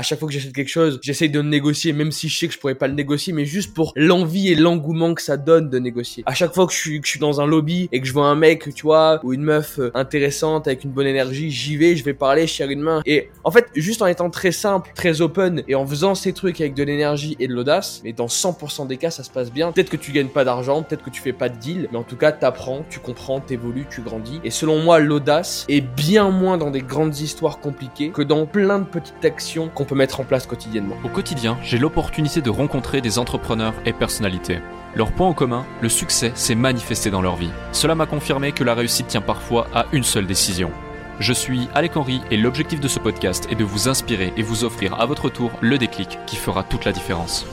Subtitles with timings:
[0.00, 2.54] à chaque fois que j'achète quelque chose, j'essaye de négocier, même si je sais que
[2.54, 5.78] je pourrais pas le négocier, mais juste pour l'envie et l'engouement que ça donne de
[5.78, 6.22] négocier.
[6.24, 8.12] À chaque fois que je suis, que je suis dans un lobby et que je
[8.14, 11.76] vois un mec, tu vois, ou une meuf euh, intéressante avec une bonne énergie, j'y
[11.76, 13.02] vais, je vais parler, je tire une main.
[13.04, 16.62] Et en fait, juste en étant très simple, très open et en faisant ces trucs
[16.62, 19.70] avec de l'énergie et de l'audace, mais dans 100% des cas, ça se passe bien.
[19.70, 22.04] Peut-être que tu gagnes pas d'argent, peut-être que tu fais pas de deal, mais en
[22.04, 24.40] tout cas, t'apprends, tu comprends, t'évolues, tu grandis.
[24.44, 28.78] Et selon moi, l'audace est bien moins dans des grandes histoires compliquées que dans plein
[28.78, 30.94] de petites actions qu'on peut mettre en place quotidiennement.
[31.04, 34.60] Au quotidien, j'ai l'opportunité de rencontrer des entrepreneurs et personnalités.
[34.94, 37.50] Leur point en commun, le succès s'est manifesté dans leur vie.
[37.72, 40.70] Cela m'a confirmé que la réussite tient parfois à une seule décision.
[41.18, 44.62] Je suis Alec Henry et l'objectif de ce podcast est de vous inspirer et vous
[44.62, 47.44] offrir à votre tour le déclic qui fera toute la différence.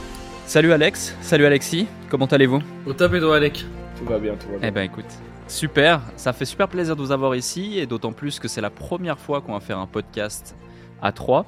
[0.46, 2.62] Salut Alex, salut Alexis, comment allez-vous?
[2.86, 3.66] Au top et Alec?
[3.98, 4.68] Tout va bien, tout va bien.
[4.68, 5.10] Eh ben écoute,
[5.48, 8.70] super, ça fait super plaisir de vous avoir ici et d'autant plus que c'est la
[8.70, 10.54] première fois qu'on va faire un podcast
[11.02, 11.44] à trois.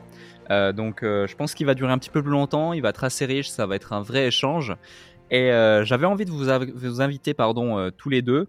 [0.51, 2.91] Euh, donc euh, je pense qu'il va durer un petit peu plus longtemps, il va
[2.91, 4.75] être assez riche, ça va être un vrai échange.
[5.31, 8.49] Et euh, j'avais envie de vous, vous inviter pardon, tous les deux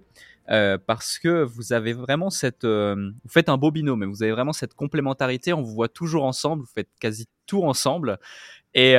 [0.85, 2.65] parce que vous avez vraiment cette...
[2.65, 6.25] vous faites un beau binôme, mais vous avez vraiment cette complémentarité, on vous voit toujours
[6.25, 8.19] ensemble, vous faites quasi tout ensemble.
[8.73, 8.95] Et,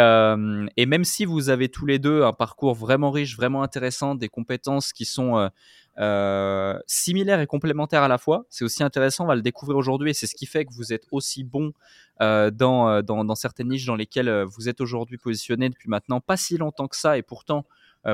[0.77, 4.31] et même si vous avez tous les deux un parcours vraiment riche, vraiment intéressant, des
[4.31, 5.51] compétences qui sont
[5.99, 8.45] euh, similaires et complémentaires à la fois.
[8.49, 10.93] C'est aussi intéressant, on va le découvrir aujourd'hui et c'est ce qui fait que vous
[10.93, 11.73] êtes aussi bon
[12.21, 15.89] euh, dans, euh, dans, dans, certaines niches dans lesquelles euh, vous êtes aujourd'hui positionné depuis
[15.89, 17.65] maintenant pas si longtemps que ça et pourtant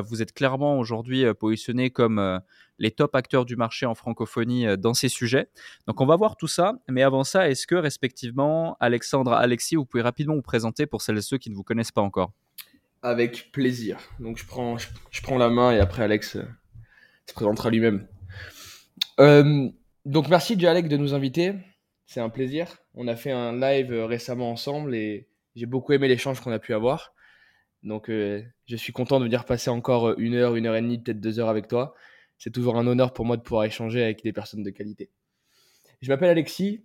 [0.05, 2.43] vous êtes clairement aujourd'hui positionné comme
[2.79, 5.49] les top acteurs du marché en francophonie dans ces sujets.
[5.87, 9.87] Donc on va voir tout ça, mais avant ça, est-ce que respectivement, Alexandre, Alexis, vous
[9.87, 12.33] pouvez rapidement vous présenter pour celles et ceux qui ne vous connaissent pas encore?
[13.01, 13.97] Avec plaisir.
[14.21, 16.37] Donc je prends, je prends la main et après Alex
[17.29, 18.07] se présentera lui-même.
[19.21, 19.69] Euh,
[20.05, 21.55] donc merci Jalek de nous inviter.
[22.07, 22.79] C'est un plaisir.
[22.95, 26.59] On a fait un live euh, récemment ensemble et j'ai beaucoup aimé l'échange qu'on a
[26.59, 27.13] pu avoir.
[27.83, 30.99] Donc euh, je suis content de venir passer encore une heure, une heure et demie,
[30.99, 31.95] peut-être deux heures avec toi.
[32.39, 35.11] C'est toujours un honneur pour moi de pouvoir échanger avec des personnes de qualité.
[36.01, 36.85] Je m'appelle Alexis.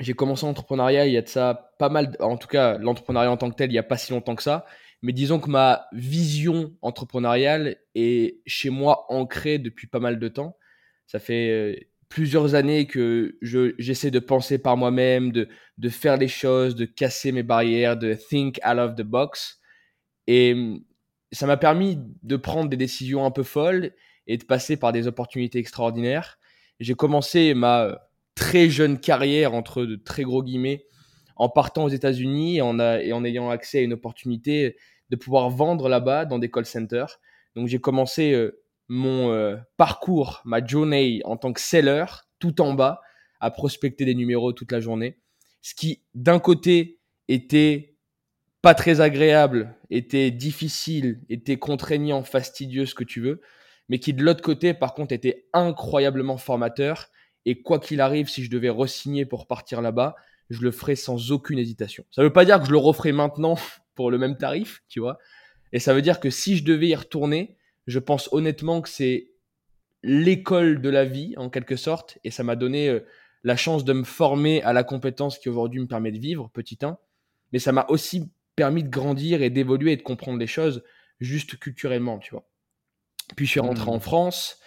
[0.00, 3.36] J'ai commencé l'entrepreneuriat il y a de ça pas mal, en tout cas l'entrepreneuriat en
[3.36, 4.66] tant que tel, il n'y a pas si longtemps que ça.
[5.04, 10.56] Mais disons que ma vision entrepreneuriale est chez moi ancrée depuis pas mal de temps.
[11.06, 11.76] Ça fait euh,
[12.08, 17.32] plusieurs années que j'essaie de penser par moi-même, de, de faire les choses, de casser
[17.32, 19.60] mes barrières, de think out of the box.
[20.26, 20.82] Et mm,
[21.32, 23.92] ça m'a permis de prendre des décisions un peu folles
[24.26, 26.38] et de passer par des opportunités extraordinaires.
[26.80, 30.86] J'ai commencé ma très jeune carrière, entre de très gros guillemets,
[31.36, 34.76] en partant aux États-Unis et en ayant accès à une opportunité
[35.14, 37.20] de pouvoir vendre là-bas dans des call centers.
[37.54, 42.04] Donc j'ai commencé euh, mon euh, parcours, ma journée en tant que seller,
[42.38, 43.00] tout en bas,
[43.40, 45.18] à prospecter des numéros toute la journée.
[45.62, 47.96] Ce qui, d'un côté, était
[48.60, 53.40] pas très agréable, était difficile, était contraignant, fastidieux, ce que tu veux,
[53.88, 57.08] mais qui, de l'autre côté, par contre, était incroyablement formateur.
[57.44, 60.16] Et quoi qu'il arrive, si je devais re-signer pour partir là-bas,
[60.50, 62.04] je le ferai sans aucune hésitation.
[62.10, 63.56] Ça ne veut pas dire que je le referai maintenant
[63.94, 65.18] pour le même tarif, tu vois.
[65.72, 67.56] Et ça veut dire que si je devais y retourner,
[67.86, 69.30] je pense honnêtement que c'est
[70.02, 73.00] l'école de la vie, en quelque sorte, et ça m'a donné euh,
[73.42, 76.78] la chance de me former à la compétence qui aujourd'hui me permet de vivre, petit
[76.82, 76.98] 1,
[77.52, 80.84] mais ça m'a aussi permis de grandir et d'évoluer et de comprendre les choses
[81.20, 82.48] juste culturellement, tu vois.
[83.36, 84.00] Puis je suis rentré en mmh.
[84.00, 84.58] France,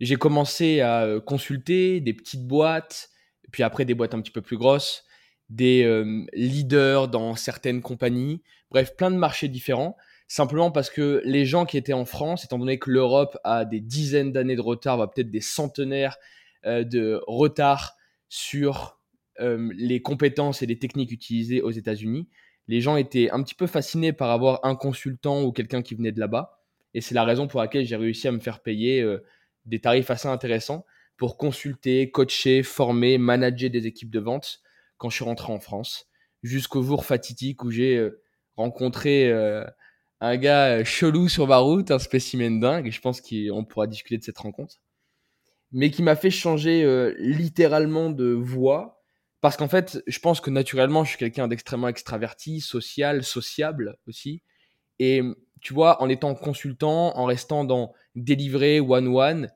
[0.00, 3.10] j'ai commencé à euh, consulter des petites boîtes,
[3.50, 5.04] puis après des boîtes un petit peu plus grosses,
[5.50, 9.96] des euh, leaders dans certaines compagnies, bref, plein de marchés différents,
[10.28, 13.80] simplement parce que les gens qui étaient en France, étant donné que l'Europe a des
[13.80, 16.16] dizaines d'années de retard, va peut-être des centenaires
[16.64, 17.96] euh, de retard
[18.28, 18.98] sur
[19.40, 22.28] euh, les compétences et les techniques utilisées aux États-Unis,
[22.68, 26.12] les gens étaient un petit peu fascinés par avoir un consultant ou quelqu'un qui venait
[26.12, 26.62] de là-bas.
[26.94, 29.04] Et c'est la raison pour laquelle j'ai réussi à me faire payer
[29.66, 30.86] des tarifs assez intéressants
[31.16, 34.62] pour consulter, coacher, former, manager des équipes de vente
[35.02, 36.06] quand je suis rentré en France,
[36.44, 38.22] jusqu'au jour fatidique où j'ai euh,
[38.56, 39.64] rencontré euh,
[40.20, 43.88] un gars euh, chelou sur ma route, un spécimen dingue, et je pense qu'on pourra
[43.88, 44.76] discuter de cette rencontre,
[45.72, 49.02] mais qui m'a fait changer littéralement de voix,
[49.40, 54.44] parce qu'en fait, je pense que naturellement, je suis quelqu'un d'extrêmement extraverti, social, sociable aussi,
[55.00, 55.20] et
[55.60, 59.50] tu vois, en étant consultant, en restant dans délivrer one-one,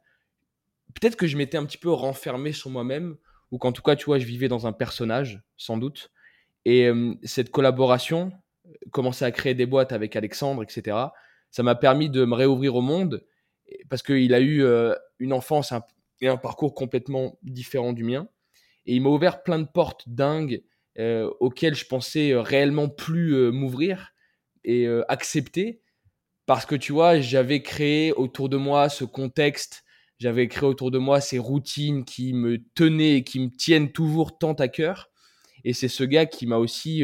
[0.95, 3.17] peut-être que je m'étais un petit peu renfermé sur moi-même
[3.51, 6.11] ou qu'en tout cas, tu vois, je vivais dans un personnage, sans doute.
[6.65, 8.33] Et euh, cette collaboration,
[8.91, 10.97] commencer à créer des boîtes avec Alexandre, etc.,
[11.51, 13.25] ça m'a permis de me réouvrir au monde
[13.89, 15.73] parce qu'il a eu euh, une enfance
[16.21, 18.29] et un parcours complètement différent du mien.
[18.85, 20.63] Et il m'a ouvert plein de portes dingues
[20.99, 24.13] euh, auxquels je pensais réellement plus m'ouvrir
[24.65, 25.81] et accepter
[26.47, 29.85] parce que tu vois, j'avais créé autour de moi ce contexte,
[30.19, 34.39] j'avais créé autour de moi ces routines qui me tenaient et qui me tiennent toujours
[34.39, 35.11] tant à cœur.
[35.65, 37.03] Et c'est ce gars qui m'a aussi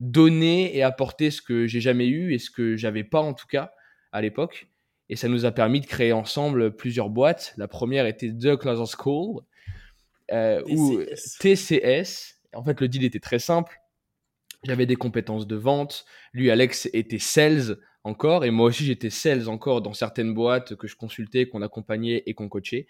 [0.00, 3.46] donné et apporté ce que j'ai jamais eu et ce que j'avais pas en tout
[3.46, 3.72] cas
[4.12, 4.68] à l'époque.
[5.08, 7.54] Et ça nous a permis de créer ensemble plusieurs boîtes.
[7.56, 9.42] La première était The Closer School,
[10.32, 11.00] euh, ou
[11.40, 12.40] TCS.
[12.54, 13.80] En fait, le deal était très simple.
[14.64, 16.04] J'avais des compétences de vente.
[16.32, 17.76] Lui, Alex, était sales
[18.06, 18.44] encore.
[18.44, 22.34] Et moi aussi, j'étais sales encore dans certaines boîtes que je consultais, qu'on accompagnait et
[22.34, 22.86] qu'on coachait.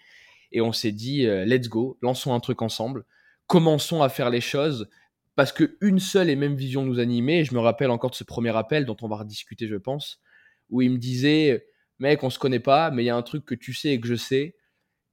[0.51, 3.03] Et on s'est dit, euh, let's go, lançons un truc ensemble.
[3.47, 4.89] Commençons à faire les choses
[5.35, 7.39] parce qu'une seule et même vision nous animait.
[7.39, 10.21] Et je me rappelle encore de ce premier appel dont on va rediscuter, je pense,
[10.69, 11.67] où il me disait,
[11.99, 13.99] mec, on se connaît pas, mais il y a un truc que tu sais et
[13.99, 14.55] que je sais,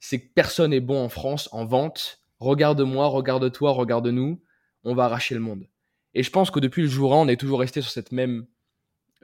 [0.00, 2.20] c'est que personne est bon en France en vente.
[2.38, 4.42] Regarde-moi, regarde-toi, regarde-nous,
[4.84, 5.66] on va arracher le monde.
[6.14, 8.46] Et je pense que depuis le jour 1, on est toujours resté sur cette même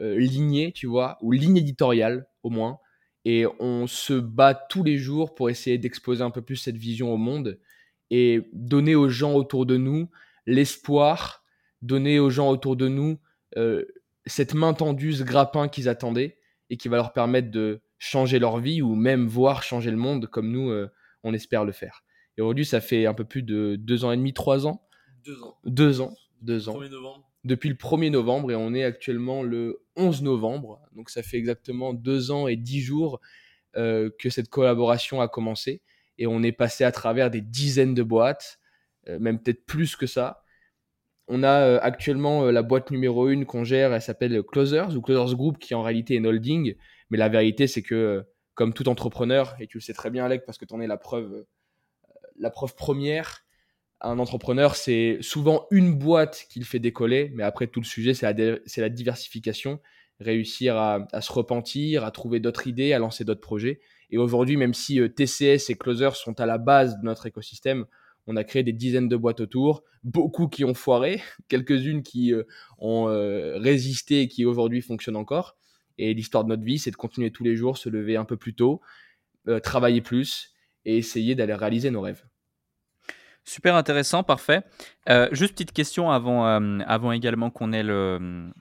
[0.01, 2.79] lignée, tu vois, ou ligne éditoriale au moins.
[3.25, 7.13] Et on se bat tous les jours pour essayer d'exposer un peu plus cette vision
[7.13, 7.59] au monde
[8.11, 10.09] et donner aux gens autour de nous
[10.47, 11.45] l'espoir,
[11.83, 13.19] donner aux gens autour de nous
[13.57, 13.85] euh,
[14.27, 16.39] cette main tendue, ce grappin qu'ils attendaient
[16.71, 20.27] et qui va leur permettre de changer leur vie ou même voir changer le monde
[20.27, 20.89] comme nous, euh,
[21.23, 22.05] on espère le faire.
[22.37, 24.87] Et aujourd'hui, ça fait un peu plus de deux ans et demi, trois ans.
[25.25, 25.57] Deux ans.
[25.65, 26.15] Deux ans.
[26.41, 26.81] Deux ans.
[26.81, 27.30] novembre.
[27.45, 30.81] Depuis le 1er novembre et on est actuellement le 11 novembre.
[30.95, 33.21] Donc ça fait exactement deux ans et dix jours
[33.77, 35.83] euh, que cette collaboration a commencé.
[36.19, 38.59] Et on est passé à travers des dizaines de boîtes,
[39.09, 40.43] euh, même peut-être plus que ça.
[41.29, 45.37] On a euh, actuellement la boîte numéro 1 qu'on gère, elle s'appelle Closers ou Closers
[45.37, 46.75] Group, qui en réalité est une holding.
[47.11, 50.45] Mais la vérité, c'est que, comme tout entrepreneur, et tu le sais très bien, Alec,
[50.45, 51.47] parce que tu en es la preuve,
[52.37, 53.45] la preuve première,
[54.01, 58.15] un entrepreneur, c'est souvent une boîte qui le fait décoller, mais après, tout le sujet,
[58.15, 59.81] c'est la, diversification,
[60.21, 63.81] réussir à, se repentir, à trouver d'autres idées, à lancer d'autres projets.
[64.11, 67.87] Et aujourd'hui, même si TCS et Closers sont à la base de notre écosystème,
[68.27, 72.45] on a créé des dizaines de boîtes autour, beaucoup qui ont foiré, quelques-unes qui euh,
[72.79, 75.57] ont euh, résisté et qui aujourd'hui fonctionnent encore.
[75.99, 78.37] Et l'histoire de notre vie, c'est de continuer tous les jours, se lever un peu
[78.37, 78.81] plus tôt,
[79.49, 80.55] euh, travailler plus
[80.85, 82.25] et essayer d'aller réaliser nos rêves.
[83.45, 84.63] Super intéressant, parfait.
[85.33, 86.45] juste petite question avant,
[86.81, 88.53] avant également qu'on ait le,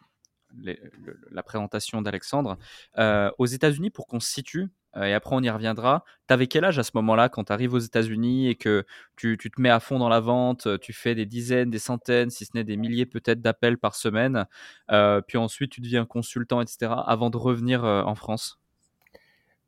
[1.32, 2.58] la présentation d'Alexandre.
[2.98, 6.04] aux États-Unis, pour qu'on se situe, euh, et après on y reviendra.
[6.28, 8.86] Tu avais quel âge à ce moment-là quand tu arrives aux États-Unis et que
[9.16, 12.30] tu, te mets à fond dans la vente, euh, tu fais des dizaines, des centaines,
[12.30, 14.46] si ce n'est des milliers peut-être d'appels par semaine,
[14.92, 18.59] euh, puis ensuite tu deviens consultant, etc., avant de revenir en France?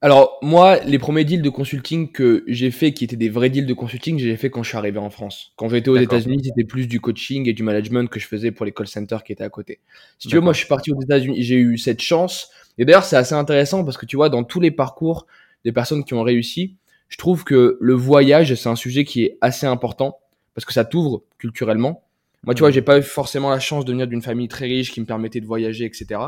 [0.04, 3.68] Alors moi, les premiers deals de consulting que j'ai fait, qui étaient des vrais deals
[3.68, 5.54] de consulting, j'ai fait quand je suis arrivé en France.
[5.58, 8.66] Quand j'étais aux États-Unis, c'était plus du coaching et du management que je faisais pour
[8.66, 9.80] les call centers qui étaient à côté.
[10.18, 12.50] Si tu veux, moi je suis parti aux États-Unis, j'ai eu cette chance.
[12.80, 15.28] Et d'ailleurs, c'est assez intéressant parce que tu vois, dans tous les parcours
[15.66, 16.78] des personnes qui ont réussi,
[17.08, 20.18] je trouve que le voyage, c'est un sujet qui est assez important
[20.56, 22.06] parce que ça t'ouvre culturellement.
[22.44, 24.92] Moi, tu vois, j'ai pas eu forcément la chance de venir d'une famille très riche
[24.92, 26.20] qui me permettait de voyager, etc.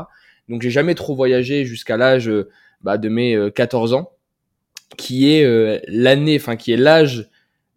[0.48, 2.30] Donc, j'ai jamais trop voyagé jusqu'à l'âge
[2.84, 4.12] bah, de mes 14 euh, ans,
[4.98, 7.30] qui est euh, l'année, enfin qui est l'âge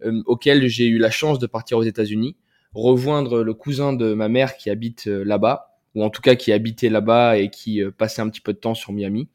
[0.06, 2.36] euh, auquel j'ai eu la chance de partir aux États-Unis,
[2.74, 6.90] rejoindre le cousin de ma mère qui habite là-bas, ou en tout cas qui habitait
[6.90, 9.30] là-bas et qui passait un petit peu de temps sur Miami.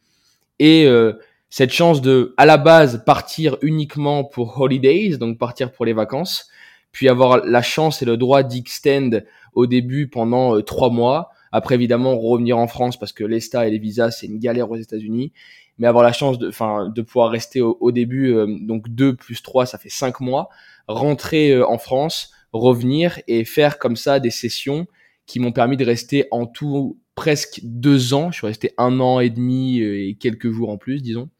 [0.60, 0.86] Et
[1.48, 6.50] cette chance de, à la base, partir uniquement pour holidays, donc partir pour les vacances,
[6.92, 9.22] puis avoir la chance et le droit d'extend
[9.54, 11.30] au début pendant trois mois.
[11.52, 14.76] Après, évidemment, revenir en France parce que l'ESTA et les visas, c'est une galère aux
[14.76, 15.32] États-Unis
[15.78, 19.42] mais avoir la chance de, enfin, de pouvoir rester au, début, euh, donc 2 plus
[19.42, 20.48] 3, ça fait 5 mois,
[20.86, 24.86] rentrer euh, en France, revenir et faire comme ça des sessions
[25.26, 28.30] qui m'ont permis de rester en tout presque deux ans.
[28.30, 31.30] Je suis resté un an et demi euh, et quelques jours en plus, disons.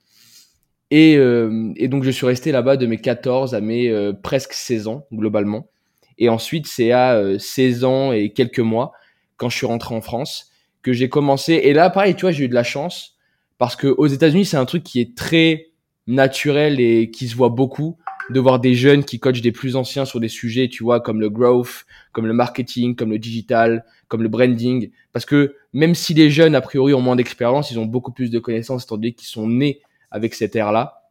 [0.90, 5.06] Et, et donc je suis resté là-bas de mes 14 à mes presque 16 ans
[5.10, 5.70] globalement.
[6.18, 8.92] Et ensuite c'est à 16 ans et quelques mois
[9.38, 10.50] quand je suis rentré en France
[10.82, 11.54] que j'ai commencé.
[11.54, 13.16] Et là pareil, tu vois, j'ai eu de la chance
[13.62, 15.68] parce que aux États-Unis, c'est un truc qui est très
[16.08, 17.96] naturel et qui se voit beaucoup
[18.28, 21.20] de voir des jeunes qui coachent des plus anciens sur des sujets, tu vois, comme
[21.20, 24.90] le growth, comme le marketing, comme le digital, comme le branding.
[25.12, 28.32] Parce que même si les jeunes, a priori, ont moins d'expérience, ils ont beaucoup plus
[28.32, 31.08] de connaissances, étant donné qu'ils sont nés avec cette ère-là.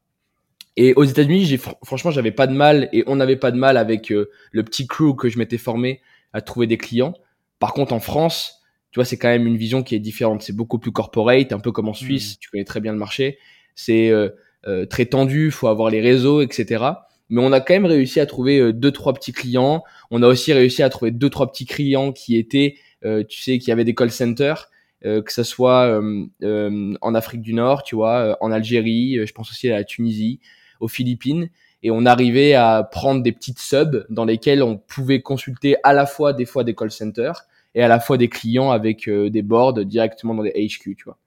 [0.75, 3.77] Et aux États-Unis, j'ai, franchement, j'avais pas de mal et on n'avait pas de mal
[3.77, 6.01] avec euh, le petit crew que je m'étais formé
[6.33, 7.13] à trouver des clients.
[7.59, 8.60] Par contre, en France,
[8.91, 10.41] tu vois, c'est quand même une vision qui est différente.
[10.41, 12.33] C'est beaucoup plus corporate, un peu comme en Suisse.
[12.33, 12.37] Hmm.
[12.41, 13.37] Tu connais très bien le marché.
[13.73, 14.29] C'est euh,
[14.67, 15.49] euh, très tendu.
[15.49, 16.83] Faut avoir les réseaux, etc.
[17.29, 19.83] mais on a quand même réussi à trouver euh, deux trois petits clients.
[20.11, 23.57] On a aussi réussi à trouver deux trois petits clients qui étaient, euh, tu sais,
[23.59, 24.69] qui avaient des call centers,
[25.05, 25.99] euh, que ce soit
[26.41, 30.41] en Afrique du Nord, tu vois, en Algérie, je pense aussi à la Tunisie,
[30.81, 31.49] aux Philippines.
[31.83, 36.05] Et on arrivait à prendre des petites subs dans lesquelles on pouvait consulter à la
[36.05, 39.85] fois des fois des call centers et à la fois des clients avec des boards
[39.85, 41.17] directement dans les HQ, tu vois.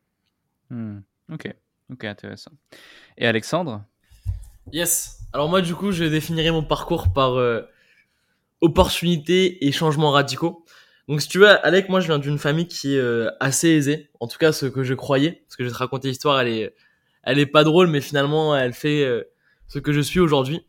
[0.70, 1.00] Hmm.
[1.32, 1.52] Ok,
[1.90, 2.52] ok, intéressant.
[3.16, 3.84] Et Alexandre?
[4.72, 5.20] Yes.
[5.32, 7.62] Alors moi, du coup, je définirai mon parcours par euh,
[8.60, 10.64] opportunité et changements radicaux.
[11.08, 14.10] Donc si tu veux, Alec, moi, je viens d'une famille qui est euh, assez aisée.
[14.20, 15.42] En tout cas, ce que je croyais.
[15.46, 16.74] Parce que je vais te raconter l'histoire, elle est,
[17.22, 19.24] elle est pas drôle, mais finalement, elle fait euh,
[19.68, 20.64] ce que je suis aujourd'hui.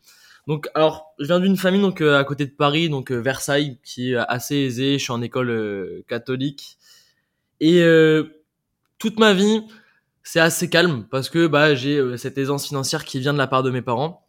[0.47, 4.15] Donc, alors, je viens d'une famille donc à côté de Paris, donc Versailles, qui est
[4.15, 4.99] assez aisée.
[4.99, 6.77] Je suis en école catholique
[7.59, 7.83] et
[8.99, 9.63] toute ma vie,
[10.23, 13.63] c'est assez calme parce que bah j'ai cette aisance financière qui vient de la part
[13.63, 14.25] de mes parents.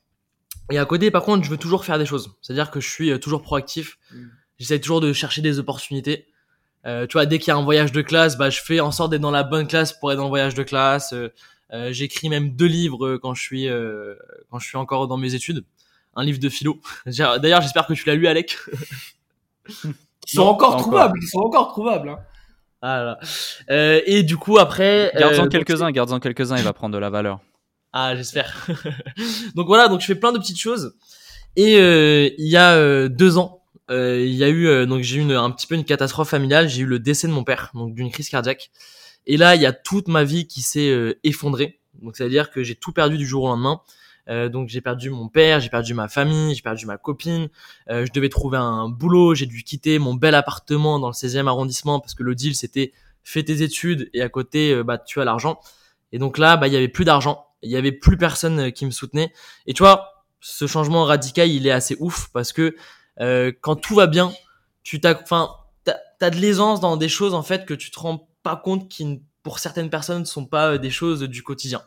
[0.71, 2.35] Et à côté, par contre, je veux toujours faire des choses.
[2.43, 3.99] C'est-à-dire que je suis euh, toujours proactif.
[4.13, 4.25] Mm.
[4.59, 6.27] J'essaie toujours de chercher des opportunités.
[6.87, 8.91] Euh, tu vois, dès qu'il y a un voyage de classe, bah, je fais en
[8.91, 11.13] sorte d'être dans la bonne classe pour être dans le voyage de classe.
[11.13, 11.29] Euh,
[11.73, 14.15] euh J'écris même deux livres quand je suis euh,
[14.51, 15.65] quand je suis encore dans mes études.
[16.17, 16.81] Un livre de philo.
[17.07, 18.57] D'ailleurs, j'espère que tu l'as lu, Alec.
[19.85, 19.95] ils
[20.27, 21.19] sont encore trouvables.
[21.23, 22.09] Ils sont encore trouvables.
[22.09, 22.19] Hein.
[22.83, 23.19] Ah
[23.71, 27.41] euh, et du coup après, garde-en quelques-uns, garde-en quelques-uns, il va prendre de la valeur.
[27.93, 28.67] Ah, j'espère.
[29.55, 30.95] donc voilà, donc je fais plein de petites choses.
[31.57, 35.17] Et euh, il y a euh, deux ans, euh, il y a eu donc j'ai
[35.17, 36.69] eu une, un petit peu une catastrophe familiale.
[36.69, 38.71] J'ai eu le décès de mon père, donc d'une crise cardiaque.
[39.27, 41.81] Et là, il y a toute ma vie qui s'est effondrée.
[42.03, 43.81] Donc c'est à dire que j'ai tout perdu du jour au lendemain.
[44.29, 47.49] Donc j'ai perdu mon père, j'ai perdu ma famille, j'ai perdu ma copine.
[47.89, 52.01] je devais trouver un boulot, j'ai dû quitter mon bel appartement dans le 16e arrondissement
[52.01, 52.93] parce que le deal c'était
[53.23, 55.61] fais tes études et à côté bah tu as l'argent.
[56.13, 58.71] Et donc là, bah il y avait plus d'argent il y avait plus personne euh,
[58.71, 59.33] qui me soutenait.
[59.67, 62.77] Et tu vois, ce changement radical, il est assez ouf parce que
[63.21, 64.33] euh, quand tout va bien,
[64.83, 65.51] tu t'as, enfin,
[65.85, 69.23] t'as, de l'aisance dans des choses en fait que tu te rends pas compte qui,
[69.43, 71.83] pour certaines personnes, ne sont pas euh, des choses du quotidien.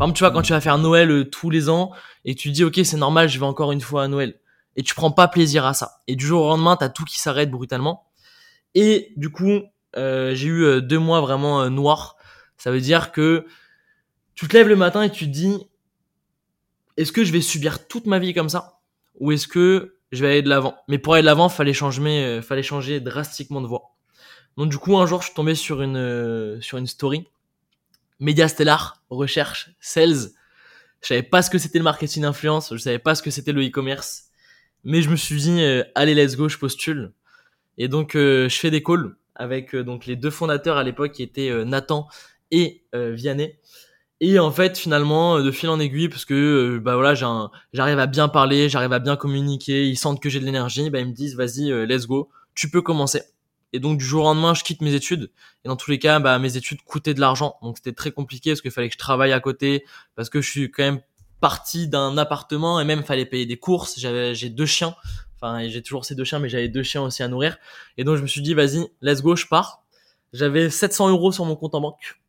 [0.00, 1.92] Par exemple, tu vois, quand tu vas faire Noël euh, tous les ans
[2.24, 4.40] et tu dis, ok, c'est normal, je vais encore une fois à Noël.
[4.76, 6.00] Et tu prends pas plaisir à ça.
[6.06, 8.06] Et du jour au lendemain, t'as tout qui s'arrête brutalement.
[8.74, 9.60] Et du coup,
[9.98, 12.16] euh, j'ai eu deux mois vraiment noirs.
[12.56, 13.44] Ça veut dire que
[14.34, 15.54] tu te lèves le matin et tu te dis,
[16.96, 18.80] est-ce que je vais subir toute ma vie comme ça?
[19.18, 20.76] Ou est-ce que je vais aller de l'avant?
[20.88, 23.96] Mais pour aller de l'avant, fallait changer, euh, fallait changer drastiquement de voie.
[24.56, 27.26] Donc du coup, un jour, je suis tombé sur une euh, sur une story,
[28.20, 30.30] média stellar, recherche, sales.
[31.02, 33.52] Je savais pas ce que c'était le marketing influence, je savais pas ce que c'était
[33.52, 34.24] le e-commerce,
[34.84, 37.12] mais je me suis dit, euh, allez, let's go, je postule.
[37.78, 41.64] Et donc, je fais des calls avec donc les deux fondateurs à l'époque qui étaient
[41.64, 42.06] Nathan
[42.50, 43.58] et Vianney.
[44.20, 47.98] Et en fait, finalement, euh, de fil en aiguille, parce que euh, bah voilà, j'arrive
[47.98, 51.06] à bien parler, j'arrive à bien communiquer, ils sentent que j'ai de l'énergie, bah ils
[51.06, 53.22] me disent vas-y, euh, let's go, tu peux commencer.
[53.72, 55.30] Et donc du jour au lendemain, je quitte mes études.
[55.64, 58.50] Et dans tous les cas, bah mes études coûtaient de l'argent, donc c'était très compliqué
[58.50, 59.84] parce qu'il fallait que je travaille à côté,
[60.16, 61.00] parce que je suis quand même
[61.40, 63.98] parti d'un appartement et même fallait payer des courses.
[63.98, 64.94] J'avais, j'ai deux chiens,
[65.36, 67.56] enfin j'ai toujours ces deux chiens, mais j'avais deux chiens aussi à nourrir.
[67.96, 69.82] Et donc je me suis dit vas-y, let's go, je pars.
[70.32, 72.19] J'avais 700 euros sur mon compte en banque.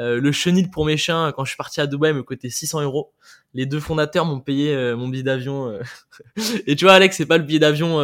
[0.00, 2.80] Euh, le chenil pour mes chiens, quand je suis parti à Dubaï, me coûtait 600
[2.82, 3.12] euros.
[3.52, 5.68] Les deux fondateurs m'ont payé euh, mon billet d'avion.
[5.68, 5.82] Euh.
[6.66, 7.98] Et tu vois, Alex, c'est pas le billet d'avion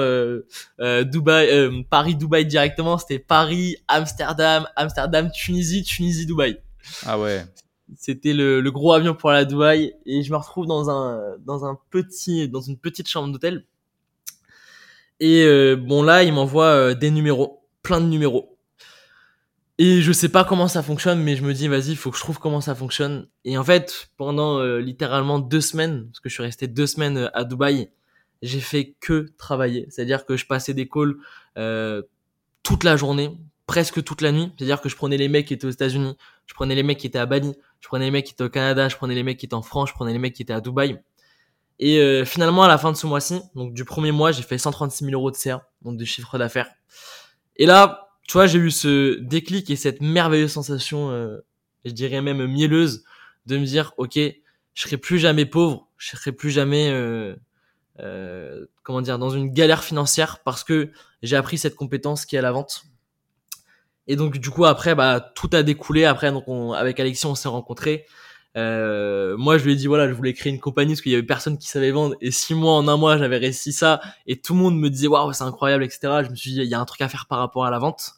[0.79, 6.61] Dubaï, Paris-Dubaï directement, c'était Paris, Amsterdam, Amsterdam, Tunisie, Tunisie, Dubaï.
[7.07, 7.45] Ah ouais.
[7.97, 11.65] C'était le, le, gros avion pour la Dubaï et je me retrouve dans un dans
[11.65, 13.65] un petit dans une petite chambre d'hôtel.
[15.21, 18.56] Et bon là, il m'envoie des numéros, plein de numéros
[19.79, 22.17] et je sais pas comment ça fonctionne, mais je me dis, vas-y, il faut que
[22.17, 23.29] je trouve comment ça fonctionne.
[23.45, 27.19] Et en fait, pendant euh, littéralement deux semaines, parce que je suis resté deux semaines
[27.19, 27.91] euh, à Dubaï,
[28.43, 29.87] j'ai fait que travailler.
[29.91, 31.17] C'est-à-dire que je passais des calls
[31.59, 32.03] euh,
[32.63, 34.51] toute la journée, presque toute la nuit.
[34.57, 36.17] C'est-à-dire que je prenais les mecs qui étaient aux États-Unis,
[36.47, 38.51] je prenais les mecs qui étaient à Bali, je prenais les mecs qui étaient au
[38.51, 40.53] Canada, je prenais les mecs qui étaient en France, je prenais les mecs qui étaient
[40.53, 40.99] à Dubaï.
[41.79, 44.57] Et euh, finalement, à la fin de ce mois-ci, donc du premier mois, j'ai fait
[44.57, 46.71] 136 000 euros de CA, donc de chiffre d'affaires.
[47.57, 51.39] Et là, tu vois, j'ai eu ce déclic et cette merveilleuse sensation, euh,
[51.85, 53.05] je dirais même mielleuse,
[53.47, 57.37] de me dire, ok, je serai plus jamais pauvre, je serai plus jamais, euh,
[58.01, 60.91] euh, comment dire, dans une galère financière parce que
[61.23, 62.85] j'ai appris cette compétence qui est à la vente.
[64.09, 66.05] Et donc du coup après, bah tout a découlé.
[66.05, 66.33] Après,
[66.77, 68.07] avec Alexis, on s'est rencontrés.
[68.57, 71.15] Euh, moi, je lui ai dit voilà, je voulais créer une compagnie parce qu'il y
[71.15, 72.17] avait personne qui savait vendre.
[72.21, 74.01] Et six mois en un mois, j'avais réussi ça.
[74.27, 76.23] Et tout le monde me disait waouh, c'est incroyable, etc.
[76.25, 77.79] Je me suis dit il y a un truc à faire par rapport à la
[77.79, 78.15] vente.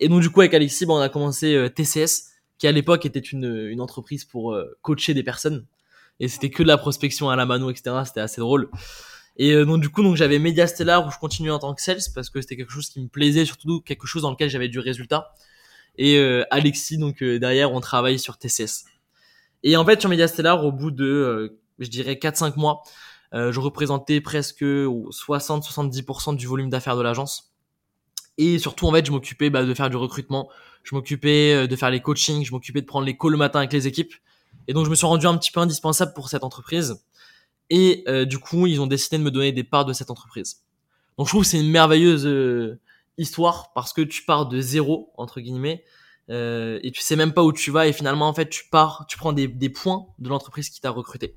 [0.00, 3.20] Et donc du coup avec Alexis, on a commencé euh, TCS, qui à l'époque était
[3.20, 5.66] une, une entreprise pour euh, coacher des personnes.
[6.20, 7.96] et c'était que de la prospection à la mano, etc.
[8.04, 8.70] C'était assez drôle.
[9.36, 11.82] Et euh, donc du coup, donc j'avais Media Stellar où je continuais en tant que
[11.82, 14.68] sales parce que c'était quelque chose qui me plaisait, surtout quelque chose dans lequel j'avais
[14.68, 15.34] du résultat.
[15.98, 16.18] Et
[16.50, 18.84] Alexis, donc derrière, on travaille sur TCS.
[19.66, 22.82] Et en fait, sur Media Stellar, au bout de, je dirais 4-5 mois,
[23.32, 27.52] je représentais presque 60-70% du volume d'affaires de l'agence.
[28.38, 30.48] Et surtout, en fait, je m'occupais bah, de faire du recrutement,
[30.84, 33.72] je m'occupais de faire les coachings, je m'occupais de prendre les calls le matin avec
[33.72, 34.14] les équipes.
[34.68, 36.96] Et donc, je me suis rendu un petit peu indispensable pour cette entreprise.
[37.70, 40.62] Et euh, du coup, ils ont décidé de me donner des parts de cette entreprise.
[41.18, 42.78] Donc je trouve que c'est une merveilleuse euh,
[43.18, 45.82] histoire parce que tu pars de zéro entre guillemets
[46.30, 49.06] euh, et tu sais même pas où tu vas et finalement en fait tu pars,
[49.08, 51.36] tu prends des, des points de l'entreprise qui t'a recruté.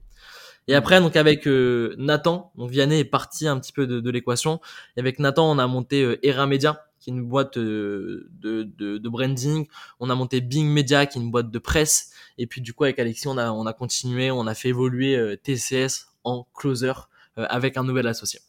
[0.67, 4.09] Et après donc avec euh, Nathan, donc Vianney est parti un petit peu de, de
[4.09, 4.59] l'équation.
[4.95, 9.09] Et avec Nathan, on a monté Era Media qui est une boîte de, de, de,
[9.09, 9.67] branding.
[10.01, 12.11] On a monté Bing Media qui est une boîte de presse.
[12.37, 15.37] Et puis du coup avec Alexis, on a on a continué, on a fait évoluer
[15.43, 16.93] TCS en closer
[17.37, 18.39] euh, avec un nouvel associé.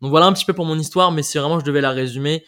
[0.00, 2.44] Donc voilà un petit peu pour mon histoire, mais si vraiment je devais la résumer,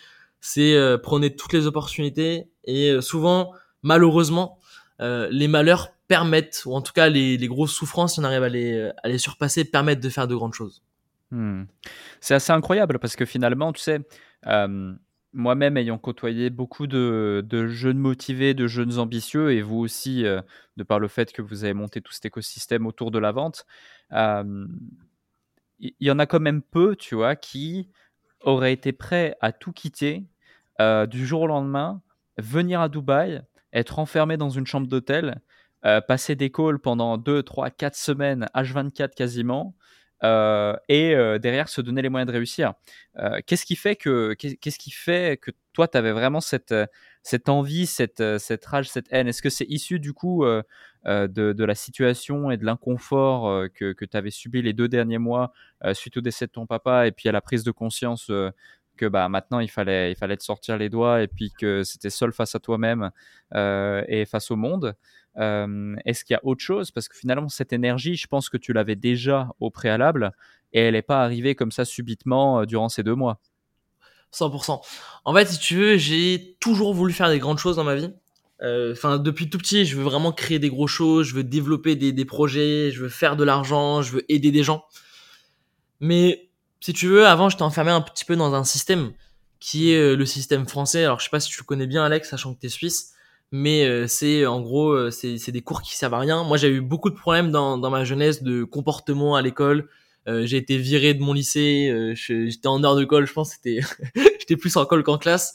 [0.46, 4.60] c'est euh, prenez toutes les opportunités et euh, souvent, malheureusement,
[5.00, 8.90] les malheurs permettent, ou en tout cas les, grosses souffrances, si on arrive à les,
[9.02, 10.82] à les surpasser, permettent de faire de grandes choses.
[11.32, 11.64] Hmm.
[12.20, 14.00] C'est assez incroyable parce que finalement, tu sais,
[15.34, 20.98] moi-même ayant côtoyé beaucoup de, jeunes motivés, de jeunes ambitieux, et vous aussi, de par
[20.98, 23.66] le fait que vous avez monté tout cet écosystème autour de la vente,
[24.12, 27.90] il y, en a quand même peu, tu vois, qui
[28.40, 30.24] auraient été prêts à tout quitter
[30.80, 32.02] du jour au lendemain,
[32.38, 33.42] venir à Dubaï,
[33.72, 35.40] être enfermé dans une chambre d'hôtel,
[36.08, 39.74] passer des calls pendant 2, 3, 4 semaines, H24 quasiment,
[40.22, 42.74] et derrière se donner les moyens de réussir.
[43.46, 46.74] qu'est-ce qui fait que qu'est-ce qui fait que toi tu avais vraiment cette
[47.22, 49.28] cette envie, cette cette rage, cette haine?
[49.28, 54.04] Est-ce que c'est issu du coup de, de, la situation et de l'inconfort que, que
[54.04, 55.52] tu avais subi les deux derniers mois
[55.92, 58.30] suite au décès de ton papa et puis à la prise de conscience
[58.96, 62.10] que bah maintenant il fallait il fallait te sortir les doigts et puis que c'était
[62.10, 63.10] seul face à toi-même
[63.54, 64.96] et face au monde
[65.38, 66.90] est-ce qu'il y a autre chose?
[66.90, 70.32] Parce que finalement, cette énergie, je pense que tu l'avais déjà au préalable
[70.72, 73.40] et elle n'est pas arrivée comme ça subitement durant ces deux mois.
[74.32, 74.80] 100%.
[75.24, 78.10] En fait, si tu veux, j'ai toujours voulu faire des grandes choses dans ma vie.
[78.62, 82.12] Enfin, depuis tout petit, je veux vraiment créer des gros choses, je veux développer des,
[82.12, 84.84] des projets, je veux faire de l'argent, je veux aider des gens.
[86.00, 86.45] Mais
[86.86, 89.12] si tu veux, avant, j'étais enfermé un petit peu dans un système
[89.60, 91.04] qui est le système français.
[91.04, 93.12] Alors, je sais pas si tu connais bien, Alex, sachant que tu es suisse
[93.52, 96.44] mais euh, c'est en gros euh, c'est des cours qui servent à rien.
[96.44, 99.88] Moi j'ai eu beaucoup de problèmes dans, dans ma jeunesse de comportement à l'école.
[100.28, 103.80] Euh, j'ai été viré de mon lycée, j'étais en heure de colle, je pense c'était
[104.38, 105.54] j'étais plus en colle qu'en classe.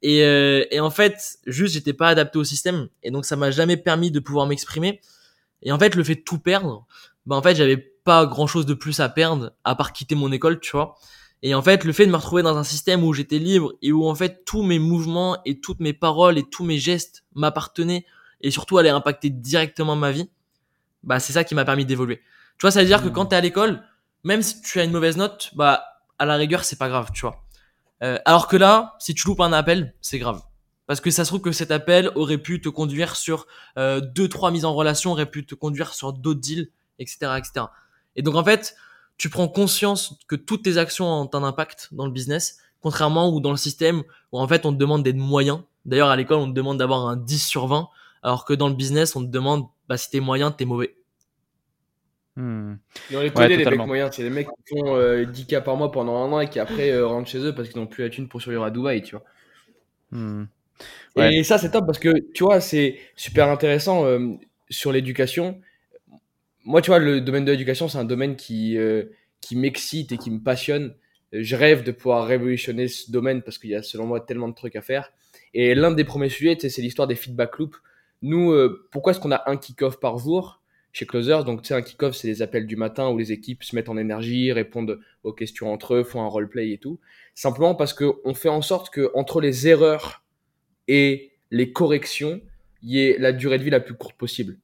[0.00, 3.76] Et, et en fait, juste j'étais pas adapté au système et donc ça m'a jamais
[3.76, 5.00] permis de pouvoir m'exprimer.
[5.62, 6.86] Et en fait, le fait de tout perdre,
[7.26, 7.76] bah en fait, j'avais
[8.08, 10.94] pas grand-chose de plus à perdre à part quitter mon école, tu vois.
[11.42, 13.92] Et en fait, le fait de me retrouver dans un système où j'étais libre et
[13.92, 18.06] où en fait tous mes mouvements et toutes mes paroles et tous mes gestes m'appartenaient
[18.40, 20.30] et surtout allaient impacter directement ma vie,
[21.02, 22.22] bah c'est ça qui m'a permis d'évoluer.
[22.56, 23.28] Tu vois, ça veut dire que quand mmh.
[23.28, 23.82] t'es à l'école,
[24.24, 25.84] même si tu as une mauvaise note, bah
[26.18, 27.44] à la rigueur c'est pas grave, tu vois.
[28.02, 30.40] Euh, alors que là, si tu loupes un appel, c'est grave.
[30.86, 34.30] Parce que ça se trouve que cet appel aurait pu te conduire sur euh, deux
[34.30, 37.66] trois mises en relation, aurait pu te conduire sur d'autres deals, etc., etc.
[38.18, 38.74] Et donc en fait,
[39.16, 43.40] tu prends conscience que toutes tes actions ont un impact dans le business, contrairement ou
[43.40, 44.02] dans le système
[44.32, 45.64] où en fait on te demande d'être moyen.
[45.86, 47.88] D'ailleurs à l'école on te demande d'avoir un 10 sur 20,
[48.24, 50.96] alors que dans le business on te demande bah, si t'es moyen, t'es mauvais.
[52.34, 52.74] Hmm.
[53.10, 55.76] Et on les connaît les mecs moyens, c'est les mecs qui font 10K euh, par
[55.76, 58.02] mois pendant un an et qui après euh, rentrent chez eux parce qu'ils n'ont plus
[58.02, 59.24] la thune pour survivre à Dubaï, tu vois.
[60.10, 60.46] Hmm.
[61.16, 64.34] Et ça c'est top parce que tu vois c'est super intéressant euh,
[64.70, 65.60] sur l'éducation
[66.68, 69.04] moi, tu vois, le domaine de l'éducation, c'est un domaine qui, euh,
[69.40, 70.94] qui m'excite et qui me passionne.
[71.32, 74.54] Je rêve de pouvoir révolutionner ce domaine parce qu'il y a, selon moi, tellement de
[74.54, 75.10] trucs à faire.
[75.54, 77.78] Et l'un des premiers sujets, c'est l'histoire des feedback loops.
[78.20, 80.60] Nous, euh, pourquoi est-ce qu'on a un kick-off par jour
[80.92, 83.64] chez Closers Donc, tu sais, un kick-off, c'est les appels du matin où les équipes
[83.64, 87.00] se mettent en énergie, répondent aux questions entre eux, font un roleplay et tout.
[87.34, 90.22] Simplement parce qu'on fait en sorte que entre les erreurs
[90.86, 92.42] et les corrections,
[92.82, 94.58] il y ait la durée de vie la plus courte possible.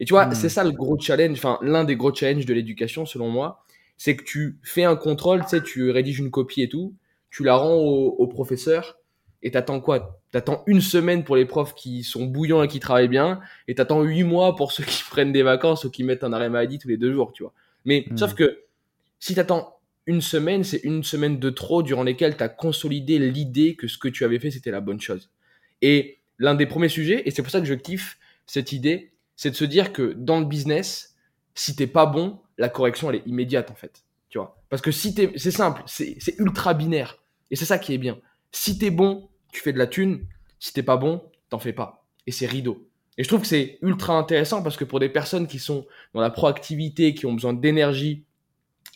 [0.00, 0.34] Et tu vois, hmm.
[0.34, 3.62] c'est ça le gros challenge, enfin l'un des gros challenges de l'éducation selon moi,
[3.98, 6.94] c'est que tu fais un contrôle, tu sais, tu rédiges une copie et tout,
[7.30, 8.98] tu la rends au, professeur
[9.42, 10.18] et t'attends quoi?
[10.32, 14.02] T'attends une semaine pour les profs qui sont bouillants et qui travaillent bien, et t'attends
[14.02, 16.88] huit mois pour ceux qui prennent des vacances ou qui mettent un arrêt maladie tous
[16.88, 17.52] les deux jours, tu vois.
[17.84, 18.16] Mais hmm.
[18.16, 18.62] sauf que
[19.18, 23.86] si t'attends une semaine, c'est une semaine de trop durant lesquelles t'as consolidé l'idée que
[23.86, 25.30] ce que tu avais fait c'était la bonne chose.
[25.82, 29.50] Et l'un des premiers sujets, et c'est pour ça que je kiffe cette idée, c'est
[29.50, 31.16] de se dire que dans le business,
[31.54, 34.04] Si t'es pas bon, la correction, elle est immédiate, en fait.
[34.28, 34.62] Tu vois?
[34.68, 35.32] Parce que si t'es.
[35.36, 37.16] C'est simple, c'est c'est ultra binaire.
[37.50, 38.18] Et c'est ça qui est bien.
[38.52, 40.26] Si t'es bon, tu fais de la thune.
[40.58, 42.06] Si t'es pas bon, t'en fais pas.
[42.26, 42.86] Et c'est rideau.
[43.16, 46.20] Et je trouve que c'est ultra intéressant parce que pour des personnes qui sont dans
[46.20, 48.24] la proactivité, qui ont besoin d'énergie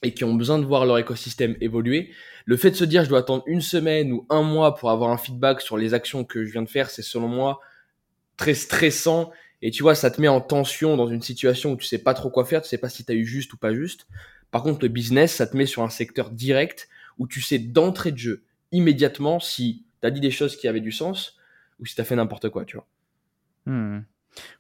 [0.03, 2.11] et qui ont besoin de voir leur écosystème évoluer,
[2.45, 5.11] le fait de se dire je dois attendre une semaine ou un mois pour avoir
[5.11, 7.61] un feedback sur les actions que je viens de faire, c'est selon moi
[8.37, 9.33] très stressant.
[9.67, 12.13] Et tu vois, ça te met en tension dans une situation où tu sais pas
[12.13, 14.07] trop quoi faire, tu sais pas si tu as eu juste ou pas juste.
[14.51, 16.87] Par contre, le business, ça te met sur un secteur direct
[17.19, 20.83] où tu sais d'entrée de jeu immédiatement si tu as dit des choses qui avaient
[20.83, 21.39] du sens
[21.81, 22.87] ou si tu as fait n'importe quoi, tu vois.
[23.65, 24.01] Hmm.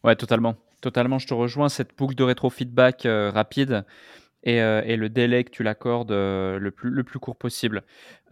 [0.05, 0.57] Ouais, totalement.
[0.81, 1.69] Totalement, je te rejoins.
[1.69, 3.85] Cette boucle de rétro-feedback euh, rapide
[4.43, 7.83] et, euh, et le délai que tu l'accordes euh, le, plus, le plus court possible.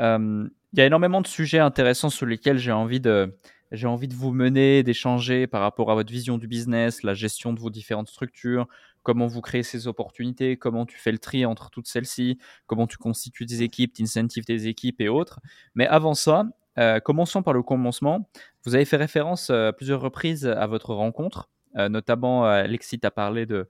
[0.00, 3.36] Il y a énormément de sujets intéressants sur lesquels j'ai envie de,
[3.72, 7.52] j'ai envie de vous mener, d'échanger par rapport à votre vision du business, la gestion
[7.52, 8.68] de vos différentes structures,
[9.02, 12.98] comment vous créez ces opportunités, comment tu fais le tri entre toutes celles-ci, comment tu
[12.98, 14.04] constitues des équipes, tu
[14.44, 15.40] tes équipes et autres.
[15.74, 16.46] Mais avant ça,
[16.78, 18.28] euh, commençons par le commencement.
[18.64, 23.10] Vous avez fait référence euh, à plusieurs reprises à votre rencontre, euh, notamment Alexis t'a
[23.10, 23.68] parlé de,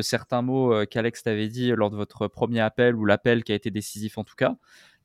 [0.00, 3.70] certains mots qu'Alex t'avait dit lors de votre premier appel ou l'appel qui a été
[3.70, 4.56] décisif en tout cas.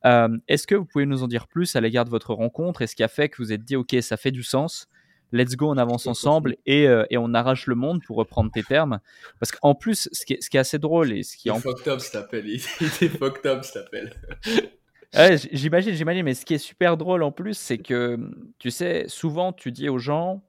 [0.06, 2.82] Euh, Est-ce que vous pouvez nous en dire plus à l'égard de votre rencontre?
[2.82, 4.88] Et ce qui a fait que vous êtes dit ok ça fait du sens,
[5.32, 8.64] let's go on avance ensemble et, euh, et on arrache le monde pour reprendre tes
[8.64, 9.00] termes?
[9.40, 11.52] Parce qu'en plus ce qui, est, ce qui est assez drôle et ce qui est
[11.52, 12.48] en fucked up, appel.
[12.48, 12.56] Il
[12.88, 13.64] était fucked up.
[15.16, 18.20] Ouais, j- j'imagine, j'imagine, mais ce qui est super drôle en plus, c'est que,
[18.60, 20.44] tu sais, souvent tu dis aux gens,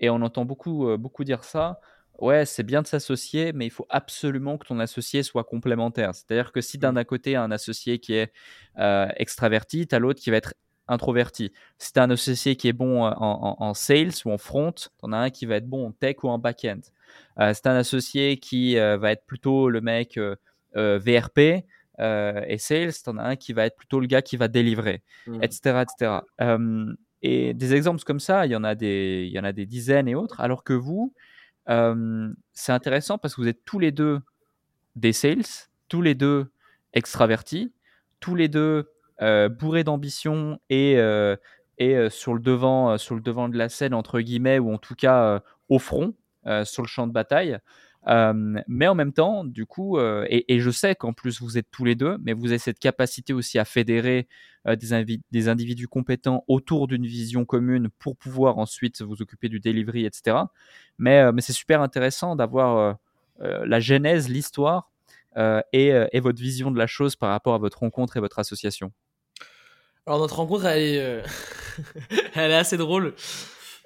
[0.00, 1.80] et on entend beaucoup, euh, beaucoup dire ça,
[2.20, 6.14] ouais, c'est bien de s'associer, mais il faut absolument que ton associé soit complémentaire.
[6.14, 7.04] C'est-à-dire que si d'un Mm.
[7.04, 8.32] côté, un associé qui est
[8.78, 10.54] euh, extraverti, tu as l'autre qui va être
[10.88, 11.52] introverti.
[11.78, 14.72] Si tu as un associé qui est bon en, en- en sales ou en front,
[14.72, 16.80] tu en as un qui va être bon en tech ou en back-end.
[17.38, 20.18] Euh, si tu un associé qui euh, va être plutôt le mec
[20.74, 21.64] VRP,
[21.98, 25.02] et sales, t'en as un qui va être plutôt le gars qui va délivrer,
[25.42, 26.20] etc., etc.
[26.40, 29.52] Euh, et des exemples comme ça, il y en a des, il y en a
[29.52, 30.40] des dizaines et autres.
[30.40, 31.12] Alors que vous,
[31.70, 34.20] euh, c'est intéressant parce que vous êtes tous les deux
[34.96, 35.44] des sales,
[35.88, 36.50] tous les deux
[36.92, 37.72] extravertis,
[38.18, 38.90] tous les deux
[39.22, 41.36] euh, bourrés d'ambition et, euh,
[41.78, 44.94] et sur, le devant, sur le devant de la scène, entre guillemets, ou en tout
[44.94, 46.14] cas au front,
[46.64, 47.58] sur le champ de bataille.
[48.06, 51.94] Mais en même temps, du coup, et, je sais qu'en plus vous êtes tous les
[51.94, 54.28] deux, mais vous avez cette capacité aussi à fédérer
[54.66, 60.36] des, individus compétents autour d'une vision commune pour pouvoir ensuite vous occuper du delivery, etc.
[60.98, 62.98] Mais, c'est super intéressant d'avoir
[63.38, 64.90] la genèse, l'histoire
[65.72, 68.92] et, votre vision de la chose par rapport à votre rencontre et votre association.
[70.06, 71.22] Alors notre rencontre, elle
[72.34, 73.14] est assez drôle.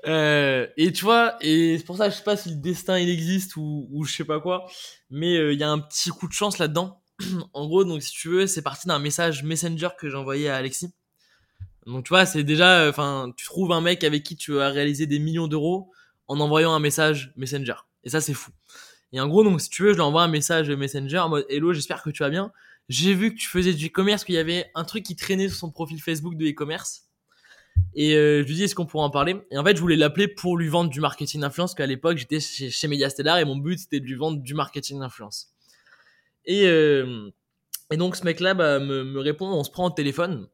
[0.07, 3.09] Euh, et tu vois, et c'est pour ça, je sais pas si le destin il
[3.09, 4.67] existe ou, ou je sais pas quoi,
[5.11, 7.01] mais euh, il y a un petit coup de chance là-dedans.
[7.53, 10.57] en gros, donc si tu veux, c'est parti d'un message Messenger que j'ai envoyé à
[10.57, 10.93] Alexis.
[11.87, 15.07] Donc tu vois, c'est déjà, enfin, tu trouves un mec avec qui tu vas réaliser
[15.07, 15.90] des millions d'euros
[16.29, 17.75] en envoyant un message Messenger.
[18.05, 18.51] Et ça, c'est fou.
[19.12, 21.47] Et en gros, donc si tu veux, je lui envoie un message Messenger en mode
[21.49, 22.53] Hello, j'espère que tu vas bien.
[22.88, 25.57] J'ai vu que tu faisais du e-commerce, qu'il y avait un truc qui traînait sur
[25.57, 27.04] son profil Facebook de e-commerce.
[27.94, 29.37] Et euh, je lui dis est-ce qu'on pourrait en parler?
[29.50, 32.18] Et en fait, je voulais l'appeler pour lui vendre du marketing d'influence, parce qu'à l'époque,
[32.18, 35.54] j'étais chez, chez Mediastellar et mon but c'était de lui vendre du marketing d'influence.
[36.44, 37.30] Et, euh,
[37.90, 40.48] et donc ce mec-là bah, me, me répond, on se prend au téléphone.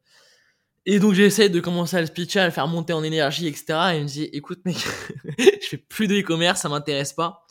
[0.87, 3.64] Et donc j'essaie de commencer à le pitcher, à le faire monter en énergie, etc.
[3.92, 4.76] Et il me dit écoute mec,
[5.38, 7.46] je fais plus de e-commerce, ça m'intéresse pas.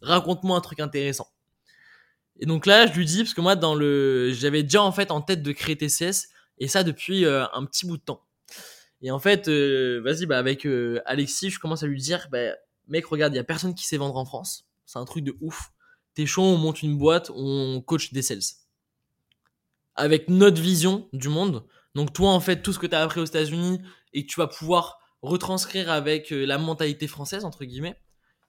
[0.00, 1.28] Raconte-moi un truc intéressant.
[2.40, 5.10] Et donc là, je lui dis parce que moi dans le, j'avais déjà en fait
[5.10, 6.28] en tête de créer TCS
[6.58, 8.24] et ça depuis euh, un petit bout de temps.
[9.00, 12.54] Et en fait, euh, vas-y, bah avec euh, Alexis, je commence à lui dire, bah,
[12.88, 14.66] mec, regarde, il y a personne qui sait vendre en France.
[14.86, 15.70] C'est un truc de ouf.
[16.14, 18.40] T'es chaud, on monte une boîte, on coach des sales.
[19.94, 21.64] Avec notre vision du monde.
[21.94, 23.80] Donc toi, en fait, tout ce que t'as appris aux États-Unis
[24.12, 28.00] et que tu vas pouvoir retranscrire avec euh, la mentalité française entre guillemets.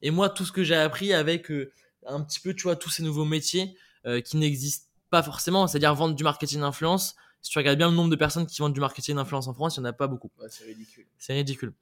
[0.01, 1.71] Et moi, tout ce que j'ai appris avec euh,
[2.05, 5.93] un petit peu, tu vois, tous ces nouveaux métiers euh, qui n'existent pas forcément, c'est-à-dire
[5.95, 7.15] vendre du marketing d'influence.
[7.41, 9.77] Si tu regardes bien le nombre de personnes qui vendent du marketing d'influence en France,
[9.77, 10.29] il n'y en a pas beaucoup.
[10.39, 11.05] Ouais, c'est ridicule.
[11.17, 11.73] C'est ridicule.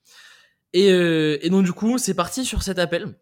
[0.73, 3.15] Et, euh, et donc du coup, c'est parti sur cet appel.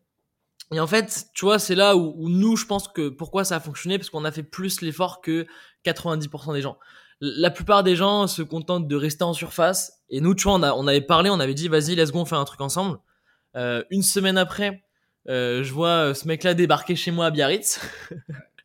[0.73, 3.57] Et en fait, tu vois, c'est là où, où nous, je pense que pourquoi ça
[3.57, 5.45] a fonctionné, parce qu'on a fait plus l'effort que
[5.85, 6.77] 90% des gens.
[7.21, 10.01] La plupart des gens se contentent de rester en surface.
[10.09, 12.19] Et nous, tu vois, on, a, on avait parlé, on avait dit, vas-y, let's go,
[12.19, 12.99] on fait un truc ensemble.
[13.55, 14.83] Euh, une semaine après,
[15.29, 17.79] euh, je vois ce mec-là débarquer chez moi à Biarritz.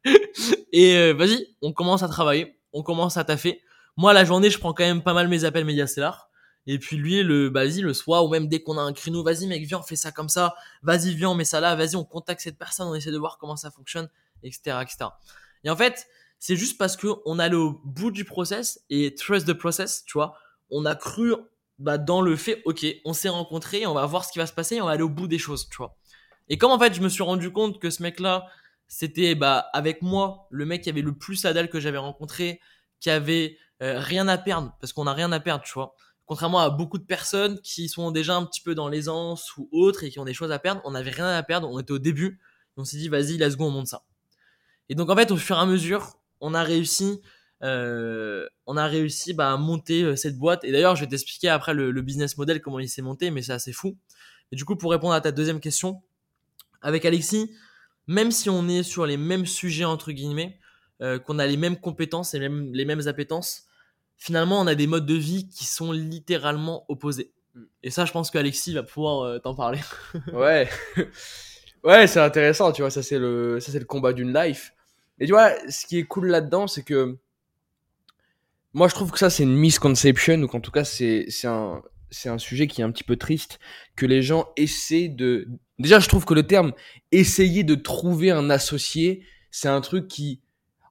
[0.72, 3.62] et euh, vas-y, on commence à travailler, on commence à taffer.
[3.96, 6.30] Moi, la journée, je prends quand même pas mal mes appels Mediastellar.
[6.66, 9.22] Et puis lui, le, bah, vas-y, le soir, ou même dès qu'on a un créneau,
[9.22, 11.96] vas-y mec, viens, on fait ça comme ça, vas-y, viens, on met ça là, vas-y,
[11.96, 14.08] on contacte cette personne, on essaie de voir comment ça fonctionne,
[14.42, 15.10] etc., etc.
[15.64, 16.06] Et en fait,
[16.38, 20.12] c'est juste parce que on allait au bout du process et trust the process, tu
[20.14, 20.36] vois.
[20.70, 21.34] On a cru
[21.78, 24.52] bah, dans le fait, ok, on s'est rencontrés, on va voir ce qui va se
[24.52, 25.96] passer, et on va aller au bout des choses, tu vois.
[26.48, 28.46] Et comme en fait, je me suis rendu compte que ce mec-là,
[28.90, 32.60] c'était bah avec moi le mec qui avait le plus à dalle que j'avais rencontré,
[32.98, 35.94] qui avait euh, rien à perdre, parce qu'on a rien à perdre, tu vois.
[36.26, 40.02] Contrairement à beaucoup de personnes qui sont déjà un petit peu dans l'aisance ou autres
[40.02, 42.00] et qui ont des choses à perdre, on n'avait rien à perdre, on était au
[42.00, 42.40] début,
[42.76, 44.02] on s'est dit vas-y, let's go, on monte ça.
[44.88, 47.20] Et donc en fait, au fur et à mesure, on a réussi,
[47.62, 50.64] euh, on a réussi bah, à monter euh, cette boîte.
[50.64, 53.42] Et d'ailleurs, je vais t'expliquer après le, le business model comment il s'est monté, mais
[53.42, 53.96] c'est assez fou.
[54.50, 56.02] Et du coup, pour répondre à ta deuxième question,
[56.82, 57.52] avec Alexis,
[58.10, 60.58] même si on est sur les mêmes sujets entre guillemets,
[61.00, 63.68] euh, qu'on a les mêmes compétences et même les mêmes appétences,
[64.18, 67.30] finalement, on a des modes de vie qui sont littéralement opposés.
[67.54, 67.62] Mm.
[67.84, 69.78] Et ça, je pense qu'Alexis va pouvoir euh, t'en parler.
[70.32, 70.68] Ouais.
[71.84, 74.74] ouais, c'est intéressant, tu vois, ça c'est le ça c'est le combat d'une life.
[75.20, 77.16] Et tu vois, ce qui est cool là-dedans, c'est que
[78.72, 81.80] moi je trouve que ça c'est une misconception ou qu'en tout cas c'est c'est un
[82.10, 83.60] c'est un sujet qui est un petit peu triste
[83.94, 85.46] que les gens essaient de
[85.80, 86.72] déjà je trouve que le terme
[87.10, 90.40] essayer de trouver un associé, c'est un truc qui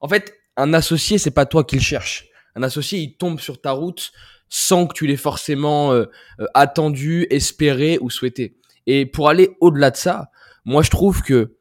[0.00, 2.26] en fait, un associé c'est pas toi qui le cherches.
[2.56, 4.12] Un associé, il tombe sur ta route
[4.48, 6.06] sans que tu l'aies forcément euh,
[6.40, 8.56] euh, attendu, espéré ou souhaité.
[8.86, 10.30] Et pour aller au-delà de ça,
[10.64, 11.56] moi je trouve que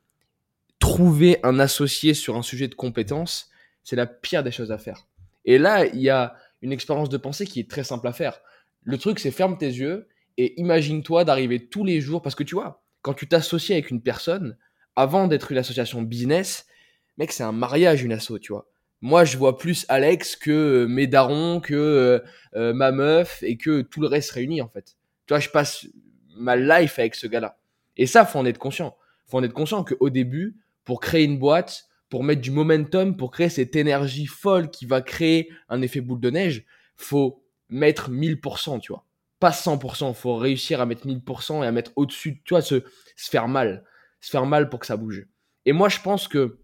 [0.80, 3.50] trouver un associé sur un sujet de compétence,
[3.84, 5.08] c'est la pire des choses à faire.
[5.46, 8.40] Et là, il y a une expérience de pensée qui est très simple à faire.
[8.84, 12.56] Le truc, c'est ferme tes yeux et imagine-toi d'arriver tous les jours, parce que tu
[12.56, 14.58] vois, quand tu t'associes avec une personne,
[14.96, 16.66] avant d'être une association business,
[17.18, 18.68] mec, c'est un mariage, une asso, tu vois.
[19.02, 22.20] Moi, je vois plus Alex que euh, mes darons, que euh,
[22.56, 24.98] euh, ma meuf et que tout le reste réuni, en fait.
[25.26, 25.88] Tu vois, je passe
[26.36, 27.58] ma life avec ce gars-là.
[27.96, 28.98] Et ça, faut en être conscient.
[29.28, 33.32] Faut en être conscient qu'au début, pour créer une boîte, pour mettre du momentum, pour
[33.32, 36.66] créer cette énergie folle qui va créer un effet boule de neige,
[36.98, 39.06] faut mettre 1000%, tu vois.
[39.40, 42.84] Pas 100%, faut réussir à mettre 1000% et à mettre au-dessus, tu vois, se,
[43.16, 43.86] se faire mal.
[44.20, 45.26] Se faire mal pour que ça bouge.
[45.66, 46.60] Et moi, je pense que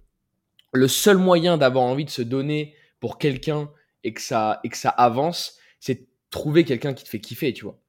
[0.73, 3.71] le seul moyen d'avoir envie de se donner pour quelqu'un
[4.03, 7.63] et que ça, et que ça avance, c'est trouver quelqu'un qui te fait kiffer, tu
[7.63, 7.79] vois.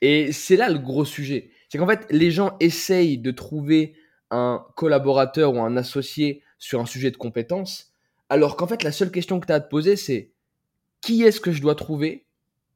[0.00, 1.50] Et c'est là le gros sujet.
[1.68, 3.94] C'est qu'en fait, les gens essayent de trouver
[4.30, 7.92] un collaborateur ou un associé sur un sujet de compétence,
[8.28, 10.32] alors qu'en fait, la seule question que tu as à te poser, c'est
[11.00, 12.26] qui est-ce que je dois trouver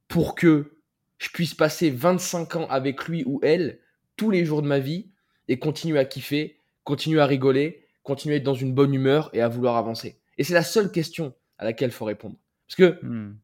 [0.07, 0.74] pour que
[1.17, 3.79] je puisse passer 25 ans avec lui ou elle
[4.17, 5.09] tous les jours de ma vie
[5.47, 9.41] et continuer à kiffer, continuer à rigoler, continuer à être dans une bonne humeur et
[9.41, 10.19] à vouloir avancer.
[10.37, 12.35] Et c'est la seule question à laquelle il faut répondre.
[12.67, 13.37] Parce que, Hmm.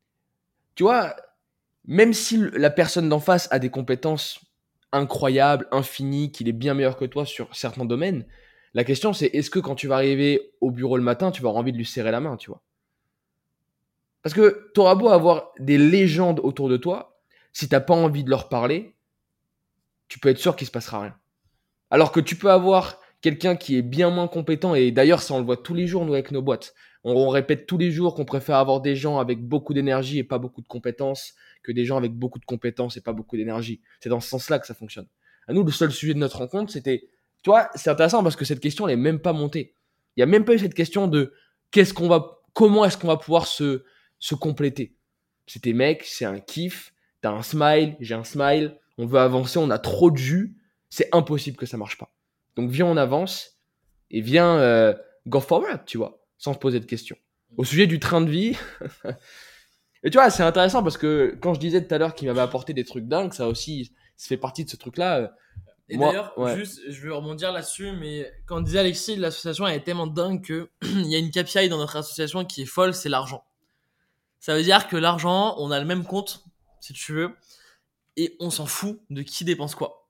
[0.76, 1.16] tu vois,
[1.86, 4.40] même si la personne d'en face a des compétences
[4.92, 8.26] incroyables, infinies, qu'il est bien meilleur que toi sur certains domaines,
[8.74, 11.50] la question c'est est-ce que quand tu vas arriver au bureau le matin, tu vas
[11.50, 12.62] avoir envie de lui serrer la main, tu vois?
[14.22, 17.11] Parce que t'auras beau avoir des légendes autour de toi,
[17.54, 18.96] si t'as pas envie de leur parler,
[20.08, 21.16] tu peux être sûr qu'il se passera rien.
[21.90, 25.40] Alors que tu peux avoir quelqu'un qui est bien moins compétent, et d'ailleurs ça on
[25.40, 26.74] le voit tous les jours nous avec nos boîtes.
[27.04, 30.38] On, répète tous les jours qu'on préfère avoir des gens avec beaucoup d'énergie et pas
[30.38, 31.34] beaucoup de compétences
[31.64, 33.82] que des gens avec beaucoup de compétences et pas beaucoup d'énergie.
[34.00, 35.08] C'est dans ce sens-là que ça fonctionne.
[35.48, 37.10] À nous, le seul sujet de notre rencontre, c'était,
[37.42, 39.74] tu vois, c'est intéressant parce que cette question, elle est même pas montée.
[40.16, 41.34] Il y a même pas eu cette question de
[42.54, 43.84] comment est-ce qu'on va pouvoir se,
[44.20, 44.96] se compléter.
[45.48, 49.70] C'était mec, c'est un kiff, t'as un smile, j'ai un smile, on veut avancer, on
[49.70, 50.56] a trop de jus,
[50.90, 52.12] c'est impossible que ça marche pas.
[52.56, 53.58] Donc viens, on avance
[54.10, 54.94] et viens euh,
[55.28, 57.18] go forward, tu vois, sans se poser de questions.
[57.58, 58.58] Au sujet du train de vie,
[60.04, 62.42] et tu vois, c'est intéressant parce que quand je disais tout à l'heure qu'il m'avait
[62.42, 65.18] apporté des trucs dingues, ça aussi, ça fait partie de ce truc-là.
[65.20, 65.28] euh,
[65.90, 66.56] Et d'ailleurs, ouais.
[66.56, 70.70] juste, je vais rebondir là-dessus, mais quand disait Alexis, l'association elle est tellement dingue que
[70.82, 73.44] il y a une KPI dans notre association qui est folle, c'est l'argent.
[74.40, 76.44] Ça veut dire que l'argent, on a le même compte,
[76.82, 77.36] si tu veux,
[78.18, 80.10] et on s'en fout de qui dépense quoi.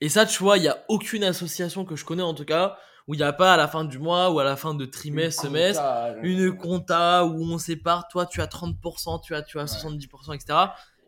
[0.00, 2.78] Et ça, tu vois, il y a aucune association que je connais en tout cas
[3.06, 4.86] où il n'y a pas à la fin du mois ou à la fin de
[4.86, 5.82] trimestre, semestre,
[6.22, 10.58] une compta où on sépare, toi tu as 30%, tu as, tu as 70%, etc.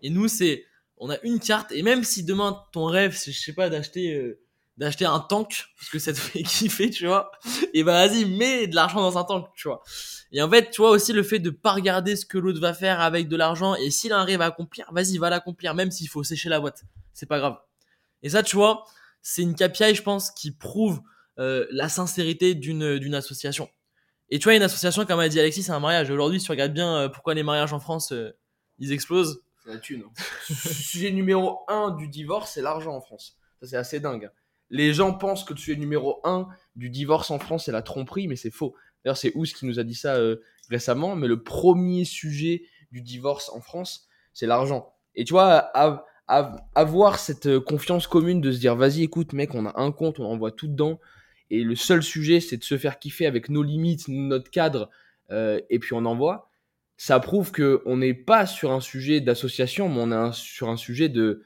[0.03, 0.65] Et nous, c'est,
[0.99, 4.13] on a une carte, et même si demain ton rêve, c'est, je sais pas, d'acheter,
[4.15, 4.39] euh,
[4.77, 7.31] d'acheter un tank, parce que ça te fait kiffer, tu vois,
[7.73, 9.83] et bah vas-y, mets de l'argent dans un tank, tu vois.
[10.33, 12.75] Et en fait, tu vois aussi le fait de pas regarder ce que l'autre va
[12.75, 16.25] faire avec de l'argent, et s'il arrive à accomplir, vas-y, va l'accomplir, même s'il faut
[16.25, 16.83] sécher la boîte.
[17.13, 17.57] C'est pas grave.
[18.23, 18.85] Et ça, tu vois,
[19.23, 21.01] c'est une KPI, je pense, qui prouve
[21.39, 23.69] euh, la sincérité d'une, d'une association.
[24.31, 26.11] Et tu vois, une association, comme a dit Alexis, c'est un mariage.
[26.11, 28.37] Aujourd'hui, si tu regardes bien euh, pourquoi les mariages en France, euh,
[28.79, 29.43] ils explosent.
[29.65, 30.03] C'est la thune.
[30.05, 30.23] hein.
[30.83, 33.37] Sujet numéro un du divorce, c'est l'argent en France.
[33.61, 34.31] Ça, c'est assez dingue.
[34.71, 38.29] Les gens pensent que le sujet numéro un du divorce en France, c'est la tromperie,
[38.29, 38.75] mais c'est faux.
[39.05, 40.37] D'ailleurs, c'est Ous qui nous a dit ça euh,
[40.69, 44.93] récemment, mais le premier sujet du divorce en France, c'est l'argent.
[45.15, 49.33] Et tu vois, av- av- avoir cette euh, confiance commune de se dire, vas-y, écoute,
[49.33, 51.01] mec, on a un compte, on envoie tout dedans,
[51.51, 54.91] et le seul sujet, c'est de se faire kiffer avec nos limites, notre cadre,
[55.31, 56.51] euh, et puis on envoie.
[56.97, 60.77] Ça prouve que on n'est pas sur un sujet d'association, mais on est sur un
[60.77, 61.43] sujet de,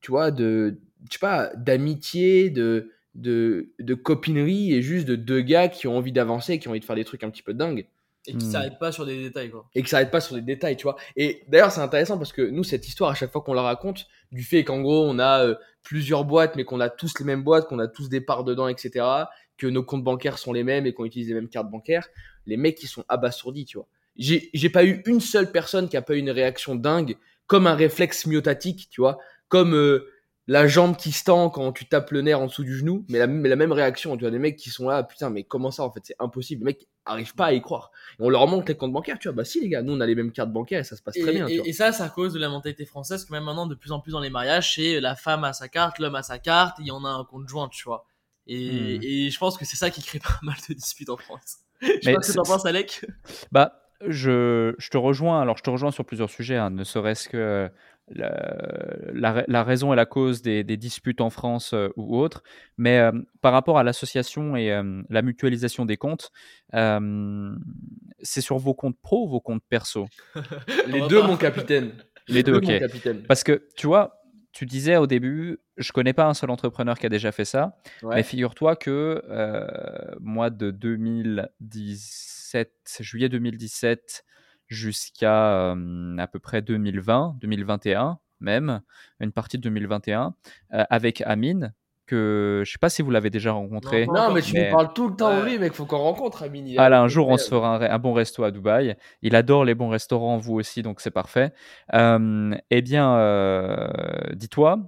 [0.00, 5.40] tu vois, de, je sais pas, d'amitié, de, de, de copinerie, et juste de deux
[5.40, 7.54] gars qui ont envie d'avancer, qui ont envie de faire des trucs un petit peu
[7.54, 7.86] dingues
[8.26, 8.50] Et qui Hmm.
[8.50, 9.70] s'arrête pas sur des détails, quoi.
[9.74, 10.96] et que ça n'arrête pas sur des détails, tu vois.
[11.16, 14.06] Et d'ailleurs, c'est intéressant parce que nous, cette histoire, à chaque fois qu'on la raconte,
[14.32, 17.42] du fait qu'en gros, on a euh, plusieurs boîtes, mais qu'on a tous les mêmes
[17.44, 19.04] boîtes, qu'on a tous des parts dedans, etc.,
[19.56, 22.08] que nos comptes bancaires sont les mêmes et qu'on utilise les mêmes cartes bancaires,
[22.46, 23.86] les mecs, ils sont abasourdis, tu vois.
[24.16, 27.16] J'ai j'ai pas eu une seule personne qui a pas eu une réaction dingue,
[27.46, 30.10] comme un réflexe myotatique, tu vois, comme euh,
[30.48, 33.18] la jambe qui se tend quand tu tapes le nerf en dessous du genou, mais
[33.18, 35.70] la, mais la même réaction, tu vois, des mecs qui sont là, putain, mais comment
[35.72, 36.60] ça, en fait, c'est impossible.
[36.60, 37.90] Les mecs arrivent pas à y croire.
[38.18, 39.34] Et on leur montre les comptes bancaires, tu vois.
[39.36, 41.16] Bah si les gars, nous on a les mêmes cartes bancaires et ça se passe
[41.16, 41.46] Et, très bien.
[41.48, 41.66] et- tu vois.
[41.66, 44.00] et ça, c'est à cause de la mentalité française que même maintenant, de plus en
[44.00, 46.86] plus dans les mariages, c'est la femme a sa carte, l'homme a sa carte, il
[46.86, 48.06] y en a un conjoint, tu vois.
[48.48, 49.02] Et, Hmm.
[49.26, 51.58] et je pense que c'est ça qui crée pas mal de disputes en France.
[51.80, 53.04] Je sais Mais pas ce que t'en penses, Alec.
[53.52, 55.40] Bah, je, je te rejoins.
[55.40, 57.70] Alors, je te rejoins sur plusieurs sujets, hein, ne serait-ce que
[58.08, 58.30] la,
[59.12, 62.42] la, la raison et la cause des, des disputes en France euh, ou autres.
[62.76, 66.30] Mais euh, par rapport à l'association et euh, la mutualisation des comptes,
[66.74, 67.54] euh,
[68.22, 70.06] c'est sur vos comptes pro ou vos comptes perso?
[70.86, 71.26] Les deux, pas.
[71.26, 71.92] mon capitaine.
[72.28, 72.64] Les deux, ok.
[72.64, 73.22] mon capitaine.
[73.22, 74.20] Parce que, tu vois,
[74.52, 77.78] tu disais au début, je connais pas un seul entrepreneur qui a déjà fait ça.
[78.02, 78.16] Ouais.
[78.16, 79.66] Mais figure-toi que euh,
[80.20, 84.24] moi, de 2017, juillet 2017
[84.68, 88.82] jusqu'à euh, à peu près 2020, 2021 même,
[89.20, 90.34] une partie de 2021,
[90.74, 91.72] euh, avec Amine,
[92.04, 94.06] que je sais pas si vous l'avez déjà rencontré.
[94.06, 95.42] Non, Non, mais tu Mais- nous parles tout le temps Ouais.
[95.52, 95.72] lui, mec.
[95.72, 96.68] Faut qu'on rencontre Amine.
[96.68, 98.94] il Ah là, a- un jour, on se fera un, un bon resto à Dubaï.
[99.22, 101.52] Il adore les bons restaurants, vous aussi, donc c'est parfait.
[101.94, 103.88] Euh, eh bien, euh,
[104.34, 104.78] dis-toi,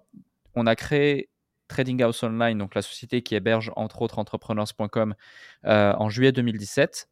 [0.55, 1.31] on a créé
[1.69, 5.15] Trading House Online, donc la société qui héberge entre autres entrepreneurs.com,
[5.65, 7.09] euh, en juillet 2017.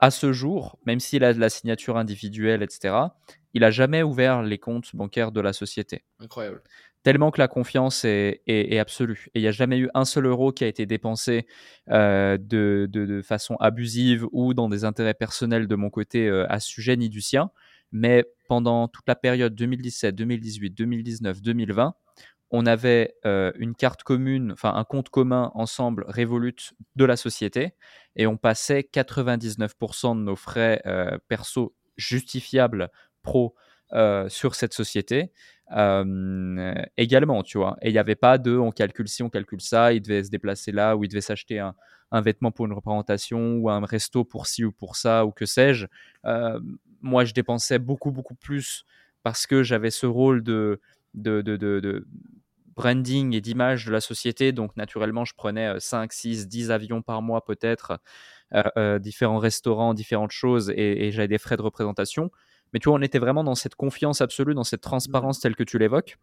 [0.00, 2.94] À ce jour, même s'il a de la signature individuelle, etc.,
[3.54, 6.62] il n'a jamais ouvert les comptes bancaires de la société Incroyable.
[7.02, 9.26] tellement que la confiance est, est- est absolue.
[9.34, 11.46] Et il n'y a jamais eu un seul euro qui a été dépensé
[11.90, 16.46] euh, de, de- de façon abusive ou dans des intérêts personnels de mon côté euh,
[16.48, 17.50] à ce sujet ni du sien.
[17.90, 21.94] Mais pendant toute la période 2017, 2018, 2019, 2020,
[22.50, 26.54] on avait euh, une carte commune, enfin un compte commun ensemble Revolut
[26.96, 27.74] de la société
[28.16, 32.90] et on passait 99% de nos frais euh, perso justifiables
[33.22, 33.54] pro
[33.92, 35.32] euh, sur cette société
[36.96, 37.76] également, tu vois.
[37.82, 40.30] Et il n'y avait pas de on calcule ci, on calcule ça, il devait se
[40.30, 41.74] déplacer là, ou il devait s'acheter un,
[42.22, 45.86] vêtement pour une représentation, ou un resto pour ci ou pour ça, ou que sais-je.
[47.02, 48.86] Moi, je dépensais beaucoup, beaucoup plus
[49.22, 50.80] parce que j'avais ce rôle de
[52.78, 54.52] branding et d'image de la société.
[54.52, 57.98] Donc, naturellement, je prenais euh, 5, 6, 10 avions par mois peut-être,
[58.54, 62.30] euh, euh, différents restaurants, différentes choses, et, et j'avais des frais de représentation.
[62.72, 65.64] Mais tu vois, on était vraiment dans cette confiance absolue, dans cette transparence telle que
[65.64, 66.18] tu l'évoques.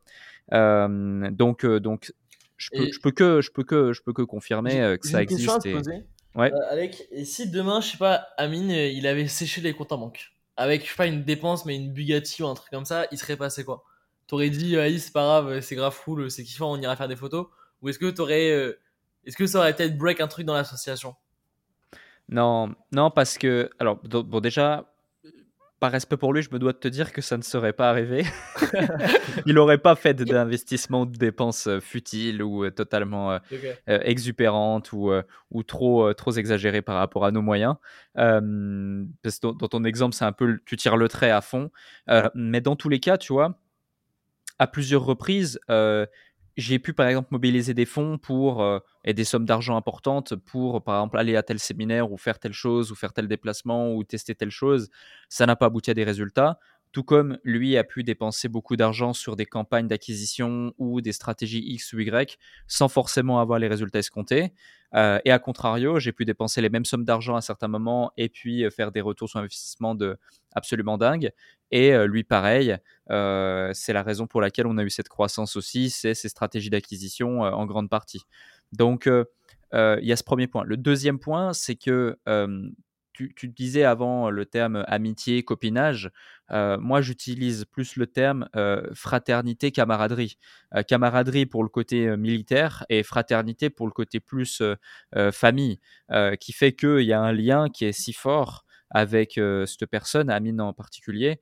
[0.53, 2.13] Euh, donc, donc,
[2.57, 5.61] je peux, je peux que, je peux que, je peux que confirmer que ça existe.
[5.61, 6.05] te et-.
[6.35, 6.53] Ouais.
[6.53, 9.97] Euh, Alec, et si demain, je sais pas, Amine, il avait séché les comptes en
[9.97, 13.07] banque, avec, je sais pas, une dépense, mais une Bugatti ou un truc comme ça,
[13.11, 13.83] il serait passé quoi?
[14.27, 17.15] T'aurais dit, allez, c'est pas grave, c'est grave cool, c'est kiffant, on ira faire des
[17.15, 17.47] photos
[17.81, 18.51] Ou est-ce que t'aurais.
[18.51, 18.79] euh,
[19.25, 21.15] Est-ce que ça aurait peut-être break un truc dans l'association?
[22.27, 24.91] Non, non, parce que, alors, bon, déjà,
[25.79, 27.89] par respect pour lui, je me dois de te dire que ça ne serait pas
[27.89, 28.25] arrivé.
[29.45, 33.39] Il n'aurait pas fait d'investissement ou de dépenses euh, futiles ou euh, totalement euh,
[33.89, 37.75] euh, exubérantes ou, euh, ou trop, euh, trop exagérées par rapport à nos moyens.
[38.17, 41.69] Euh, parce que dans, ton exemple, c'est un peu, tu tires le trait à fond.
[42.09, 43.59] Euh, mais dans tous les cas, tu vois,
[44.59, 46.05] à plusieurs reprises, euh,
[46.57, 50.83] j'ai pu par exemple mobiliser des fonds pour euh, et des sommes d'argent importantes pour
[50.83, 54.03] par exemple aller à tel séminaire ou faire telle chose ou faire tel déplacement ou
[54.03, 54.89] tester telle chose.
[55.27, 56.59] Ça n'a pas abouti à des résultats.
[56.93, 61.61] Tout comme lui a pu dépenser beaucoup d'argent sur des campagnes d'acquisition ou des stratégies
[61.73, 64.53] X ou Y sans forcément avoir les résultats escomptés.
[64.93, 68.29] Euh, et à contrario, j'ai pu dépenser les mêmes sommes d'argent à certains moments et
[68.29, 70.17] puis faire des retours sur investissement de
[70.53, 71.33] absolument dingue.
[71.75, 72.77] Et euh, lui, pareil,
[73.11, 76.69] euh, c'est la raison pour laquelle on a eu cette croissance aussi, c'est ces stratégies
[76.69, 78.21] d'acquisition euh, en grande partie.
[78.71, 79.07] Donc,
[79.73, 80.63] il y a ce premier point.
[80.63, 82.17] Le deuxième point, c'est que
[83.11, 86.11] tu, tu disais avant le terme amitié, copinage.
[86.49, 88.47] Moi, j'utilise plus le terme
[88.93, 90.37] fraternité, camaraderie.
[90.87, 94.63] Camaraderie pour le côté militaire et fraternité pour le côté plus
[95.31, 95.79] famille,
[96.39, 98.64] qui fait qu'il y a un lien qui est si fort
[98.95, 99.33] avec
[99.65, 101.41] cette personne, Amine en particulier,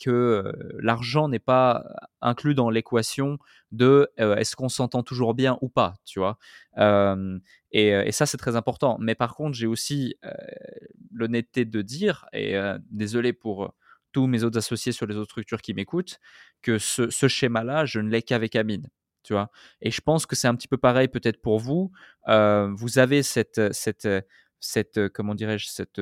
[0.00, 1.84] que l'argent n'est pas
[2.20, 3.38] inclus dans l'équation
[3.72, 6.38] de est-ce qu'on s'entend toujours bien ou pas, tu vois?
[7.72, 8.98] Et, ça, c'est très important.
[9.00, 10.14] Mais par contre, j'ai aussi
[11.10, 12.56] l'honnêteté de dire, et
[12.88, 13.74] désolé pour
[14.12, 16.20] tous mes autres associés sur les autres structures qui m'écoutent,
[16.62, 18.88] que ce, ce schéma-là, je ne l'ai qu'avec Amine.
[19.24, 19.50] Tu vois?
[19.80, 21.90] Et je pense que c'est un petit peu pareil peut-être pour vous.
[22.28, 24.06] vous avez cette, cette,
[24.60, 26.00] cette comment dirais-je, cette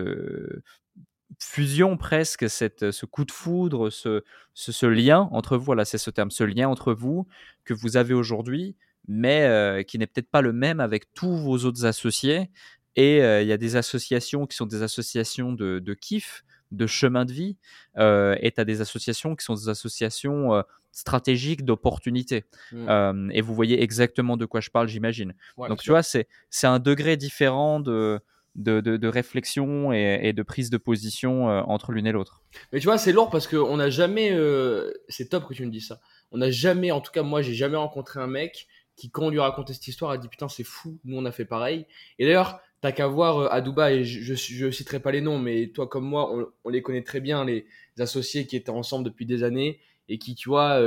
[1.39, 4.23] fusion presque, cette, ce coup de foudre, ce,
[4.55, 7.27] ce, lien entre vous, voilà, c'est ce terme, ce lien entre vous
[7.65, 8.77] que vous avez aujourd'hui,
[9.09, 12.51] mais qui n'est peut-être pas le même avec tous vos autres associés.
[12.97, 17.25] Et il y a des associations qui sont des associations de, de kiff, de chemin
[17.25, 17.57] de vie,
[17.97, 22.45] et tu as des associations qui sont des associations stratégiques d'opportunités.
[22.73, 23.31] Mmh.
[23.33, 25.35] et vous voyez exactement de quoi je parle, j'imagine.
[25.57, 26.27] Donc tu vois, c'est
[26.63, 28.21] un degré différent de,
[28.57, 32.43] de, réflexion et, de prise de position euh, entre l'une et l'autre.
[32.73, 34.31] Mais tu vois, c'est lourd parce qu'on n'a jamais.
[34.33, 36.01] Euh, c'est top que tu me dises ça.
[36.31, 39.31] On n'a jamais, en tout cas, moi, j'ai jamais rencontré un mec qui, quand on
[39.31, 41.87] lui racontait cette histoire, a dit Putain, c'est fou, nous, on a fait pareil.
[42.19, 45.69] Et d'ailleurs, t'as qu'à voir euh, à Dubaï, je, je, citerai pas les noms, mais
[45.69, 46.33] toi comme moi,
[46.65, 47.67] on, les connaît très bien, les
[47.99, 50.81] associés qui étaient ensemble depuis des années et qui, tu vois,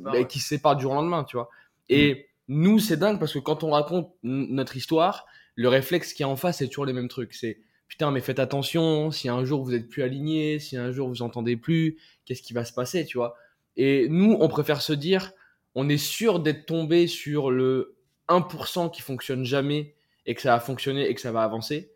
[0.00, 1.48] bah, qui se séparent du jour au lendemain, tu vois.
[1.88, 2.14] Et
[2.48, 2.62] mm.
[2.62, 5.24] nous, c'est dingue parce que quand on raconte notre histoire,
[5.58, 7.34] le réflexe qui est en face, c'est toujours les mêmes trucs.
[7.34, 11.08] C'est putain, mais faites attention, si un jour vous êtes plus aligné, si un jour
[11.08, 13.34] vous entendez plus, qu'est-ce qui va se passer, tu vois?
[13.76, 15.32] Et nous, on préfère se dire,
[15.74, 17.96] on est sûr d'être tombé sur le
[18.28, 19.96] 1% qui fonctionne jamais
[20.26, 21.90] et que ça va fonctionner et que ça va avancer,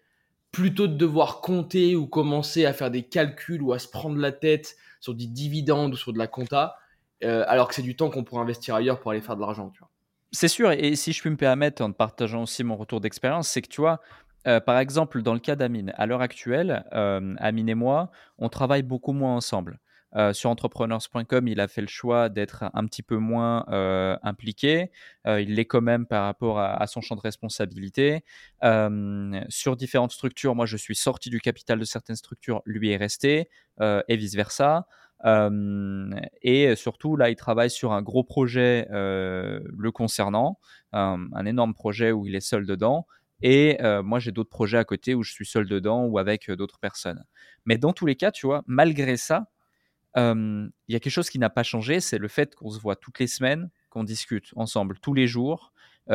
[0.51, 4.33] plutôt de devoir compter ou commencer à faire des calculs ou à se prendre la
[4.33, 6.79] tête sur des dividendes ou sur de la compta,
[7.23, 9.71] euh, alors que c'est du temps qu'on pourrait investir ailleurs pour aller faire de l'argent,
[9.71, 9.92] tu vois.
[10.35, 13.61] C'est sûr, et si je puis me permettre, en partageant aussi mon retour d'expérience, c'est
[13.61, 14.01] que tu vois,
[14.47, 18.49] euh, par exemple, dans le cas d'Amine, à l'heure actuelle, euh, Amine et moi, on
[18.49, 19.79] travaille beaucoup moins ensemble.
[20.15, 23.65] Euh, sur entrepreneurs.com, il a fait le choix d'être un petit peu moins
[24.23, 24.91] impliqué.
[25.27, 28.25] il l'est quand même par rapport à, à, son champ de responsabilité.
[29.49, 33.49] sur différentes structures, moi, je suis sorti du capital de certaines structures, lui est resté,
[33.81, 34.87] et vice-versa
[35.25, 40.59] et surtout, là, il travaille sur un gros projet le concernant,
[40.93, 43.07] un, énorme projet où il est seul dedans.
[43.43, 46.79] Et moi, j'ai d'autres projets à côté où je suis seul dedans ou avec d'autres
[46.79, 47.25] personnes.
[47.67, 49.47] Mais dans tous les cas, tu vois, malgré ça,
[50.17, 52.97] il y a quelque chose qui n'a pas changé, c'est le fait qu'on se voit
[52.97, 55.73] toutes les semaines, qu'on discute ensemble tous les jours,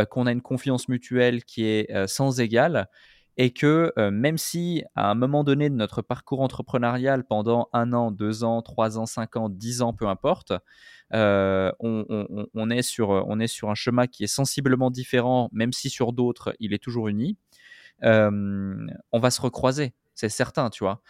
[0.09, 2.89] qu'on a une confiance mutuelle qui est sans égale
[3.37, 8.11] et que même si à un moment donné de notre parcours entrepreneurial, pendant un an,
[8.11, 10.53] deux ans, trois ans, cinq ans, dix ans, peu importe,
[11.11, 16.13] on, est sur, on est sur un chemin qui est sensiblement différent, même si sur
[16.13, 17.37] d'autres, il est toujours uni,
[18.01, 21.03] on va se recroiser, c'est certain, tu vois.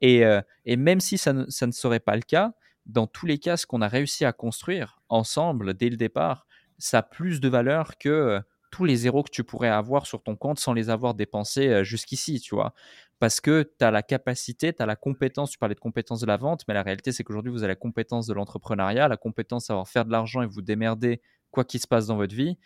[0.00, 0.24] Et,
[0.64, 2.52] et, même si ça ne, ça ne serait pas le cas,
[2.86, 6.46] dans tous les cas, ce qu'on a réussi à construire ensemble dès le départ,
[6.78, 8.40] ça a plus de valeur que
[8.70, 12.40] tous les zéros que tu pourrais avoir sur ton compte sans les avoir dépensés jusqu'ici,
[12.40, 12.74] tu vois?
[13.18, 16.26] Parce que tu as la capacité, tu as la compétence, tu parlais de compétence de
[16.26, 19.64] la vente, mais la réalité, c'est qu'aujourd'hui, vous avez la compétence de l'entrepreneuriat, la compétence
[19.64, 22.58] à savoir faire de l'argent et vous démerder quoi qu'il se passe dans votre vie,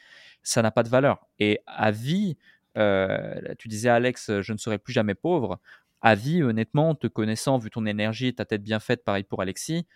[0.42, 1.26] ça n'a pas de valeur.
[1.38, 2.36] Et à vie,
[2.74, 5.58] tu disais, Alex, je ne serai plus jamais pauvre.
[6.02, 9.86] À vie, honnêtement, te connaissant, vu ton énergie ta tête bien faite, pareil pour Alexis,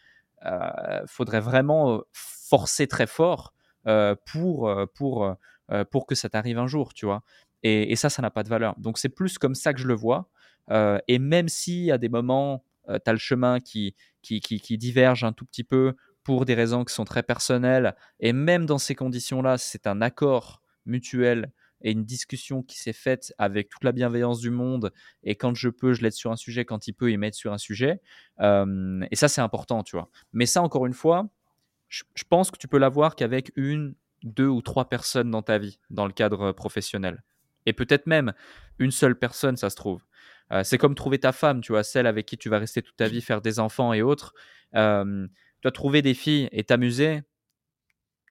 [0.44, 3.52] euh, faudrait vraiment forcer très fort
[4.24, 5.36] pour, pour
[5.72, 7.22] euh, pour que ça t'arrive un jour, tu vois.
[7.62, 8.76] Et, ça, ça n'a pas de valeur.
[8.78, 10.28] Donc c'est plus comme ça que je le vois.
[10.70, 14.78] Euh, et même si à des moments, euh, tu as le chemin qui, qui, qui,
[14.78, 18.78] diverge un tout petit peu pour des raisons qui sont très personnelles, et même dans
[18.78, 21.52] ces conditions-là, c'est un accord mutuel
[21.82, 24.92] et une discussion qui s'est faite avec toute la bienveillance du monde.
[25.24, 26.64] Et quand je peux, je l'aide sur un sujet.
[26.64, 28.00] Quand il peut, il m'aide sur un sujet.
[28.40, 30.08] et ça, c'est important, tu vois.
[30.32, 31.28] Mais ça, encore une fois,
[31.88, 33.94] je pense que tu peux l'avoir qu'avec une
[34.26, 37.22] deux ou trois personnes dans ta vie, dans le cadre professionnel.
[37.64, 38.32] Et peut-être même
[38.78, 40.02] une seule personne, ça se trouve.
[40.52, 42.96] Euh, c'est comme trouver ta femme, tu vois, celle avec qui tu vas rester toute
[42.96, 44.34] ta vie, faire des enfants et autres.
[44.74, 47.22] Euh, tu dois trouver des filles et t'amuser.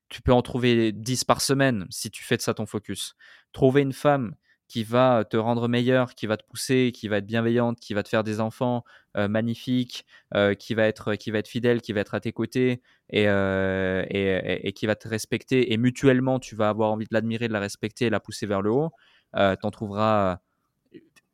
[0.09, 3.15] Tu peux en trouver dix par semaine si tu fais de ça ton focus.
[3.51, 4.35] Trouver une femme
[4.67, 8.03] qui va te rendre meilleur, qui va te pousser, qui va être bienveillante, qui va
[8.03, 8.83] te faire des enfants
[9.17, 12.31] euh, magnifiques, euh, qui, va être, qui va être fidèle, qui va être à tes
[12.31, 12.81] côtés
[13.13, 15.71] euh, et, et, qui va te respecter.
[15.73, 18.61] Et mutuellement, tu vas avoir envie de l'admirer, de la respecter et la pousser vers
[18.61, 18.91] le haut.
[19.33, 20.39] tu en trouveras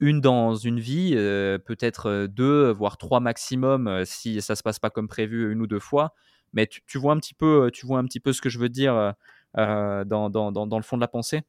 [0.02, 4.64] une dans une vie, euh, peut-être euh, deux, voire trois maximum euh, si ça se
[4.64, 6.16] passe pas comme prévu une ou deux fois.
[6.54, 8.68] Mais tu, vois un petit peu, tu vois un petit peu ce que je veux
[8.68, 9.12] dire euh,
[9.58, 11.44] euh, dans, dans, dans le fond de la pensée?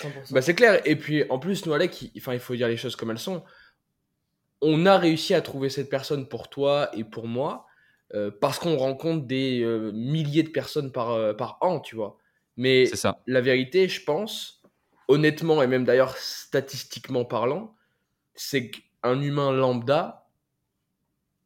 [0.00, 0.32] 100%.
[0.32, 0.80] Bah c'est clair.
[0.84, 3.18] Et puis en plus, nous, Alec, il, enfin, il faut dire les choses comme elles
[3.18, 3.42] sont.
[4.60, 7.68] On a réussi à trouver cette personne pour toi et pour moi
[8.14, 12.16] euh, parce qu'on rencontre des euh, milliers de personnes par, euh, par an, tu vois.
[12.56, 13.20] Mais ça.
[13.26, 14.62] la vérité, je pense,
[15.08, 17.74] honnêtement et même d'ailleurs statistiquement parlant,
[18.34, 20.26] c'est qu'un humain lambda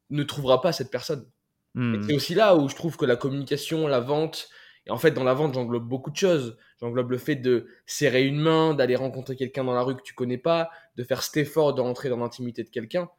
[0.09, 1.29] ne trouvera pas cette personne.
[1.75, 2.01] Hmm.
[2.03, 4.47] C'est aussi là où je trouve que la communication, la vente,
[4.85, 6.57] et en fait dans la vente j'englobe beaucoup de choses.
[6.83, 10.13] J'englobe le fait de serrer une main, d'aller rencontrer quelqu'un dans la rue que tu
[10.13, 13.09] connais pas, de faire cet effort de rentrer dans l'intimité de quelqu'un.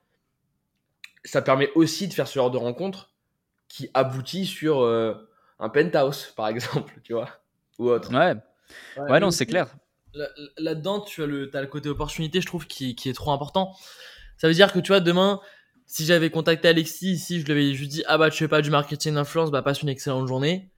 [1.25, 3.11] Ça permet aussi de faire ce genre de rencontre
[3.69, 5.15] qui aboutit sur euh,
[5.59, 7.31] un penthouse par exemple, tu vois,
[7.79, 8.13] ou autre.
[8.13, 8.35] Ouais,
[8.99, 9.75] Ouais, ouais, non, c'est clair.
[10.15, 13.31] là- Là-dedans, tu as le, as le côté opportunité, je trouve, qui, qui est trop
[13.33, 13.75] important.
[14.37, 15.41] Ça veut dire que, tu vois, demain,
[15.87, 18.63] si j'avais contacté Alexis ici, je lui avais juste dit, ah bah, tu fais pas
[18.63, 20.71] du marketing d'influence, bah, passe une excellente journée.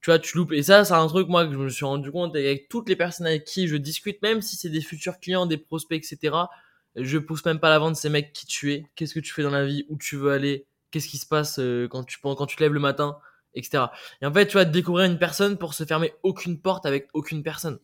[0.00, 0.52] Tu vois, tu loupes.
[0.52, 2.96] Et ça, c'est un truc, moi, que je me suis rendu compte avec toutes les
[2.96, 6.48] personnes avec qui je discute, même si c'est des futurs clients, des prospects, etc.
[6.94, 9.42] Je pousse même pas la vente ces mecs qui tu es, qu'est-ce que tu fais
[9.42, 12.46] dans la vie, où tu veux aller, qu'est-ce qui se passe euh, quand tu, quand
[12.46, 13.18] tu te lèves le matin,
[13.54, 13.84] etc.
[14.22, 17.42] Et en fait, tu vas découvrir une personne pour se fermer aucune porte avec aucune
[17.42, 17.78] personne.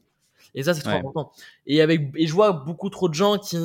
[0.55, 0.99] Et ça, c'est trop Ouais.
[0.99, 1.33] important.
[1.67, 3.57] Et avec, et je vois beaucoup trop de gens qui,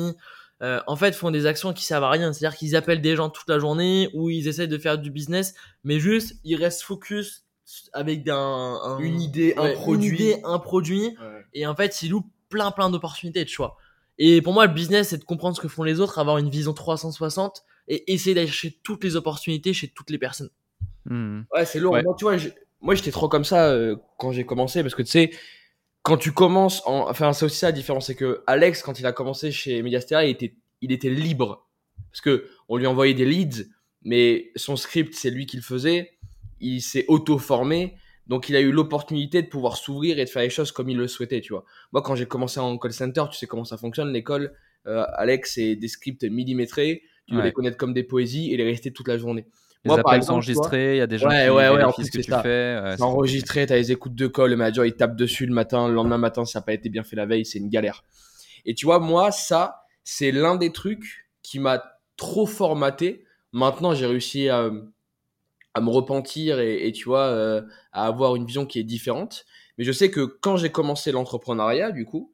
[0.62, 2.32] euh, en fait, font des actions qui servent à rien.
[2.32, 5.54] C'est-à-dire qu'ils appellent des gens toute la journée ou ils essayent de faire du business,
[5.84, 7.44] mais juste, ils restent focus
[7.92, 10.08] avec un, un- Une idée, un produit.
[10.08, 11.02] Une idée, un produit.
[11.08, 11.44] Ouais.
[11.54, 13.76] Et en fait, ils loupent plein, plein d'opportunités, tu vois.
[14.18, 16.50] Et pour moi, le business, c'est de comprendre ce que font les autres, avoir une
[16.50, 20.50] vision 360 et essayer d'aller chercher toutes les opportunités chez toutes les personnes.
[21.06, 21.42] Hmm.
[21.54, 21.94] Ouais, c'est lourd.
[21.94, 22.02] Ouais.
[22.02, 22.36] Moi, tu vois,
[22.80, 25.30] moi, j'étais trop comme ça euh, quand j'ai commencé parce que tu sais,
[26.02, 27.08] quand tu commences, en...
[27.08, 30.24] enfin, c'est aussi ça la différence, c'est que Alex, quand il a commencé chez Mediastera,
[30.24, 31.66] il était, il était libre
[32.10, 33.64] parce que on lui envoyait des leads,
[34.02, 36.12] mais son script, c'est lui qui le faisait.
[36.60, 37.94] Il s'est auto-formé,
[38.26, 40.96] donc il a eu l'opportunité de pouvoir s'ouvrir et de faire les choses comme il
[40.96, 41.64] le souhaitait, tu vois.
[41.92, 44.52] Moi, quand j'ai commencé en call center, tu sais comment ça fonctionne l'école.
[44.86, 47.02] Euh, Alex, c'est des scripts millimétrés.
[47.28, 49.46] Tu dois les connaître comme des poésies et les rester toute la journée.
[49.84, 51.50] Les Moi, par appels exemple, sont tu enregistrés, il y a des gens Ouais, qui
[51.50, 52.42] ouais, ouais, en vérifient plus, ce que tu ça.
[52.42, 52.80] fais.
[52.82, 55.88] ouais, C'est enregistré, t'as les écoutes de call, le manager il tape dessus le matin,
[55.88, 58.02] le lendemain matin ça n'a pas été bien fait la veille, c'est une galère.
[58.66, 61.82] Et tu vois, moi, ça, c'est l'un des trucs qui m'a
[62.16, 63.24] trop formaté.
[63.52, 64.70] Maintenant, j'ai réussi à,
[65.80, 67.62] me repentir et, et tu vois, euh,
[67.92, 69.44] à avoir une vision qui est différente.
[69.78, 72.32] Mais je sais que quand j'ai commencé l'entrepreneuriat, du coup,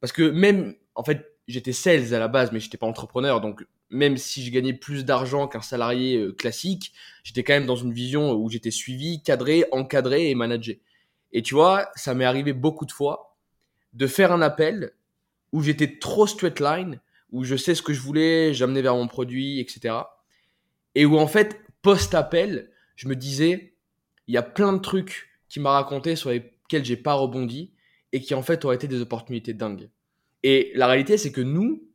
[0.00, 3.64] parce que même, en fait, j'étais sales à la base, mais j'étais pas entrepreneur, donc
[3.90, 6.92] même si je gagnais plus d'argent qu'un salarié euh, classique,
[7.24, 10.82] j'étais quand même dans une vision où j'étais suivi, cadré, encadré et managé.
[11.32, 13.36] Et tu vois, ça m'est arrivé beaucoup de fois
[13.94, 14.92] de faire un appel
[15.52, 17.00] où j'étais trop straight line,
[17.32, 19.94] où je sais ce que je voulais, j'amenais vers mon produit, etc.
[20.94, 23.74] Et où en fait, post-appel, je me disais,
[24.26, 27.72] il y a plein de trucs qui m'a raconté sur lesquels j'ai pas rebondi
[28.12, 29.88] et qui en fait auraient été des opportunités dingues.
[30.42, 31.88] Et la réalité, c'est que nous,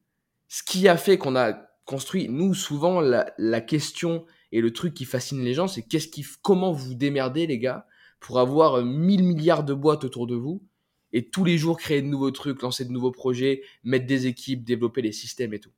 [0.47, 1.51] ce qui a fait qu'on a
[1.83, 6.25] construit, nous, souvent, la, question et le truc qui fascine les gens, c'est qu'est-ce qui,
[6.41, 7.85] comment vous démerdez, les gars,
[8.21, 10.63] pour avoir euh, 1000 milliards de boîtes autour de vous
[11.11, 14.63] et tous les jours créer de nouveaux trucs, lancer de nouveaux projets, mettre des équipes,
[14.63, 15.71] développer des systèmes et tout.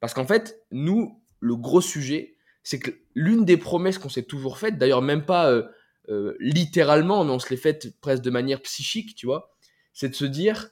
[0.00, 4.58] Parce qu'en fait, nous, le gros sujet, c'est que l'une des promesses qu'on s'est toujours
[4.58, 5.64] faites, d'ailleurs même pas euh,
[6.08, 9.54] euh, littéralement, mais on se l'est faite presque de manière psychique, tu vois,
[9.92, 10.70] c'est de se dire,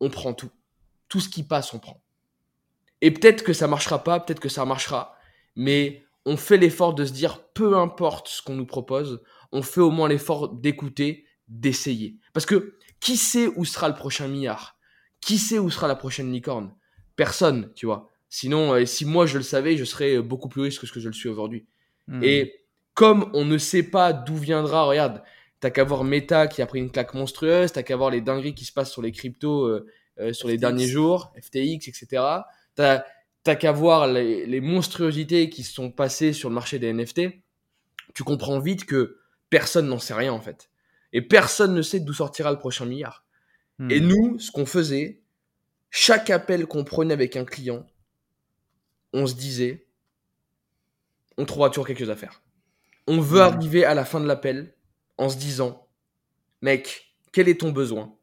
[0.00, 0.50] on prend tout.
[1.08, 2.02] Tout ce qui passe, on prend.
[3.00, 5.16] Et peut-être que ça marchera pas, peut-être que ça marchera,
[5.56, 9.22] mais on fait l'effort de se dire, peu importe ce qu'on nous propose,
[9.52, 12.18] on fait au moins l'effort d'écouter, d'essayer.
[12.32, 14.78] Parce que qui sait où sera le prochain milliard
[15.20, 16.74] Qui sait où sera la prochaine licorne?
[17.16, 18.10] Personne, tu vois.
[18.36, 20.98] Sinon, euh, si moi je le savais, je serais beaucoup plus riche que ce que
[20.98, 21.66] je le suis aujourd'hui.
[22.08, 22.20] Hmm.
[22.24, 25.22] Et comme on ne sait pas d'où viendra, regarde,
[25.60, 28.56] t'as qu'à voir Meta qui a pris une claque monstrueuse, t'as qu'à voir les dingueries
[28.56, 29.86] qui se passent sur les cryptos euh,
[30.18, 32.24] euh, sur les derniers jours, FTX, etc.
[32.74, 37.20] T'as qu'à voir les, les monstruosités qui se sont passées sur le marché des NFT.
[38.14, 39.18] Tu comprends vite que
[39.48, 40.70] personne n'en sait rien en fait.
[41.12, 43.24] Et personne ne sait d'où sortira le prochain milliard.
[43.78, 43.92] Hmm.
[43.92, 45.20] Et nous, ce qu'on faisait,
[45.90, 47.86] chaque appel qu'on prenait avec un client,
[49.14, 49.86] on se disait,
[51.38, 52.42] on trouvera toujours quelque chose à faire.
[53.06, 54.74] On veut arriver à la fin de l'appel
[55.16, 55.86] en se disant,
[56.60, 58.14] mec, quel est ton besoin?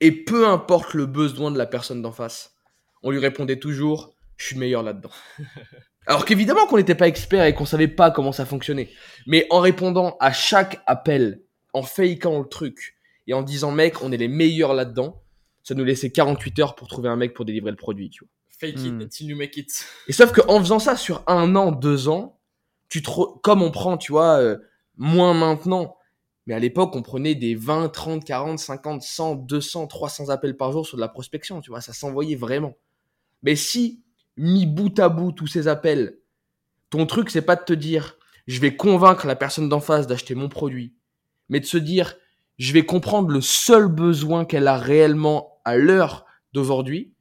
[0.00, 2.54] Et peu importe le besoin de la personne d'en face,
[3.02, 5.10] on lui répondait toujours, je suis le meilleur là-dedans.
[6.06, 8.88] Alors qu'évidemment qu'on n'était pas expert et qu'on savait pas comment ça fonctionnait.
[9.26, 11.42] Mais en répondant à chaque appel,
[11.74, 15.22] en fakeant le truc et en disant, mec, on est les meilleurs là-dedans,
[15.62, 18.30] ça nous laissait 48 heures pour trouver un mec pour délivrer le produit, tu vois.
[18.60, 18.86] Fake Hmm.
[19.00, 19.84] it until you make it.
[20.08, 22.38] Et sauf qu'en faisant ça sur un an, deux ans,
[22.88, 24.58] tu te re- comme on prend, tu vois, euh,
[24.96, 25.96] moins maintenant.
[26.46, 30.72] Mais à l'époque, on prenait des 20, 30, 40, 50, 100, 200, 300 appels par
[30.72, 32.74] jour sur de la prospection, tu vois, ça s'envoyait vraiment.
[33.42, 34.02] Mais si,
[34.36, 36.18] mis bout à bout tous ces appels,
[36.90, 40.34] ton truc, c'est pas de te dire, je vais convaincre la personne d'en face d'acheter
[40.34, 40.94] mon produit,
[41.48, 42.16] mais de se dire,
[42.58, 47.14] je vais comprendre le seul besoin qu'elle a réellement à l'heure d'aujourd'hui,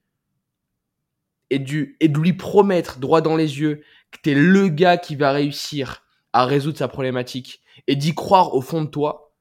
[1.49, 3.81] et, du, et de lui promettre droit dans les yeux
[4.11, 8.61] que t'es le gars qui va réussir à résoudre sa problématique et d'y croire au
[8.61, 9.33] fond de toi,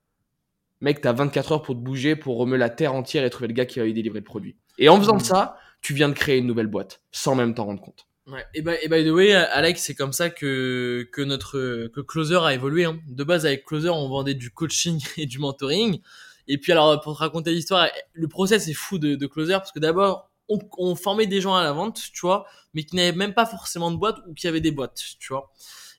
[0.80, 3.54] mec, t'as 24 heures pour te bouger, pour remuer la terre entière et trouver le
[3.54, 4.56] gars qui va lui délivrer le produit.
[4.78, 5.20] Et en faisant Mm.
[5.20, 8.06] ça, tu viens de créer une nouvelle boîte, sans même t'en rendre compte.
[8.26, 8.44] Ouais.
[8.54, 12.40] Et by, et by the way, Alex, c'est comme ça que que notre que Closer
[12.42, 12.84] a évolué.
[12.84, 13.00] Hein.
[13.08, 16.00] De base, avec Closer, on vendait du coaching et du mentoring.
[16.46, 19.72] Et puis alors, pour te raconter l'histoire, le process est fou de, de Closer parce
[19.72, 23.16] que d'abord, on, on formait des gens à la vente, tu vois, mais qui n'avaient
[23.16, 25.50] même pas forcément de boîte ou qui avaient des boîtes, tu vois.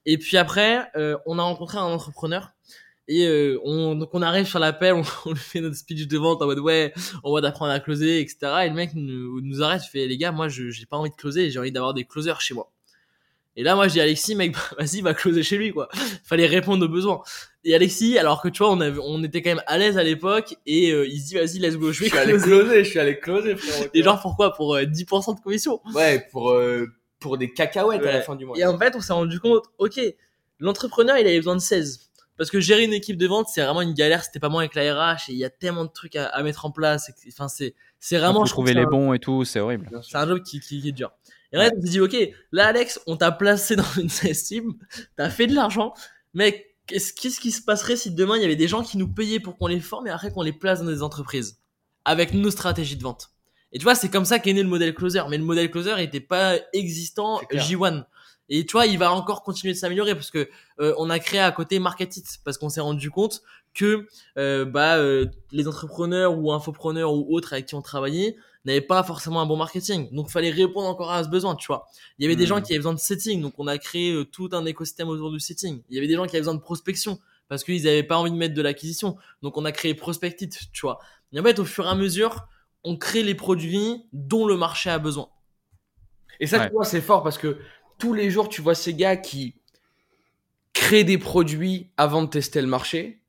[0.06, 2.52] Et puis après, euh, on a rencontré un entrepreneur.
[3.08, 6.18] Et euh, on, donc on arrive sur l'appel, on, on lui fait notre speech de
[6.18, 6.94] vente en mode ouais,
[7.24, 8.38] on va d'apprendre à closer, etc.
[8.66, 11.16] Et le mec nous, nous arrête, fait les gars, moi je j'ai pas envie de
[11.16, 12.72] closer, j'ai envie d'avoir des closers chez moi.
[13.60, 15.90] Et là moi je dis Alexis, mec, bah, vas-y, va closer chez lui quoi.
[16.24, 17.22] Fallait répondre aux besoins.
[17.66, 20.04] Et Alexis, alors que tu vois, on avait, on était quand même à l'aise à
[20.04, 22.42] l'époque, et euh, il se dit vas-y, let's go, je vais closer.
[22.42, 23.90] closer, je suis allé closer, frérot.
[23.94, 24.54] Et genre pourquoi?
[24.54, 25.82] Pour euh, 10% de commission.
[25.94, 26.88] Ouais, pour, euh,
[27.20, 28.58] pour des cacahuètes à la fin du mois.
[28.58, 30.00] Et en fait, on s'est rendu compte, ok,
[30.60, 32.10] l'entrepreneur, il avait besoin de 16.
[32.38, 34.24] Parce que gérer une équipe de vente, c'est vraiment une galère.
[34.24, 36.42] C'était pas moi avec la RH et il y a tellement de trucs à, à
[36.44, 37.12] mettre en place.
[37.28, 38.46] Enfin, c'est, c'est vraiment.
[38.46, 39.90] Je trouver les bons et tout, c'est horrible.
[40.10, 41.12] C'est un job qui, qui, qui est dur.
[41.52, 42.16] Et fait, on s'est dit, ok,
[42.52, 44.74] là, Alex, on t'a placé dans une team,
[45.16, 45.94] t'as fait de l'argent,
[46.34, 49.40] mais qu'est-ce, qui se passerait si demain il y avait des gens qui nous payaient
[49.40, 51.60] pour qu'on les forme et après qu'on les place dans des entreprises
[52.06, 53.32] avec nos stratégies de vente?
[53.72, 55.22] Et tu vois, c'est comme ça qu'est né le modèle closer.
[55.30, 57.64] Mais le modèle closer n'était pas existant C'est clair.
[57.64, 58.06] J1.
[58.50, 61.40] Et tu vois, il va encore continuer de s'améliorer parce que euh, on a créé
[61.40, 63.44] à côté Market It parce qu'on s'est rendu compte
[63.76, 68.36] que euh, bah euh, les entrepreneurs ou infopreneurs ou autres avec qui on travaillait
[68.70, 70.10] n'avaient pas forcément un bon marketing.
[70.14, 71.88] Donc, fallait répondre encore à ce besoin, tu vois.
[72.18, 72.48] Il y avait des Mhm.
[72.50, 75.32] gens qui avaient besoin de setting, donc on a créé euh, tout un écosystème autour
[75.32, 75.82] du setting.
[75.90, 78.32] Il y avait des gens qui avaient besoin de prospection parce qu'ils n'avaient pas envie
[78.32, 79.18] de mettre de l'acquisition.
[79.42, 81.00] Donc, on a créé Prospect It, tu vois.
[81.34, 82.48] Et en fait, au fur et à mesure,
[82.84, 85.30] on crée les produits dont le marché a besoin.
[86.40, 86.68] Et ça, Ouais.
[86.68, 87.58] tu vois, c'est fort parce que
[87.98, 89.56] tous les jours, tu vois ces gars qui
[90.74, 93.20] créent des produits avant de tester le marché.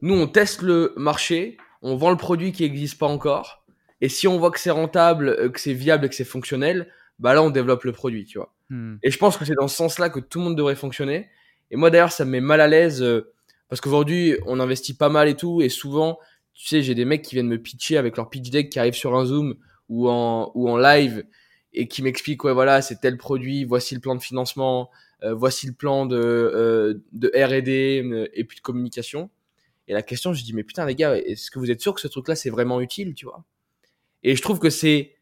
[0.00, 3.59] Nous, on teste le marché, on vend le produit qui n'existe pas encore.
[4.00, 6.88] Et si on voit que c'est rentable, euh, que c'est viable et que c'est fonctionnel,
[7.18, 8.52] bah là, on développe le produit, tu vois.
[8.70, 8.96] Hmm.
[9.02, 11.28] Et je pense que c'est dans ce sens-là que tout le monde devrait fonctionner.
[11.70, 13.32] Et moi, d'ailleurs, ça me met mal à l'aise euh,
[13.68, 15.62] parce qu'aujourd'hui, on investit pas mal et tout.
[15.62, 16.18] Et souvent,
[16.54, 18.94] tu sais, j'ai des mecs qui viennent me pitcher avec leur pitch deck qui arrivent
[18.94, 19.56] sur un Zoom
[19.88, 21.24] ou en, ou en live
[21.72, 24.90] et qui m'expliquent, ouais, voilà, c'est tel produit, voici le plan de financement,
[25.22, 29.30] euh, voici le plan de, euh, de R&D euh, et puis de communication.
[29.86, 32.00] Et la question, je dis, mais putain, les gars, est-ce que vous êtes sûr que
[32.00, 33.44] ce truc-là, c'est vraiment utile, tu vois?
[34.22, 35.16] Et je trouve que c'est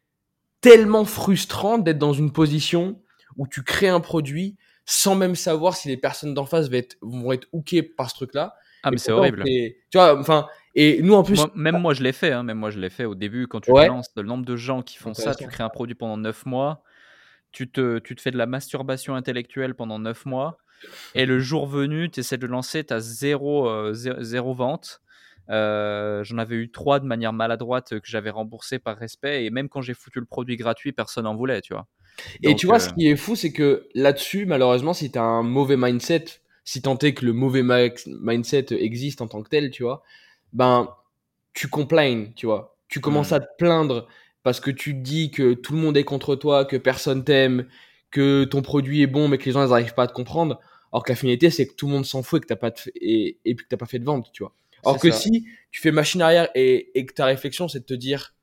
[0.61, 3.01] tellement frustrant d'être dans une position
[3.37, 6.97] où tu crées un produit sans même savoir si les personnes d'en face vont être,
[7.01, 8.55] vont être hookées par ce truc-là.
[8.83, 9.43] Ah, mais c'est horrible.
[9.43, 12.31] Tu vois, enfin, et nous en plus, Moi- même moi, je l'ai fait.
[12.31, 13.47] hein, Même moi, je l'ai fait au début.
[13.47, 13.83] Quand tu Ouais.
[13.85, 16.45] te lances, le nombre de gens qui font ça, tu crées un produit pendant 9
[16.45, 16.83] mois,
[17.51, 20.57] tu te, tu te fais de la masturbation intellectuelle pendant 9 mois,
[21.13, 24.53] et le jour venu, tu essaies de le lancer, tu as zéro, euh, zé- zéro
[24.53, 25.01] vente.
[25.49, 29.69] Euh, J'en avais eu trois de manière maladroite que j'avais remboursé par respect, et même
[29.69, 31.87] quand j'ai foutu le produit gratuit, personne n'en voulait, tu vois.
[32.43, 35.21] Et Donc, tu vois, euh, ce qui est fou, c'est que là-dessus, malheureusement, si t'as
[35.21, 36.25] un mauvais mindset,
[36.63, 40.03] si tant est que le mauvais ma- mindset existe en tant que tel, tu vois,
[40.53, 40.89] ben,
[41.53, 42.77] tu complains, tu vois.
[42.87, 43.35] Tu commences Mm.
[43.35, 44.07] à te plaindre
[44.43, 47.67] parce que tu te dis que tout le monde est contre toi, que personne t'aime,
[48.11, 50.59] que ton produit est bon, mais que les gens n'arrivent pas à te comprendre.
[50.91, 52.71] Alors que la finalité, c'est que tout le monde s'en fout et que t'as pas
[52.71, 54.53] de, et, et puis que t'as pas fait de vente, tu vois.
[54.83, 55.19] Alors C'est que ça.
[55.19, 58.33] si tu fais machine arrière et, et que ta réflexion, c'est de te dire,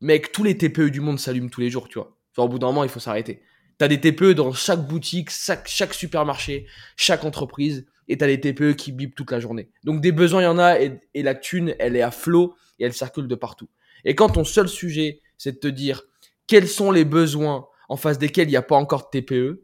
[0.00, 2.16] mec, tous les TPE du monde s'allument tous les jours, tu vois.
[2.34, 3.42] Genre, au bout d'un moment, il faut s'arrêter.
[3.78, 8.74] T'as des TPE dans chaque boutique, chaque, chaque supermarché, chaque entreprise, et t'as des TPE
[8.74, 9.70] qui bipent toute la journée.
[9.84, 12.54] Donc des besoins, il y en a, et, et la thune, elle est à flot,
[12.78, 13.68] et elle circule de partout.
[14.04, 16.02] Et quand ton seul sujet, c'est de te dire
[16.46, 19.62] quels sont les besoins en face desquels il n'y a pas encore de TPE,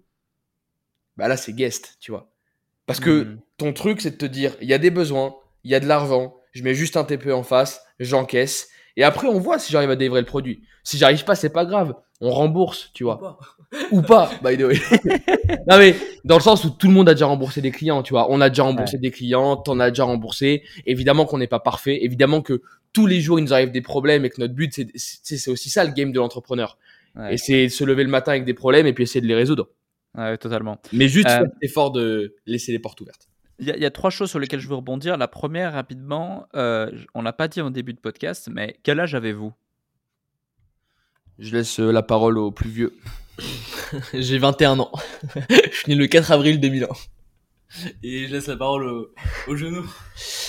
[1.16, 2.32] bah là, c'est guest, tu vois.
[2.86, 3.41] Parce que Mhm.
[3.59, 5.86] Ton truc, c'est de te dire, il y a des besoins, il y a de
[5.86, 9.90] l'argent, je mets juste un TPE en face, j'encaisse, et après, on voit si j'arrive
[9.90, 10.62] à délivrer le produit.
[10.82, 11.94] Si j'arrive pas, c'est pas grave.
[12.20, 13.38] On rembourse, tu vois.
[13.92, 14.74] Ou pas, by the way.
[15.68, 15.94] non, mais
[16.24, 18.26] dans le sens où tout le monde a déjà remboursé des clients, tu vois.
[18.28, 20.64] On a déjà remboursé des clients, t'en as déjà remboursé.
[20.84, 21.98] Évidemment qu'on n'est pas parfait.
[22.02, 22.61] Évidemment que
[22.92, 25.84] tous les jours, il nous arrive des problèmes et que notre but, c'est, aussi ça
[25.84, 26.76] le game de l'entrepreneur.
[27.14, 27.34] Ouais.
[27.34, 29.68] Et c'est se lever le matin avec des problèmes et puis essayer de les résoudre.
[30.16, 30.80] Ouais, totalement.
[30.92, 33.28] Mais juste Euh, faire cet effort de laisser les portes ouvertes.
[33.59, 35.16] Il y, a- il y a trois choses sur lesquelles je veux rebondir.
[35.16, 39.14] La première, rapidement, euh, on l'a pas dit au début de podcast, mais quel âge
[39.14, 39.52] avez-vous?
[41.38, 42.94] Je laisse euh, la parole aux plus vieux.
[44.14, 44.92] J'ai 21 ans.
[45.50, 46.88] je suis né le 4 avril 2001.
[48.02, 49.09] Et je laisse la parole au,
[49.46, 49.84] au genou.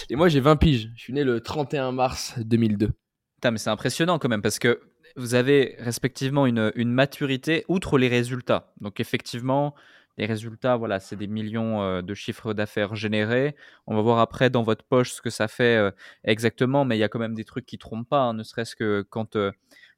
[0.10, 0.90] Et moi, j'ai 20 piges.
[0.96, 2.88] Je suis né le 31 mars 2002.
[3.36, 4.80] Putain, mais c'est impressionnant quand même parce que
[5.16, 8.74] vous avez respectivement une, une maturité outre les résultats.
[8.80, 9.76] Donc effectivement,
[10.20, 13.56] les résultats, voilà, c'est des millions euh, de chiffres d'affaires générés.
[13.88, 15.92] On va voir après dans votre poche ce que ça fait euh,
[16.26, 18.76] exactement, mais il y a quand même des trucs qui trompent pas, hein, ne serait-ce
[18.76, 19.52] que quand euh,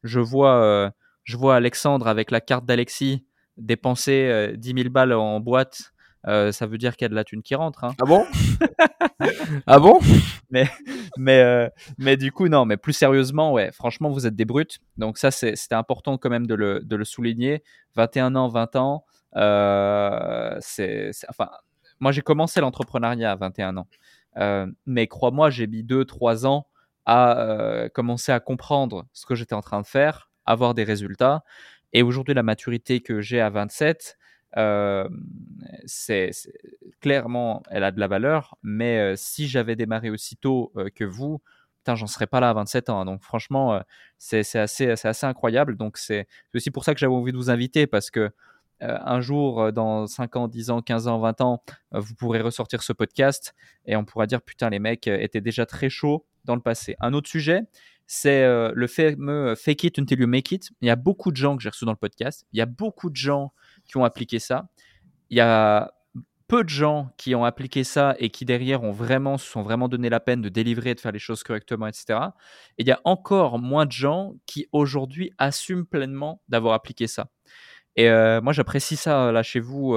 [0.04, 0.92] je vois,
[1.24, 3.26] je vois Alexandre avec la carte d'Alexis
[3.58, 5.92] dépenser euh, 10 000 balles en boîte.
[6.26, 7.84] ça veut dire qu'il y a de la thune qui rentre.
[7.84, 7.96] Hein.
[8.00, 8.26] Ah bon?
[9.66, 10.00] Ah bon?
[11.18, 14.80] Mais euh, mais du coup non mais plus sérieusement ouais franchement vous êtes des brutes
[14.98, 17.64] donc ça c'était important quand même de le, de le souligner
[17.96, 19.06] 21 ans 20 ans
[20.62, 21.50] c'est c'est- enfin
[22.00, 23.88] moi j'ai commencé l'entrepreneuriat à 21 ans
[24.38, 26.66] Euh, mais crois-moi j'ai mis 2 3 ans
[27.06, 31.44] à euh, commencer à comprendre ce que j'étais en train de faire avoir des résultats
[31.94, 34.18] et aujourd'hui la maturité que j'ai à 27
[34.58, 35.08] euh,
[35.86, 36.32] c'est
[37.00, 41.42] clairement, elle a de la valeur, mais euh, si j'avais démarré aussitôt euh, que vous,
[41.80, 43.06] putain, j'en serais pas là à 27 ans.
[43.06, 43.80] Donc franchement, euh,
[44.18, 45.78] c'est assez, assez incroyable.
[45.78, 48.30] Donc c'est aussi pour ça que j'avais envie de vous inviter parce que euh,
[48.82, 51.64] un jour, euh, dans 5 ans, 10 ans, 15 ans, 20 ans,
[51.94, 53.54] euh, vous pourrez ressortir ce podcast
[53.86, 56.96] et on pourra dire putain, les mecs euh, étaient déjà très chauds dans le passé.
[57.00, 57.62] Un autre sujet,
[58.08, 60.72] c'est euh, le fameux fake it until you make it.
[60.82, 62.46] Il y a beaucoup de gens que j'ai reçus dans le podcast.
[62.54, 63.54] Il y a beaucoup de gens
[63.86, 64.68] qui ont appliqué ça.
[65.30, 65.94] Il y a
[66.50, 69.88] peu de gens qui ont appliqué ça et qui derrière ont vraiment se sont vraiment
[69.88, 72.20] donné la peine de délivrer, de faire les choses correctement, etc.
[72.78, 77.30] Et il y a encore moins de gens qui aujourd'hui assument pleinement d'avoir appliqué ça.
[77.96, 78.10] Et
[78.42, 79.96] moi, j'apprécie ça là chez vous,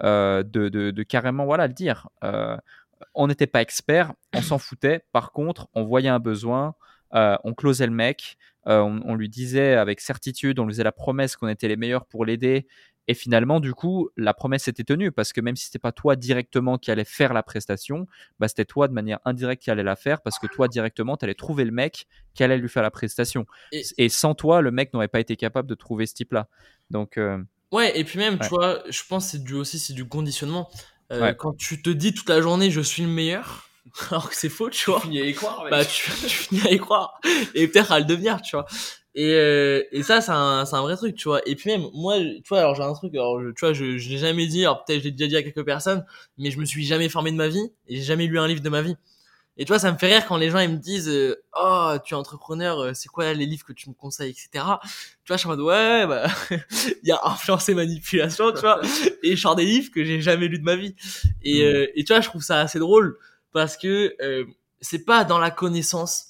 [0.00, 2.08] de, carrément voilà le dire.
[3.14, 5.04] On n'était pas expert, on s'en foutait.
[5.12, 6.74] Par contre, on voyait un besoin,
[7.12, 11.36] on closait le mec, on, on lui disait avec certitude, on lui faisait la promesse
[11.36, 12.66] qu'on était les meilleurs pour l'aider.
[13.08, 16.16] Et finalement, du coup, la promesse était tenue parce que même si c'était pas toi
[16.16, 18.06] directement qui allais faire la prestation,
[18.40, 21.24] bah, c'était toi de manière indirecte qui allait la faire parce que toi directement, tu
[21.24, 23.46] allais trouver le mec qui allait lui faire la prestation.
[23.72, 26.48] Et- Et, sans toi, le mec n'aurait pas été capable de trouver ce type-là.
[26.90, 27.38] Donc, euh,
[27.72, 28.40] Ouais, et puis même, Ouais.
[28.42, 30.70] tu vois, je pense que c'est du aussi, c'est du conditionnement.
[31.12, 31.36] Euh, Ouais.
[31.36, 33.68] Quand tu te dis toute la journée, je suis le meilleur,
[34.10, 35.00] alors que c'est faux, tu vois.
[35.00, 35.70] Fini à y croire, mec.
[35.70, 37.20] bah tu, tu finis à y croire
[37.54, 38.66] et peut-être à le devenir tu vois
[39.16, 41.40] et, euh, et ça c'est un, c'est un vrai truc tu vois.
[41.48, 43.96] Et puis même moi tu vois alors j'ai un truc alors je, tu vois je,
[43.96, 46.04] je l'ai jamais dit alors peut-être je l'ai déjà dit à quelques personnes
[46.36, 48.60] mais je me suis jamais formé de ma vie et j'ai jamais lu un livre
[48.62, 48.94] de ma vie.
[49.56, 51.94] Et tu vois ça me fait rire quand les gens ils me disent euh, oh
[52.04, 54.60] tu es entrepreneur euh, c'est quoi les livres que tu me conseilles etc tu
[55.28, 58.80] vois je suis en mode ouais bah il y a influence et manipulation tu vois.
[59.22, 60.94] Et je sors des livres que j'ai jamais lus de ma vie.
[61.42, 63.16] Et, euh, et tu vois je trouve ça assez drôle
[63.52, 64.44] parce que euh,
[64.82, 66.26] c'est pas dans la connaissance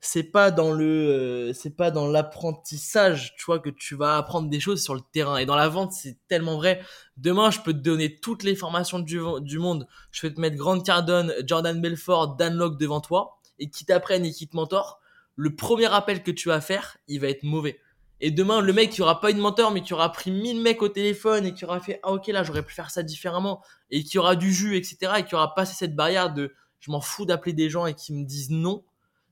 [0.00, 4.48] c'est pas dans le euh, c'est pas dans l'apprentissage tu vois que tu vas apprendre
[4.48, 5.38] des choses sur le terrain.
[5.38, 6.80] Et dans la vente c'est tellement vrai.
[7.16, 9.88] Demain je peux te donner toutes les formations du, du monde.
[10.12, 13.40] Je vais te mettre Grant Cardone Jordan Belfort Dan Locke devant toi.
[13.58, 15.00] Et qui t'apprennent et qui te mentorent
[15.34, 17.80] le premier appel que tu vas faire il va être mauvais.
[18.20, 20.60] Et demain le mec qui aura pas eu de mentor mais qui aura pris 1000
[20.60, 23.64] mecs au téléphone et qui aura fait ah ok là j'aurais pu faire ça différemment.
[23.90, 27.00] Et qui aura du jus etc et qui aura passé cette barrière de je m'en
[27.00, 28.84] fous d'appeler des gens et qui me disent non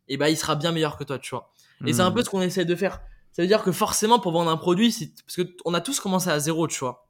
[0.08, 1.52] et bah il sera bien meilleur que toi, tu vois.
[1.86, 2.14] Et c'est un hmm.
[2.14, 3.00] peu ce qu'on essaie de faire.
[3.32, 5.80] Ça veut dire que forcément pour vendre un produit, c'est parce que t- on a
[5.82, 7.06] tous commencé à zéro, tu vois.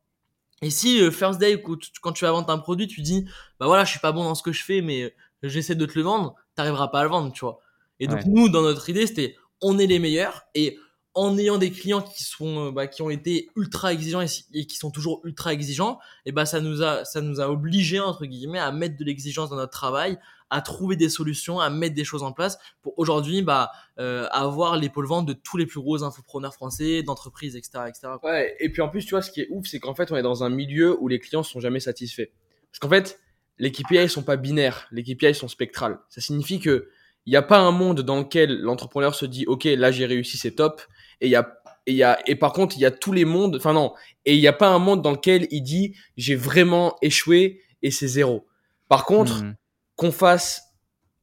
[0.63, 3.27] Et si euh, first day quand tu- quand tu vas vendre un produit, tu dis
[3.61, 5.11] bah voilà, je suis pas bon dans ce que je fais mais euh,
[5.43, 7.61] j'essaie de te le vendre, t'arriveras pas à le vendre, tu vois.
[8.01, 8.25] Et donc Ouais.
[8.27, 10.79] nous dans notre idée, c'était on est les meilleurs et
[11.17, 14.77] en ayant des clients qui sont euh, bah, qui ont été ultra exigeants et, qui
[14.77, 18.59] sont toujours ultra exigeants, et bah ça nous a ça nous a obligé entre guillemets
[18.59, 20.19] à mettre de l'exigence dans notre travail,
[20.51, 24.77] à trouver des solutions, à mettre des choses en place pour aujourd'hui bah euh, avoir
[24.77, 28.09] l'épaule vente de tous les plus gros infopreneurs français, d'entreprises, etc., etc.
[28.23, 30.17] Ouais, et puis en plus, tu vois, ce qui est ouf, c'est qu'en fait, on
[30.17, 32.29] est dans un milieu où les clients sont jamais satisfaits.
[32.71, 33.19] Parce qu'en fait,
[33.59, 35.99] les KPI sont pas binaires, les KPI sont spectrales.
[36.11, 36.91] Ça signifie que
[37.25, 40.37] il n'y a pas un monde dans lequel l'entrepreneur se dit, OK, là, j'ai réussi,
[40.37, 40.81] c'est top.
[41.21, 41.57] Et il y a,
[41.87, 43.95] et y a, et par contre, il y a tous les mondes, enfin non,
[44.25, 47.91] et il n'y a pas un monde dans lequel il dit, j'ai vraiment échoué et
[47.91, 48.47] c'est zéro.
[48.89, 49.55] Par contre, Hmm.
[49.97, 50.63] qu'on fasse,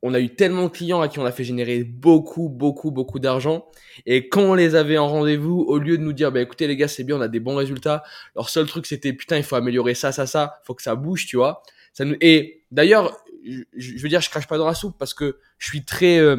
[0.02, 3.20] on a eu tellement de clients à qui on a fait générer beaucoup, beaucoup, beaucoup
[3.20, 3.66] d'argent.
[4.06, 6.76] Et quand on les avait en rendez-vous, au lieu de nous dire, bah écoutez les
[6.76, 8.04] gars, c'est bien, on a des bons résultats.
[8.36, 10.60] Leur seul truc, c'était putain, il faut améliorer ça, ça, ça.
[10.64, 11.64] Faut que ça bouge, tu vois.
[11.94, 12.16] Ça nous...
[12.20, 13.16] Et d'ailleurs,
[13.46, 16.18] je, je veux dire, je crache pas dans la soupe parce que je suis très
[16.20, 16.38] euh,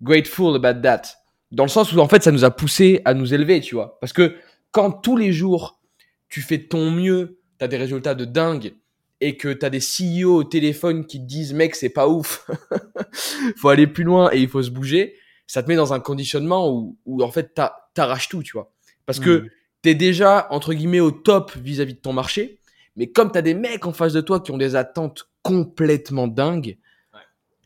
[0.00, 1.02] grateful about that.
[1.50, 3.98] Dans le sens où en fait, ça nous a poussé à nous élever, tu vois.
[4.00, 4.36] Parce que
[4.70, 5.80] quand tous les jours,
[6.28, 8.74] tu fais ton mieux, tu as des résultats de dingue,
[9.20, 12.48] et que tu as des CEO au téléphone qui te disent, mec, c'est pas ouf,
[13.56, 15.14] faut aller plus loin et il faut se bouger,
[15.46, 17.58] ça te met dans un conditionnement où, où en fait,
[17.94, 18.72] t'arraches tout, tu vois.
[19.06, 19.48] Parce que Mhm.
[19.82, 22.60] tu es déjà, entre guillemets, au top vis-à-vis de ton marché,
[22.94, 26.28] mais comme tu as des mecs en face de toi qui ont des attentes complètement
[26.28, 26.76] dingues,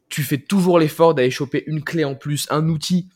[0.09, 3.09] tu fais toujours l'effort d'aller choper une clé en plus, un outil,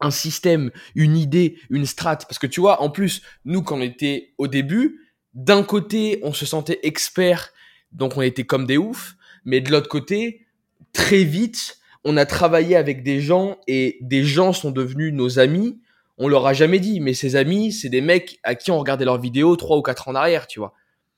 [0.00, 2.16] un système, une idée, une strat.
[2.16, 5.00] Parce que tu vois, en plus, nous, quand on était au début,
[5.34, 7.52] d'un côté, on se sentait expert,
[7.92, 10.46] donc on était comme des oufs, mais de l'autre côté,
[10.92, 15.78] très vite, on a travaillé avec des gens et des gens sont devenus nos amis.
[16.18, 19.04] On leur a jamais dit, mais ces amis, c'est des mecs à qui on regardait
[19.04, 20.72] leurs vidéos trois ou quatre ans en arrière, tu vois.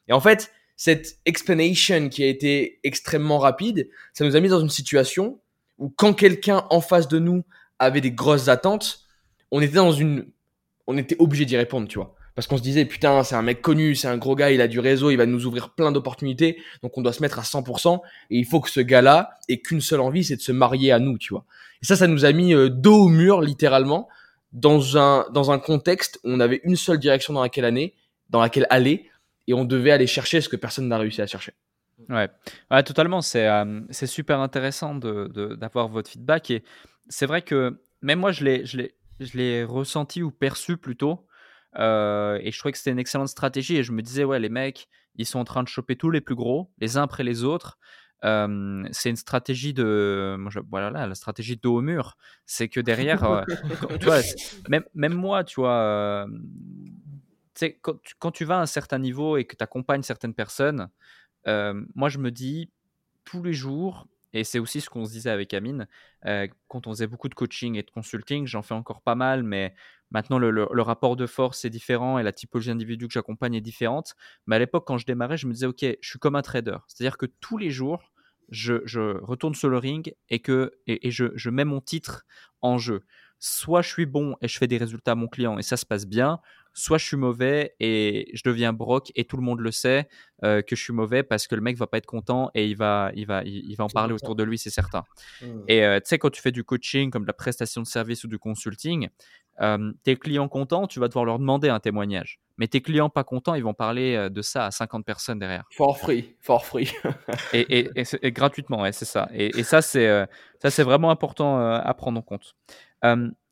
[0.08, 4.60] Et en fait, cette explanation qui a été extrêmement rapide, ça nous a mis dans
[4.60, 5.40] une situation
[5.78, 7.44] où quand quelqu'un en face de nous
[7.78, 9.00] avait des grosses attentes,
[9.50, 10.26] on était dans une,
[10.86, 12.14] on était obligé d'y répondre, tu vois.
[12.34, 14.68] Parce qu'on se disait, putain, c'est un mec connu, c'est un gros gars, il a
[14.68, 18.00] du réseau, il va nous ouvrir plein d'opportunités, donc on doit se mettre à 100%,
[18.30, 21.00] et il faut que ce gars-là ait qu'une seule envie, c'est de se marier à
[21.00, 21.44] nous, tu vois.
[21.82, 24.08] Et ça, ça nous a mis euh, dos au mur, littéralement,
[24.52, 27.94] dans un, dans un contexte où on avait une seule direction dans laquelle aller,
[28.30, 29.08] dans laquelle aller,
[29.48, 31.54] et on devait aller chercher ce que personne n'a réussi à chercher.
[32.70, 33.20] Ouais, totalement.
[33.20, 36.50] C'est euh, super intéressant de- de- d'avoir votre feedback.
[36.52, 36.62] Et
[37.08, 41.26] c'est vrai que même moi, je l'ai je l'ai- je l'ai ressenti ou perçu plutôt.
[41.78, 43.76] Euh, et je trouvais que c'était une excellente stratégie.
[43.76, 46.20] Et je me disais, ouais, les mecs, ils sont en train de choper tous les
[46.20, 47.78] plus gros, les uns après les autres.
[48.24, 50.36] Euh, c'est une stratégie de.
[50.70, 52.16] Voilà, là, la stratégie de dos au mur.
[52.46, 53.42] C'est que derrière, euh,
[54.00, 54.20] tu vois,
[54.68, 56.26] même, même moi, tu vois.
[56.28, 56.86] tu
[57.54, 60.34] sais, quand, tu- quand tu vas à un certain niveau et que tu accompagnes certaines
[60.34, 60.88] personnes,
[61.46, 62.70] moi, je me dis
[63.24, 65.86] tous les jours, et c'est aussi ce qu'on se disait avec Amine,
[66.68, 69.74] quand on faisait beaucoup de coaching et de consulting, j'en fais encore pas mal, mais
[70.10, 74.14] maintenant le, rapport de force est différent et la typologie d'individu que j'accompagne est différente.
[74.46, 76.76] Mais à l'époque, quand je démarrais, je me disais, OK, je suis comme un trader.
[76.88, 78.12] C'est-à-dire que tous les jours,
[78.50, 82.24] je, retourne sur le ring et, que, et, et je, je mets mon titre
[82.62, 83.04] en jeu.
[83.40, 85.86] Soit je suis bon et je fais des résultats à mon client et ça se
[85.86, 86.40] passe bien,
[86.74, 90.08] soit je suis mauvais et je deviens broc et tout le monde le sait
[90.44, 92.76] euh, que je suis mauvais parce que le mec va pas être content et il
[92.76, 95.02] va, il va, il, il va en parler autour de lui, c'est certain.
[95.68, 98.24] Et euh, tu sais, quand tu fais du coaching comme de la prestation de service
[98.24, 99.08] ou du consulting,
[99.60, 102.38] euh, tes clients contents, tu vas devoir leur demander un témoignage.
[102.58, 105.64] Mais tes clients pas contents, ils vont parler euh, de ça à 50 personnes derrière.
[105.72, 106.88] For free, for free.
[107.52, 109.28] Et, et- et c'est- et gratuitement, ouais, c'est ça.
[109.32, 110.26] Et, ça, c'est
[110.60, 112.54] ça, c'est vraiment important à prendre en compte.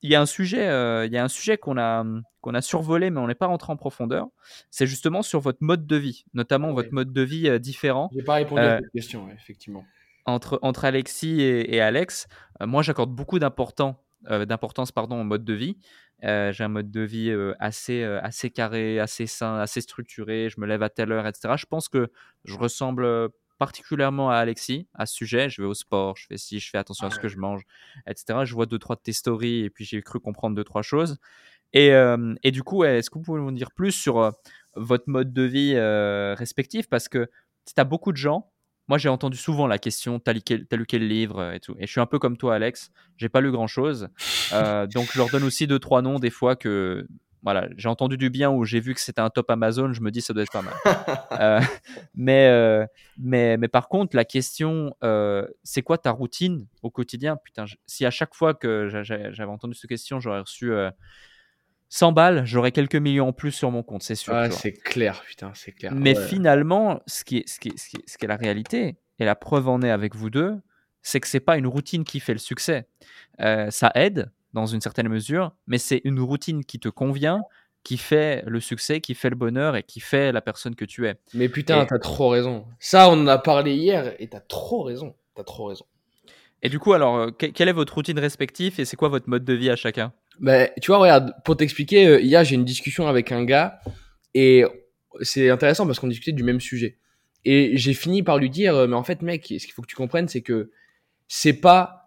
[0.07, 2.05] Euh, Il y a un sujet, euh, il y a un sujet qu'on a
[2.41, 4.29] qu'on a survolé, mais on n'est pas rentré en profondeur.
[4.71, 8.23] C'est justement sur votre mode de vie, notamment votre mode de vie euh, différent J'ai
[8.23, 9.85] pas répondu Euh, à cette question, ouais, effectivement.
[10.27, 12.29] entre, entre Alexis et, et Alex,
[12.63, 15.77] euh, moi j'accorde beaucoup euh, d'importance pardon, au mode de vie.
[16.25, 20.49] Euh, j'ai un mode de vie euh, assez, euh, assez carré, assez sain, assez structuré.
[20.49, 21.55] Je me lève à telle heure, etc.
[21.59, 22.11] Je pense que
[22.45, 23.29] je ressemble euh,
[23.59, 25.49] particulièrement à Alexis à ce sujet.
[25.49, 27.63] Je vais au sport, je fais ci, je fais attention à ce que je mange,
[28.07, 28.41] etc.
[28.45, 31.19] Je vois deux, trois de tes stories et puis j'ai cru comprendre deux, trois choses.
[31.73, 34.31] Et, euh, et du coup, est-ce que vous pouvez nous dire plus sur euh,
[34.77, 36.89] votre mode de vie euh, respectif?
[36.89, 37.31] Parce que
[37.67, 38.51] tu as beaucoup de gens
[38.89, 41.75] moi, j'ai entendu souvent la question T'as lu, lu quel livre et tout.
[41.81, 42.93] Et je suis un peu comme toi, Alex.
[43.17, 44.11] J'ai pas lu grand chose.
[44.53, 47.05] Donc, je leur donne aussi deux, trois noms des fois que
[47.43, 49.93] voilà, j'ai entendu du bien ou j'ai vu que c'était un top Amazon.
[49.93, 50.75] Je me dis ça doit être pas mal.
[51.41, 51.61] Euh,
[52.15, 52.87] mais, euh,
[53.19, 57.37] mais, mais par contre, la question euh, c'est quoi ta routine au quotidien?
[57.37, 60.73] Putain, je- si à chaque fois que j'a- j'a- j'avais entendu cette question, j'aurais reçu
[60.73, 60.91] euh,
[61.89, 64.35] 100 balles, j'aurais quelques millions en plus sur mon compte, c'est sûr.
[64.35, 65.93] Ah, c'est clair, putain, c'est clair.
[65.95, 66.27] Mais Ouais.
[66.27, 68.97] finalement, ce qui, est, ce, qui est, ce, qui est, ce qui est la réalité,
[69.19, 70.57] et la preuve en est avec vous deux,
[71.03, 72.89] c'est que c'est pas une routine qui fait le succès.
[73.39, 77.43] Ça aide dans une certaine mesure, mais c'est une routine qui te convient,
[77.85, 81.07] qui fait le succès, qui fait le bonheur et qui fait la personne que tu
[81.07, 81.15] es.
[81.35, 82.67] Mais putain, Et- t'as trop raison.
[82.81, 85.15] Ça, on en a parlé hier et t'as trop raison.
[85.35, 85.85] T'as trop raison.
[86.63, 89.29] Et du coup, alors, euh, que- quelle est votre routine respective et c'est quoi votre
[89.29, 90.13] mode de vie à chacun?
[90.41, 93.79] Bah, tu vois, regarde, pour t'expliquer, euh, hier, j'ai une discussion avec un gars
[94.35, 94.65] et
[95.21, 96.99] c'est intéressant parce qu'on discutait du même sujet.
[97.45, 99.87] Et j'ai fini par lui dire, euh, mais en fait, mec, ce qu'il faut que
[99.87, 100.71] tu comprennes, c'est que
[101.29, 102.06] c'est pas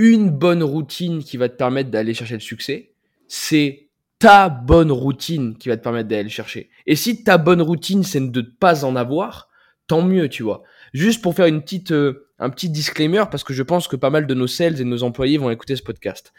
[0.00, 2.92] une bonne routine qui va te permettre d'aller chercher le succès,
[3.28, 3.88] c'est
[4.18, 6.70] ta bonne routine qui va te permettre d'aller le chercher.
[6.86, 9.50] Et si ta bonne routine, c'est de ne pas en avoir,
[9.86, 10.62] tant mieux, tu vois.
[10.94, 14.08] Juste pour faire une petite, euh, un petit disclaimer, parce que je pense que pas
[14.08, 16.32] mal de nos sales et de nos employés vont écouter ce podcast.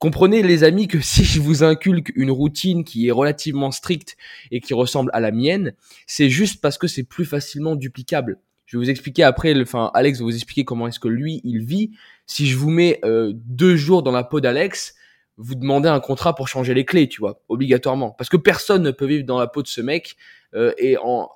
[0.00, 4.16] Comprenez les amis que si je vous inculque une routine qui est relativement stricte
[4.50, 5.74] et qui ressemble à la mienne,
[6.08, 8.40] c'est juste parce que c'est plus facilement duplicable.
[8.66, 11.64] Je vais vous expliquer après, enfin Alex va vous expliquer comment est-ce que lui il
[11.64, 11.92] vit.
[12.26, 14.94] Si je vous mets euh, deux jours dans la peau d'Alex,
[15.38, 18.10] vous demandez un contrat pour changer les clés, tu vois, obligatoirement.
[18.10, 20.16] Parce que personne ne peut vivre dans la peau de ce mec
[20.54, 21.28] euh, et en,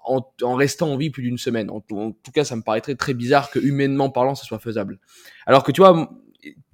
[0.43, 1.71] restant en vie plus d'une semaine.
[1.71, 4.99] En, tout cas, ça me paraîtrait très bizarre que humainement parlant, ça soit faisable.
[5.47, 6.11] Alors que tu vois,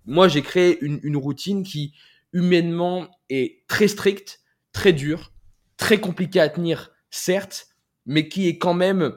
[0.07, 1.93] moi j'ai créé une, une routine qui
[2.33, 4.41] humainement est très stricte,
[4.73, 5.33] très dure,
[5.77, 7.69] très compliquée à tenir, certes,
[8.07, 9.13] mais qui est quand même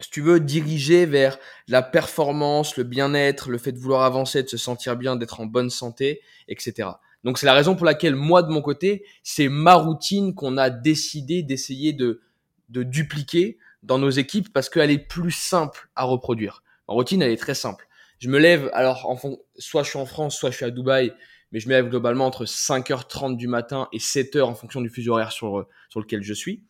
[0.00, 4.48] si tu veux, diriger vers la performance, le bien-être, le fait de vouloir avancer, de
[4.48, 6.90] se sentir bien, d'être en bonne santé, etc.
[7.24, 10.70] Donc c'est la raison pour laquelle moi de mon côté, c'est ma routine qu'on a
[10.70, 12.22] décidé d'essayer de,
[12.68, 16.62] dupliquer dans nos équipes parce qu'elle est plus simple à reproduire.
[16.86, 17.88] Ma routine, elle est très simple.
[18.20, 20.70] Je me lève, alors en fond, soit je suis en France, soit je suis à
[20.70, 21.12] Dubaï,
[21.50, 25.12] mais je me lève globalement entre 5h30 du matin et 7h en fonction du fuseau
[25.12, 26.62] horaire sur, sur lequel je suis.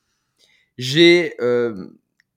[0.78, 1.88] J'ai euh,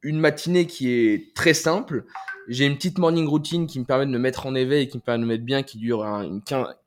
[0.04, 2.06] une matinée qui est très simple.
[2.48, 4.98] J'ai une petite morning routine qui me permet de me mettre en éveil et qui
[4.98, 6.42] me permet de me mettre bien, qui dure une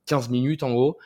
[0.06, 0.98] 15 minutes en gros.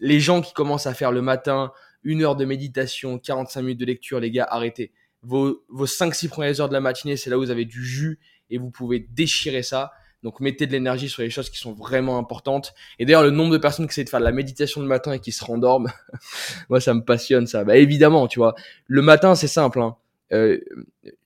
[0.00, 3.84] Les gens qui commencent à faire le matin une heure de méditation, 45 minutes de
[3.84, 4.92] lecture, les gars, arrêtez.
[5.22, 8.18] Vos, vos 5-6 premières heures de la matinée, c'est là où vous avez du jus
[8.48, 9.92] et vous pouvez déchirer ça.
[10.22, 12.74] Donc mettez de l'énergie sur les choses qui sont vraiment importantes.
[12.98, 15.12] Et d'ailleurs, le nombre de personnes qui essaient de faire de la méditation le matin
[15.12, 15.90] et qui se rendorment,
[16.68, 17.64] moi ça me passionne ça.
[17.64, 18.54] Bah évidemment, tu vois,
[18.86, 19.80] le matin c'est simple.
[19.80, 19.96] Hein.
[20.32, 20.60] Euh,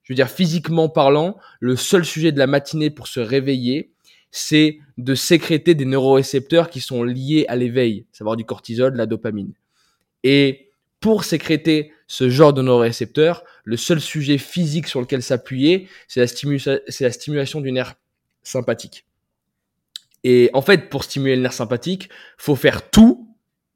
[0.04, 3.90] je veux dire, physiquement parlant, le seul sujet de la matinée pour se réveiller,
[4.30, 9.52] c'est de sécréter des neurorécepteurs qui sont liés à l'éveil, savoir du cortisol, la dopamine.
[10.22, 16.20] Et pour sécréter ce genre de neurorécepteurs, le seul sujet physique sur lequel s'appuyer, c'est
[16.20, 17.94] la, la stimulation du nerf
[18.42, 19.06] sympathique.
[20.22, 23.28] Et en fait, pour stimuler le nerf sympathique, faut faire tout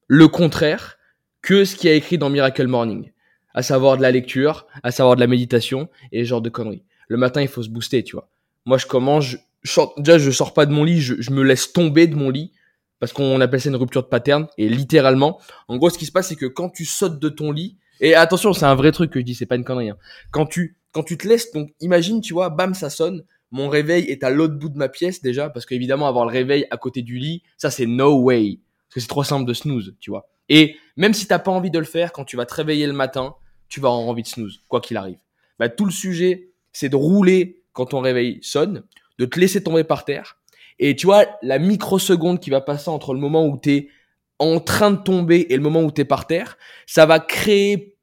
[0.06, 0.98] le contraire
[1.40, 3.12] que ce qui a écrit dans Miracle Morning
[3.58, 6.84] à savoir de la lecture, à savoir de la méditation et ce genre de conneries.
[7.08, 8.28] Le matin, il faut se booster, tu vois.
[8.66, 11.72] Moi, je commence, je, déjà, je sors pas de mon lit, je, je me laisse
[11.72, 12.52] tomber de mon lit
[13.00, 16.12] parce qu'on appelle ça une rupture de pattern et littéralement, en gros, ce qui se
[16.12, 19.10] passe, c'est que quand tu sautes de ton lit, et attention, c'est un vrai truc
[19.10, 19.90] que je dis, c'est pas une connerie.
[19.90, 19.98] Hein.
[20.30, 23.24] Quand tu, quand tu te laisses, donc imagine, tu vois, bam, ça sonne.
[23.50, 26.64] Mon réveil est à l'autre bout de ma pièce déjà, parce qu'évidemment, avoir le réveil
[26.70, 29.96] à côté du lit, ça c'est no way, parce que c'est trop simple de snooze,
[29.98, 30.28] tu vois.
[30.48, 32.92] Et même si t'as pas envie de le faire, quand tu vas te réveiller le
[32.92, 33.34] matin,
[33.68, 35.18] tu vas avoir envie de snooze, quoi qu'il arrive.
[35.58, 38.82] Bah, tout le sujet, c'est de rouler quand ton réveil sonne,
[39.18, 40.36] de te laisser tomber par terre.
[40.78, 43.88] Et tu vois, la microseconde qui va passer entre le moment où tu es
[44.38, 46.56] en train de tomber et le moment où tu es par terre,
[46.86, 47.96] ça va créer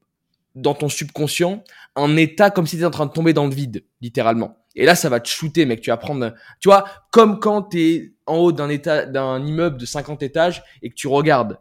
[0.54, 1.64] dans ton subconscient
[1.94, 4.58] un état comme si tu étais en train de tomber dans le vide, littéralement.
[4.74, 5.80] Et là, ça va te shooter, mec.
[5.80, 9.78] Tu vas prendre, tu vois, comme quand tu es en haut d'un état, d'un immeuble
[9.78, 11.58] de 50 étages et que tu regardes.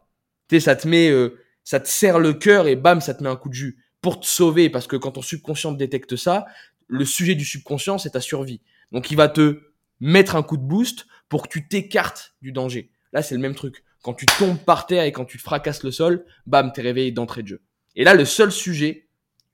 [0.49, 3.23] Tu sais, ça te met, euh, ça te serre le cœur et bam, ça te
[3.23, 6.45] met un coup de jus pour te sauver, parce que quand ton subconscient détecte ça,
[6.85, 8.61] le sujet du subconscient, c'est ta survie.
[8.91, 9.63] Donc il va te
[9.99, 12.91] mettre un coup de boost pour que tu t'écartes du danger.
[13.13, 13.83] Là, c'est le même truc.
[14.03, 17.41] Quand tu tombes par terre et quand tu fracasses le sol, bam, t'es réveillé d'entrée
[17.41, 17.63] de jeu.
[17.95, 19.07] Et là, le seul sujet,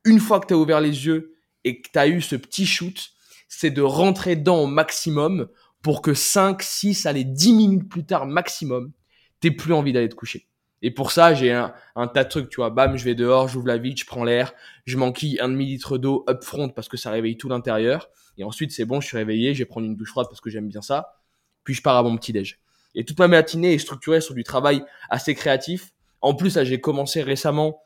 [0.03, 1.33] une fois que tu as ouvert les yeux
[1.63, 3.11] et que tu as eu ce petit shoot,
[3.47, 5.47] c'est de rentrer dedans au maximum
[5.81, 8.91] pour que 5, 6, allez, 10 minutes plus tard maximum,
[9.39, 10.49] t'aies plus envie d'aller te coucher.
[10.81, 11.73] Et pour ça, j'ai un,
[12.07, 12.69] tas de trucs, tu vois.
[12.69, 14.53] Bam, je vais dehors, j'ouvre la vitre, je prends l'air,
[14.85, 18.09] je m'enquille un demi-litre d'eau up front parce que ça réveille tout l'intérieur.
[18.37, 20.49] Et ensuite, c'est bon, je suis réveillé, je vais prendre une douche froide parce que
[20.49, 21.19] j'aime bien ça.
[21.63, 22.59] Puis je pars à mon petit déj.
[22.95, 25.93] Et toute ma matinée est structurée sur du travail assez créatif.
[26.21, 27.81] En plus, j'ai commencé récemment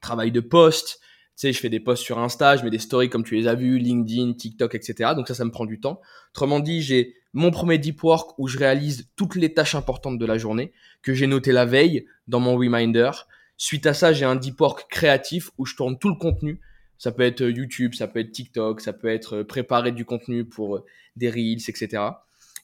[0.00, 1.00] travail de poste.
[1.40, 3.54] Sais, je fais des posts sur Insta, je mets des stories comme tu les as
[3.54, 5.12] vus, LinkedIn, TikTok, etc.
[5.16, 6.02] Donc ça, ça me prend du temps.
[6.34, 10.26] Autrement dit, j'ai mon premier deep work où je réalise toutes les tâches importantes de
[10.26, 13.10] la journée que j'ai noté la veille dans mon reminder.
[13.56, 16.60] Suite à ça, j'ai un deep work créatif où je tourne tout le contenu.
[16.98, 20.76] Ça peut être YouTube, ça peut être TikTok, ça peut être préparer du contenu pour
[20.76, 20.84] euh,
[21.16, 22.02] des reels, etc.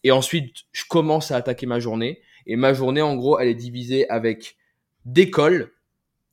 [0.05, 2.21] Et ensuite, je commence à attaquer ma journée.
[2.45, 4.59] Et ma journée, en gros, elle est divisée avec
[5.07, 5.71] des calls.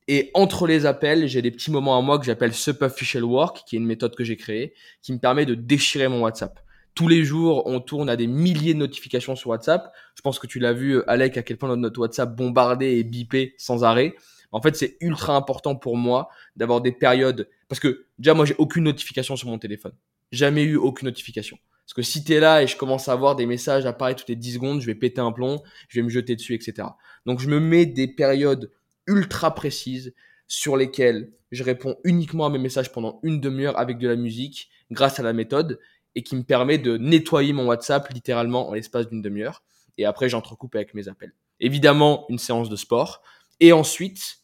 [0.08, 3.76] Et entre les appels, j'ai des petits moments à moi que j'appelle Superficial Work, qui
[3.76, 6.60] est une méthode que j'ai créée, qui me permet de déchirer mon WhatsApp
[6.96, 9.92] tous les jours, on tourne à des milliers de notifications sur WhatsApp.
[10.16, 13.56] Je pense que tu l'as vu, Alec, à quel point notre WhatsApp bombardé et bipé
[13.58, 14.16] sans arrêt.
[14.52, 17.50] En fait, c'est ultra important pour moi d'avoir des périodes.
[17.68, 19.94] Parce que déjà, moi, j'ai aucune notification sur mon téléphone.
[20.32, 21.58] Jamais eu aucune notification.
[21.86, 24.30] Parce que si tu es là et je commence à avoir des messages apparaître toutes
[24.30, 26.88] les 10 secondes, je vais péter un plomb, je vais me jeter dessus, etc.
[27.26, 28.72] Donc, je me mets des périodes
[29.08, 30.14] ultra précises
[30.48, 34.70] sur lesquelles je réponds uniquement à mes messages pendant une demi-heure avec de la musique
[34.92, 35.80] grâce à la méthode
[36.16, 39.64] et qui me permet de nettoyer mon WhatsApp littéralement en l'espace d'une demi-heure.
[39.98, 41.34] Et après, j'entrecoupe avec mes appels.
[41.60, 43.22] Évidemment, une séance de sport.
[43.60, 44.40] Et ensuite,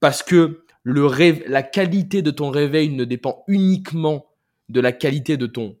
[0.00, 4.26] parce que le rêve, la qualité de ton réveil ne dépend uniquement
[4.68, 5.78] de la qualité de ton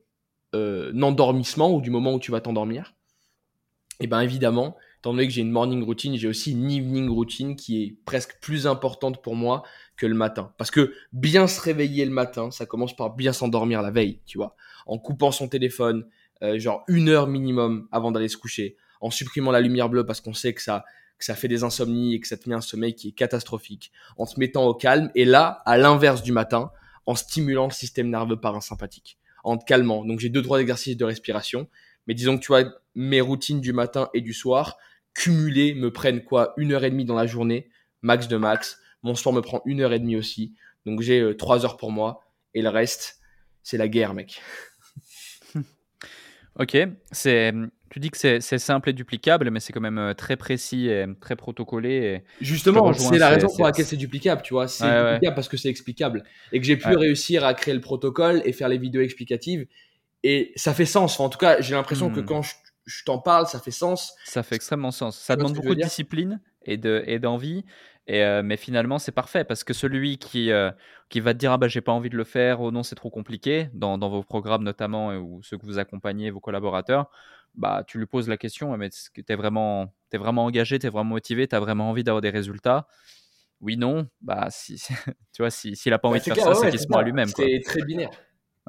[0.54, 2.94] euh, endormissement ou du moment où tu vas t'endormir,
[4.00, 7.10] et eh bien évidemment, étant donné que j'ai une morning routine, j'ai aussi une evening
[7.10, 9.62] routine qui est presque plus importante pour moi
[9.98, 10.54] que le matin.
[10.56, 14.38] Parce que bien se réveiller le matin, ça commence par bien s'endormir la veille, tu
[14.38, 14.56] vois.
[14.86, 16.06] En coupant son téléphone,
[16.42, 20.22] euh, genre une heure minimum avant d'aller se coucher, en supprimant la lumière bleue parce
[20.22, 20.86] qu'on sait que ça,
[21.18, 23.92] que ça fait des insomnies et que ça te met un sommeil qui est catastrophique,
[24.16, 26.70] en se mettant au calme, et là, à l'inverse du matin,
[27.04, 30.02] en stimulant le système nerveux parasympathique, en te calmant.
[30.06, 31.68] Donc j'ai deux, trois exercices de respiration,
[32.06, 34.78] mais disons que tu vois, mes routines du matin et du soir,
[35.14, 37.70] cumulées, me prennent quoi Une heure et demie dans la journée,
[38.02, 38.78] max de max.
[39.02, 40.54] Mon soir me prend une heure et demie aussi.
[40.86, 42.20] Donc j'ai euh, trois heures pour moi,
[42.54, 43.20] et le reste,
[43.62, 44.40] c'est la guerre, mec.
[46.56, 46.76] Ok,
[47.10, 47.52] c'est,
[47.90, 51.04] tu dis que c'est, simple et duplicable, mais c'est quand même euh, très précis et
[51.20, 51.90] très protocolé.
[51.90, 54.68] et- Justement, c'est la raison pour laquelle c'est duplicable, tu vois.
[54.68, 55.14] C'est Ouais, ouais.
[55.14, 56.22] duplicable parce que c'est explicable.
[56.52, 56.94] Et que j'ai pu Ouais.
[56.96, 59.66] réussir à créer le protocole et faire les vidéos explicatives.
[60.22, 61.14] Et ça fait sens.
[61.14, 62.24] Enfin, en tout cas, j'ai l'impression que Hmm.
[62.24, 62.54] quand je,
[62.86, 64.14] je t'en parle, ça fait sens.
[64.24, 65.18] Ça fait extrêmement sens.
[65.18, 67.64] Ça demande beaucoup de discipline et, de, et d'envie.
[68.10, 70.70] Euh, mais finalement, c'est parfait parce que celui qui, euh,
[71.08, 72.94] qui va te dire Ah bah, j'ai pas envie de le faire, oh non, c'est
[72.96, 77.10] trop compliqué, dans, dans vos programmes notamment, euh, ou ceux que vous accompagnez, vos collaborateurs,
[77.54, 80.78] bah, tu lui poses la question Mais est-ce que tu es vraiment, t'es vraiment engagé,
[80.78, 82.86] tu es vraiment motivé, tu as vraiment envie d'avoir des résultats?
[83.60, 84.06] Oui, non.
[84.20, 84.76] Bah, si,
[85.32, 86.80] tu vois, si, s'il a pas envie Bah, de faire clair, ça, ouais, c'est qu'il
[86.80, 87.28] se à lui-même.
[87.28, 88.10] C'est très binaire.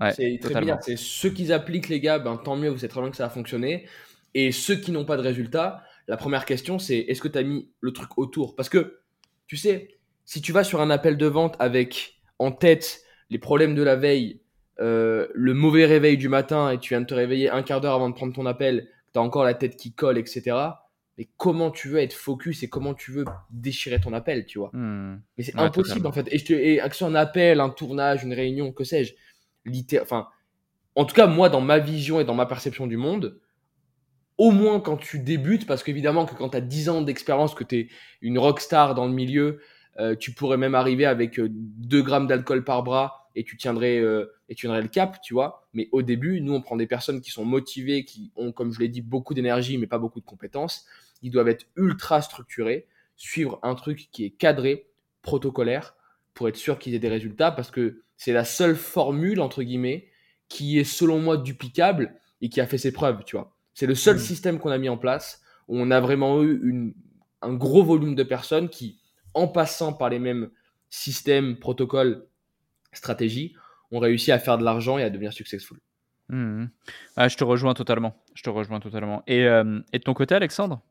[0.02, 0.80] Ouais, c'est très binaire.
[0.82, 3.26] C'est ceux qui appliquent, les gars, ben, tant mieux, vous savez très bien que ça
[3.26, 3.88] a fonctionné.
[4.34, 7.44] Et ceux qui n'ont pas de résultat, la première question, c'est est-ce que tu as
[7.44, 8.56] mis le truc autour?
[8.56, 9.00] Parce que,
[9.48, 13.76] tu sais, si tu vas sur un appel de vente avec en tête les problèmes
[13.76, 14.42] de la veille,
[14.82, 17.94] euh, le mauvais réveil du matin et tu viens de te réveiller un quart d'heure
[17.94, 20.58] avant de prendre ton appel, tu as encore la tête qui colle, etc.
[21.18, 24.70] Mais comment tu veux être focus et comment tu veux déchirer ton appel, tu vois?
[24.74, 25.22] Hmm.
[25.38, 26.10] mais c'est Ouais, impossible totalement.
[26.10, 26.28] en fait.
[26.34, 29.14] Et, je te, et que ce soit un appel, un tournage, une réunion, que sais-je.
[30.96, 33.40] En tout cas, moi, dans ma vision et dans ma perception du monde,
[34.38, 37.64] au moins quand tu débutes, parce qu'évidemment que quand tu as 10 ans d'expérience, que
[37.64, 37.90] tu es
[38.22, 39.60] une rockstar dans le milieu,
[40.00, 44.34] euh, tu pourrais même arriver avec 2 grammes d'alcool par bras et tu tiendrais euh,
[44.50, 45.68] et tu tiendrais le cap, tu vois.
[45.74, 48.80] Mais au début, nous, on prend des personnes qui sont motivées, qui ont, comme je
[48.80, 50.86] l'ai dit, beaucoup d'énergie, mais pas beaucoup de compétences.
[51.22, 54.88] Ils doivent être ultra structurés, suivre un truc qui est cadré,
[55.22, 55.96] protocolaire,
[56.34, 60.08] pour être sûr qu'ils aient des résultats, parce que c'est la seule formule, entre guillemets,
[60.50, 63.56] qui est selon moi duplicable et qui a fait ses preuves, tu vois.
[63.74, 64.22] C'est le seul Mhm.
[64.22, 66.94] système qu'on a mis en place où on a vraiment eu une,
[67.42, 69.00] un gros volume de personnes qui,
[69.34, 70.50] en passant par les mêmes
[70.90, 72.26] systèmes, protocoles,
[72.94, 73.56] stratégies,
[73.92, 75.78] ont réussi à faire de l'argent et à devenir successful.
[76.30, 76.66] Hmm.
[77.18, 78.16] Ah, je te rejoins totalement.
[78.34, 79.24] Je te rejoins totalement.
[79.28, 80.82] Et, euh, et de ton côté, Alexandre?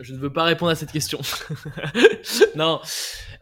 [0.00, 1.18] Je ne veux pas répondre à cette question.
[2.54, 2.80] non.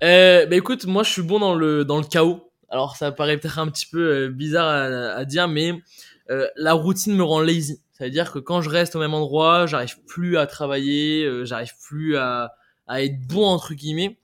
[0.03, 2.48] Euh, bah écoute, moi je suis bon dans le, dans le chaos.
[2.71, 5.73] Alors ça paraît peut-être un petit peu euh, bizarre à, à dire, mais
[6.31, 7.81] euh, la routine me rend lazy.
[7.93, 11.45] Ça veut dire que quand je reste au même endroit, j'arrive plus à travailler, euh,
[11.45, 12.55] j'arrive plus à,
[12.87, 14.19] à être bon entre guillemets.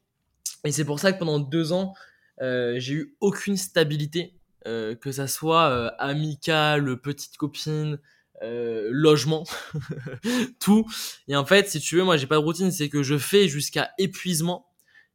[0.65, 1.95] Et c'est pour ça que pendant deux ans,
[2.41, 4.35] euh, j'ai eu aucune stabilité,
[4.67, 7.99] euh, que ça soit euh, amical, petite copine,
[8.43, 9.45] logement,
[10.61, 10.85] tout.
[11.29, 13.49] Et en fait, si tu veux, moi j'ai pas de routine, c'est que je fais
[13.49, 14.67] jusqu'à épuisement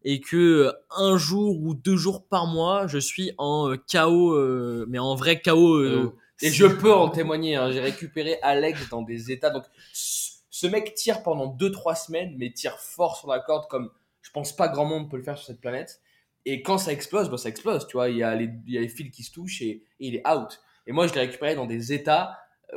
[0.04, 4.34] et que euh, un jour ou deux jours par mois, je suis en euh, chaos,
[4.34, 5.76] euh, mais en vrai chaos.
[5.76, 9.50] euh, Et je peux en témoigner, hein, j'ai récupéré Alex dans des états.
[9.50, 13.91] Donc, ce mec tire pendant 2-3 semaines, mais tire fort sur la corde comme
[14.22, 16.02] je pense pas grand monde peut le faire sur cette planète.
[16.45, 18.10] Et quand ça explose, bah, ça explose, tu vois.
[18.10, 19.70] Il y, a les, il y a les fils qui se touchent et,
[20.00, 20.62] et il est out.
[20.88, 22.34] Et moi, je l'ai récupéré dans des états euh,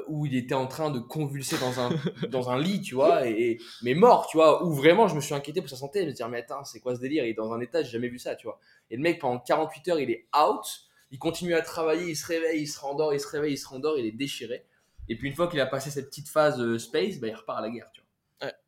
[0.08, 1.90] où il était en train de convulser dans un,
[2.30, 5.34] dans un lit, tu vois, et, mais mort, tu vois, où vraiment je me suis
[5.34, 7.24] inquiété pour sa santé, me dire, mais attends, c'est quoi ce délire?
[7.24, 8.58] Il est dans un état, j'ai jamais vu ça, tu vois.
[8.90, 10.66] Et le mec, pendant 48 heures, il est out,
[11.10, 13.68] il continue à travailler, il se réveille, il se rendort, il se réveille, il se
[13.68, 14.64] rendort, il est déchiré.
[15.08, 17.58] Et puis une fois qu'il a passé cette petite phase euh, space, bah, il repart
[17.58, 18.01] à la guerre, tu vois.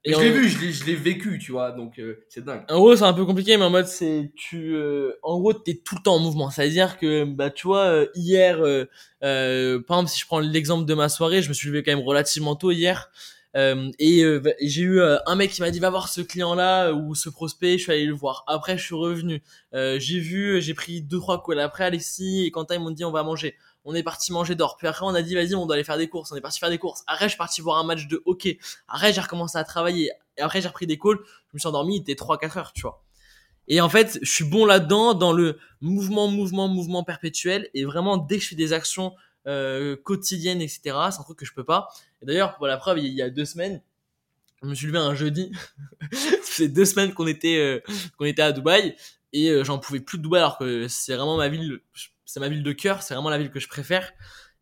[0.04, 2.62] Et, je l'ai vu, je l'ai, je l'ai vécu, tu vois, donc euh, c'est dingue.
[2.68, 5.80] En gros, c'est un peu compliqué, mais en mode, c'est tu, euh, en gros, t'es
[5.84, 6.50] tout le temps en mouvement.
[6.50, 8.84] Ça veut dire que, bah, tu vois, euh, hier, euh,
[9.24, 11.90] euh, par exemple, si je prends l'exemple de ma soirée, je me suis levé quand
[11.90, 13.10] même relativement tôt hier,
[13.56, 14.24] euh, et
[14.62, 17.78] j'ai eu un mec qui m'a dit va voir ce client-là ou ce prospect.
[17.78, 18.44] Je suis allé le voir.
[18.48, 19.42] Après, je suis revenu.
[19.74, 21.60] Euh, j'ai vu, j'ai pris deux trois calls.
[21.60, 23.56] Après, Alexis et Quentin ils m'ont dit on va manger.
[23.84, 24.76] On est parti manger d'or.
[24.76, 26.32] Puis après, on a dit vas-y, on doit aller faire des courses.
[26.32, 27.02] On est parti faire des courses.
[27.06, 28.58] Après, je suis parti voir un match de hockey.
[28.88, 30.10] Après, j'ai recommencé à travailler.
[30.36, 31.18] Et après, j'ai repris des calls.
[31.48, 31.96] Je me suis endormi.
[31.96, 33.02] Il était 3-4 heures, tu vois.
[33.68, 37.68] Et en fait, je suis bon là-dedans, dans le mouvement, mouvement, mouvement perpétuel.
[37.74, 39.14] Et vraiment, dès que je fais des actions
[39.46, 40.80] euh, quotidiennes, etc.,
[41.10, 41.88] c'est un truc que je peux pas.
[42.22, 43.82] Et d'ailleurs, pour la preuve, il y a deux semaines,
[44.62, 45.52] je me suis levé un jeudi.
[46.42, 47.80] c'est deux semaines qu'on était, euh,
[48.18, 48.96] qu'on était à Dubaï.
[49.32, 51.80] Et euh, j'en pouvais plus de Dubaï alors que c'est vraiment ma ville,
[52.24, 54.12] c'est ma ville de cœur, c'est vraiment la ville que je préfère.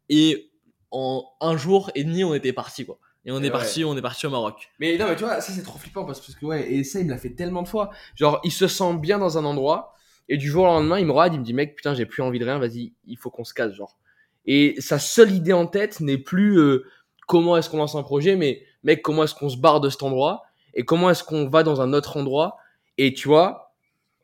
[0.08, 0.50] Et
[0.90, 2.98] en un jour et demi, on était parti, quoi.
[3.24, 3.50] Et on est Ouais.
[3.50, 4.68] parti, on est parti au Maroc.
[4.80, 7.06] Mais non, mais tu vois, ça c'est trop flippant parce que, ouais, et ça il
[7.06, 7.90] me l'a fait tellement de fois.
[8.16, 9.94] Genre, il se sent bien dans un endroit
[10.28, 12.22] et du jour au lendemain, il me regarde, il me dit, mec, putain, j'ai plus
[12.22, 13.98] envie de rien, vas-y, il faut qu'on se casse, genre.
[14.44, 16.84] Et sa seule idée en tête n'est plus euh,
[17.28, 20.02] comment est-ce qu'on lance un projet, mais mec, comment est-ce qu'on se barre de cet
[20.02, 20.42] endroit
[20.74, 22.56] et comment est-ce qu'on va dans un autre endroit.
[22.98, 23.71] Et tu vois,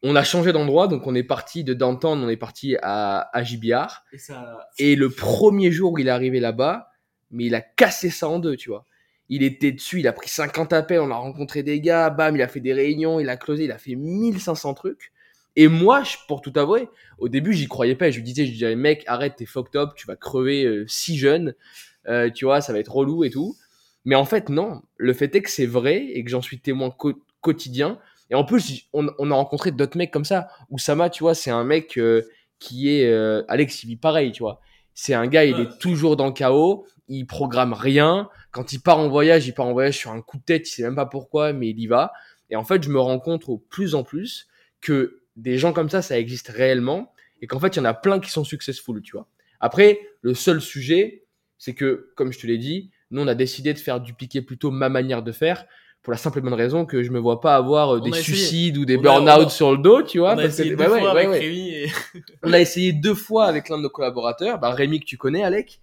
[0.03, 3.43] on a changé d'endroit, donc on est parti de Downtown, on est parti à, à
[3.43, 4.05] JBR.
[4.13, 4.69] Et ça.
[4.79, 6.91] Et le premier jour où il est arrivé là-bas,
[7.31, 8.87] mais il a cassé ça en deux, tu vois.
[9.29, 12.43] Il était dessus, il a pris 50 appels, on a rencontré des gars, bam, il
[12.43, 15.13] a fait des réunions, il a closé, il a fait 1500 trucs.
[15.57, 16.89] Et moi, pour tout avouer,
[17.19, 18.11] au début, j'y croyais pas.
[18.11, 20.85] Je lui disais, je lui disais, mec, arrête, t'es fucked up, tu vas crever euh,
[20.87, 21.55] si jeune,
[22.07, 23.57] euh, tu vois, ça va être relou et tout.
[24.05, 24.83] Mais en fait, non.
[24.97, 27.99] Le fait est que c'est vrai et que j'en suis témoin co- quotidien.
[28.31, 30.49] Et en plus, on, on a rencontré d'autres mecs comme ça.
[30.71, 32.23] Oussama, tu vois, c'est un mec euh,
[32.59, 33.07] qui est.
[33.07, 34.61] euh, Alex, il vit pareil, tu vois.
[34.95, 38.29] C'est un gars, il est toujours dans le chaos, il programme rien.
[38.51, 40.73] Quand il part en voyage, il part en voyage sur un coup de tête, il
[40.73, 42.13] sait même pas pourquoi, mais il y va.
[42.51, 44.49] Et en fait, je me rends compte au plus en plus
[44.81, 47.95] que des gens comme ça, ça existe réellement et qu'en fait, il y en a
[47.95, 49.29] plein qui sont successful, tu vois.
[49.61, 51.25] Après, le seul sujet,
[51.59, 54.71] c'est que, comme je te l'ai dit, nous, on a décidé de faire dupliquer plutôt
[54.71, 55.65] ma manière de faire
[56.03, 58.23] pour la simple et bonne raison que je me vois pas avoir euh, des essayé.
[58.23, 60.31] suicides ou des burn-out sur le dos, tu vois.
[60.31, 61.39] on a parce essayé ouais, deux fois ouais, avec ouais.
[61.41, 61.89] Rémi et-
[62.43, 65.43] On a essayé deux fois avec l'un de nos collaborateurs, bah, Rémi que tu connais,
[65.45, 65.81] Alec,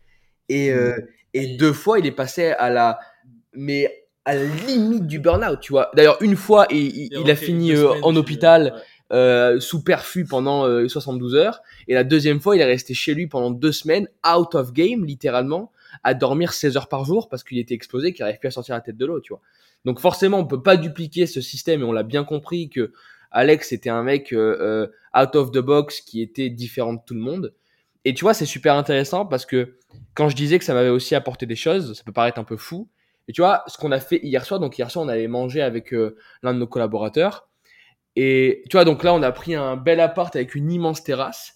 [0.49, 0.95] et, euh,
[1.33, 2.97] et deux fois il est passé à la,
[3.53, 5.91] mais à la limite du burn-out, tu vois.
[5.95, 8.63] D'ailleurs, une fois, il, il- Et il a fini euh, semaines en hôpital
[9.11, 9.15] ouais.
[9.17, 13.13] euh, sous perfus pendant euh, 72 heures, et la deuxième fois, il est resté chez
[13.13, 15.71] lui pendant deux semaines, out of game, littéralement,
[16.05, 18.75] à dormir 16 heures par jour parce qu'il était explosé, qu'il n'arrive plus à sortir
[18.75, 19.41] la tête de l'eau, tu vois.
[19.85, 22.93] Donc forcément, on peut pas dupliquer ce système, et on l'a bien compris que
[23.31, 24.87] Alex était un mec euh,
[25.17, 27.55] euh, out of the box qui était différent de tout le monde.
[28.05, 29.77] Et tu vois, c'est super intéressant parce que
[30.13, 32.55] quand je disais que ça m'avait aussi apporté des choses, ça peut paraître un peu
[32.55, 32.87] fou.
[33.27, 35.63] Et tu vois, ce qu'on a fait hier soir, donc hier soir, on allait manger
[35.63, 37.49] avec euh, l'un de nos collaborateurs.
[38.15, 41.55] Et tu vois, donc là, on a pris un bel appart avec une immense terrasse.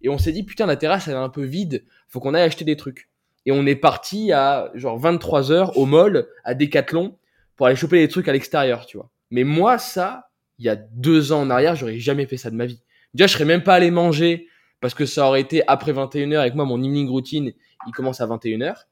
[0.00, 1.84] Et on s'est dit, putain, la terrasse, elle est un peu vide.
[2.08, 3.09] Faut qu'on aille acheter des trucs.
[3.46, 7.16] Et on est parti à genre 23 heures au mall, à Decathlon,
[7.56, 9.10] pour aller choper des trucs à l'extérieur, tu vois.
[9.30, 12.56] Mais moi, ça, il y a deux ans en arrière, j'aurais jamais fait ça de
[12.56, 12.82] ma vie.
[13.14, 14.46] Déjà, je serais même pas allé manger
[14.80, 17.52] parce que ça aurait été après 21h avec moi, mon evening routine,
[17.86, 18.86] il commence à 21h,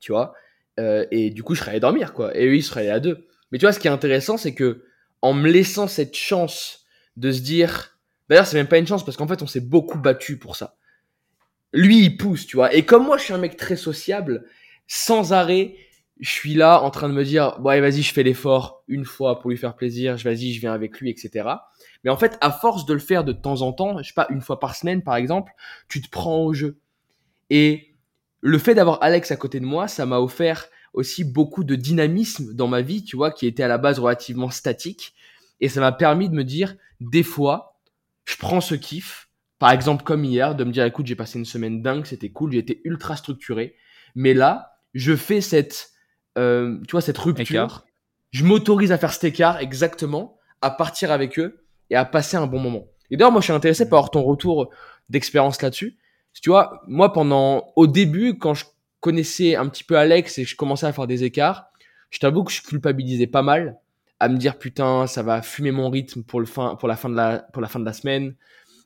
[0.00, 0.34] tu vois.
[0.80, 2.36] Euh, et du coup, je serais allé dormir, quoi.
[2.36, 3.26] Et eux, ils seraient allés à deux.
[3.50, 4.84] Mais tu vois, ce qui est intéressant, c'est que
[5.20, 6.84] en me laissant cette chance
[7.16, 7.98] de se dire,
[8.28, 10.76] d'ailleurs, c'est même pas une chance parce qu'en fait, on s'est beaucoup battu pour ça.
[11.72, 12.74] Lui, il pousse, tu vois.
[12.74, 14.46] Et comme moi, je suis un mec très sociable,
[14.86, 15.74] sans arrêt,
[16.20, 19.40] je suis là en train de me dire, ouais, vas-y, je fais l'effort une fois
[19.40, 21.48] pour lui faire plaisir, vas-y, je viens avec lui, etc.
[22.04, 24.28] Mais en fait, à force de le faire de temps en temps, je sais pas,
[24.30, 25.52] une fois par semaine, par exemple,
[25.88, 26.78] tu te prends au jeu.
[27.50, 27.94] Et
[28.40, 32.54] le fait d'avoir Alex à côté de moi, ça m'a offert aussi beaucoup de dynamisme
[32.54, 35.14] dans ma vie, tu vois, qui était à la base relativement statique.
[35.60, 37.78] Et ça m'a permis de me dire, des fois,
[38.24, 39.28] je prends ce kiff,
[39.62, 42.50] par exemple comme hier, de me dire, écoute, j'ai passé une semaine dingue, c'était cool,
[42.50, 43.76] j'ai été ultra structuré.
[44.16, 45.90] Mais là, je fais cette,
[46.36, 47.46] euh, tu vois, cette rupture.
[47.48, 47.84] Écart.
[48.32, 52.48] Je m'autorise à faire cet écart, exactement, à partir avec eux et à passer un
[52.48, 52.88] bon moment.
[53.12, 54.68] Et d'ailleurs, moi, je suis intéressé par ton retour
[55.08, 55.96] d'expérience là-dessus.
[56.42, 58.64] Tu vois, moi, pendant, au début, quand je
[58.98, 61.66] connaissais un petit peu Alex et que je commençais à faire des écarts,
[62.10, 63.78] je t'avoue que je culpabilisais pas mal
[64.18, 67.08] à me dire, putain, ça va fumer mon rythme pour le fin, pour la fin
[67.08, 68.34] de la, pour la fin de la semaine.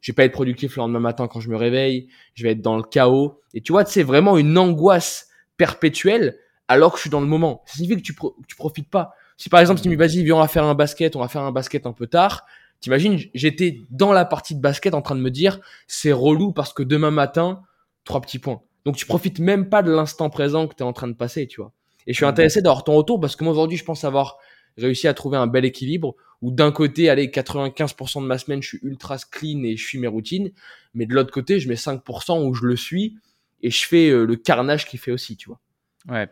[0.00, 2.08] Je vais pas être productif le lendemain matin quand je me réveille.
[2.34, 3.40] Je vais être dans le chaos.
[3.54, 7.62] Et tu vois, c'est vraiment une angoisse perpétuelle alors que je suis dans le moment.
[7.66, 9.12] Ça signifie que tu, pro- que tu profites pas.
[9.36, 11.28] Si par exemple, tu me dis, vas-y, viens, on va faire un basket, on va
[11.28, 12.46] faire un basket un peu tard.
[12.80, 16.72] T'imagines, j'étais dans la partie de basket en train de me dire, c'est relou parce
[16.72, 17.62] que demain matin,
[18.04, 18.60] trois petits points.
[18.84, 21.46] Donc tu profites même pas de l'instant présent que tu es en train de passer,
[21.46, 21.72] tu vois.
[22.06, 24.38] Et je suis intéressé d'avoir ton retour parce que moi aujourd'hui, je pense avoir
[24.78, 28.68] réussi à trouver un bel équilibre où d'un côté, allez, 95% de ma semaine, je
[28.68, 30.52] suis ultra clean et je suis mes routines,
[30.94, 33.18] mais de l'autre côté, je mets 5% où je le suis
[33.62, 35.60] et je fais euh, le carnage qu'il fait aussi, tu vois.
[36.08, 36.28] Ouais.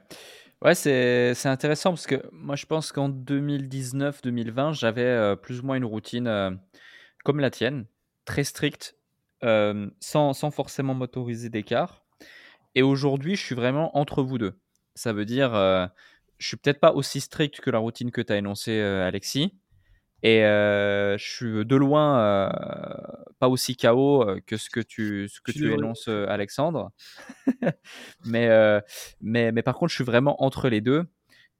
[0.62, 5.66] Ouais, c'est c'est intéressant parce que moi, je pense qu'en 2019-2020, j'avais euh, plus ou
[5.66, 6.50] moins une routine euh,
[7.24, 7.86] comme la tienne,
[8.24, 8.96] très stricte,
[9.42, 12.02] sans, sans forcément m'autoriser d'écart.
[12.74, 14.54] Et aujourd'hui, je suis vraiment entre vous deux.
[14.94, 15.52] Ça veut dire,
[16.44, 19.54] je suis peut-être pas aussi strict que la routine que tu as énoncée, euh, Alexis.
[20.22, 22.50] Et euh, je suis de loin euh,
[23.38, 26.92] pas aussi KO euh, que ce que tu, ce que tu énonces, Alexandre.
[28.26, 28.48] mais,
[29.22, 31.04] mais, mais par contre, je suis vraiment entre les deux.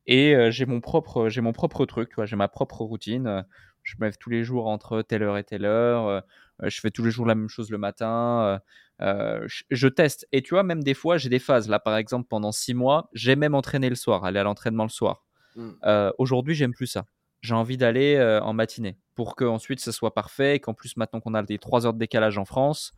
[0.07, 3.45] Et j'ai mon propre, j'ai mon propre truc, tu vois, j'ai ma propre routine.
[3.83, 6.23] Je me lève tous les jours entre telle heure et telle heure.
[6.63, 8.61] Je fais tous les jours la même chose le matin.
[9.03, 10.27] Euh, je, teste.
[10.33, 11.69] Et tu vois, même des fois, j'ai des phases.
[11.69, 15.25] Là, par exemple, pendant six mois, j'aimais m'entraîner le soir, aller à l'entraînement le soir.
[15.57, 15.71] Mm.
[15.85, 17.07] Euh, Aujourd'hui, j'aime plus ça.
[17.41, 20.97] J'ai envie d'aller euh, en matinée pour que ensuite ce soit parfait et qu'en plus,
[20.97, 22.93] maintenant qu'on a des 3 heures de décalage en France,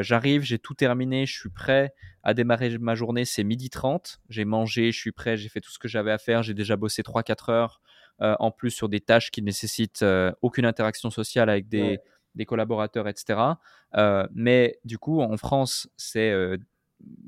[0.00, 4.20] j'arrive, j'ai tout terminé, je suis prêt à démarrer ma journée, c'est midi 30.
[4.30, 6.76] J'ai mangé, je suis prêt, j'ai fait tout ce que j'avais à faire, j'ai déjà
[6.76, 7.80] bossé 3-4 heures
[8.20, 10.02] en plus sur des tâches qui nécessitent
[10.40, 12.00] aucune interaction sociale avec des, Ouais.
[12.36, 13.40] Des collaborateurs, etc.
[13.96, 16.56] Euh, mais du coup, en France, c'est euh,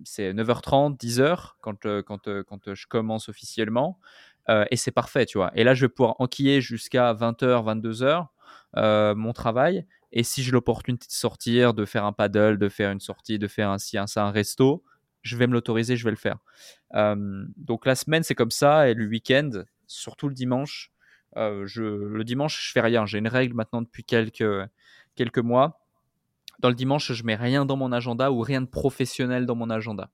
[0.05, 3.98] c'est 9h30, 10h quand, euh, quand, euh, quand je commence officiellement.
[4.70, 5.51] Et c'est parfait, tu vois.
[5.55, 8.28] Et là, je vais pouvoir enquiller jusqu'à 20h, 22h
[8.78, 9.85] euh, mon travail.
[10.10, 13.47] Et si j'ai l'opportunité de sortir, de faire un paddle, de faire une sortie, de
[13.47, 14.82] faire un, si un, ça, un resto,
[15.20, 16.39] je vais me l'autoriser, je vais le faire.
[17.59, 18.89] Donc la semaine, c'est comme ça.
[18.89, 19.51] Et le week-end,
[19.86, 20.93] surtout le dimanche,
[21.39, 23.06] euh, je, le dimanche, je fais rien.
[23.06, 24.44] J'ai une règle maintenant depuis quelques,
[25.16, 25.81] quelques mois.
[26.60, 29.70] Dans le dimanche, je mets rien dans mon agenda ou rien de professionnel dans mon
[29.70, 30.10] agenda.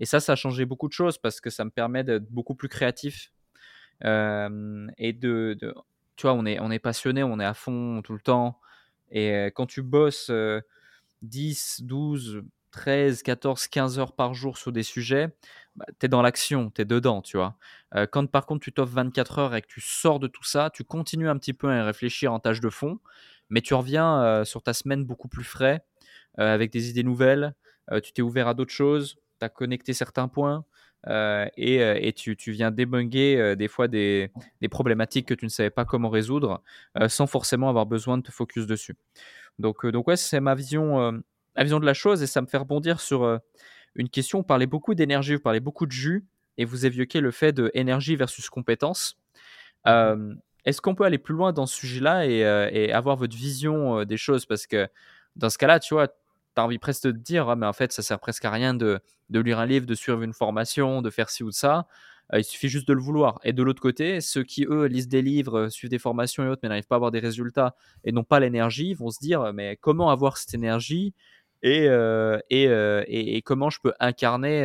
[0.00, 2.54] Et ça, ça a changé beaucoup de choses parce que ça me permet d'être beaucoup
[2.54, 3.32] plus créatif
[4.02, 5.74] et de, de-
[6.16, 8.60] tu vois, on est, on est passionné, on est à fond tout le temps.
[9.10, 10.60] Et quand tu bosses euh,
[11.22, 12.42] 10, 12,
[12.74, 15.28] 13, 14, 15 heures par jour sur des sujets,
[15.76, 17.56] bah, tu es dans l'action, tu es dedans, tu vois.
[17.94, 20.70] Euh, quand par contre tu t'offres 24 heures et que tu sors de tout ça,
[20.74, 22.98] tu continues un petit peu à réfléchir en tâche de fond,
[23.48, 25.84] mais tu reviens euh, sur ta semaine beaucoup plus frais,
[26.40, 27.54] euh, avec des idées nouvelles,
[28.02, 30.64] tu t'es ouvert à d'autres choses, tu as connecté certains points.
[31.06, 35.84] et, tu, viens débunker euh, des fois des, des problématiques que tu ne savais pas
[35.84, 36.62] comment résoudre
[37.08, 38.96] sans forcément avoir besoin de te focus dessus.
[39.60, 41.22] Donc, donc ouais, c'est ma vision,
[41.56, 43.38] ma vision de la chose et ça me fait rebondir sur euh,
[43.94, 44.38] une question.
[44.38, 46.24] Vous parlez beaucoup d'énergie, vous parlez beaucoup de jus
[46.58, 49.18] et vous évoquez le fait de énergie versus compétence.
[49.86, 53.36] Euh, Est-ce qu'on peut aller plus loin dans ce sujet-là et, euh, et avoir votre
[53.36, 54.46] vision euh, des choses?
[54.46, 54.88] Parce que
[55.36, 56.14] dans ce cas-là, tu vois, tu
[56.56, 58.74] as envie presque de te dire, ah, mais en fait, ça sert presque à rien
[58.74, 59.00] de,
[59.30, 61.86] de lire un livre, de suivre une formation, de faire ci ou de ça.
[62.32, 63.38] Il suffit juste de le vouloir.
[63.44, 66.60] Et de l'autre côté, ceux qui, eux, lisent des livres, suivent des formations et autres,
[66.62, 69.76] mais n'arrivent pas à avoir des résultats et n'ont pas l'énergie, vont se dire, mais
[69.76, 71.12] comment avoir cette énergie
[71.64, 74.62] et, euh, euh, et, et comment je peux incarner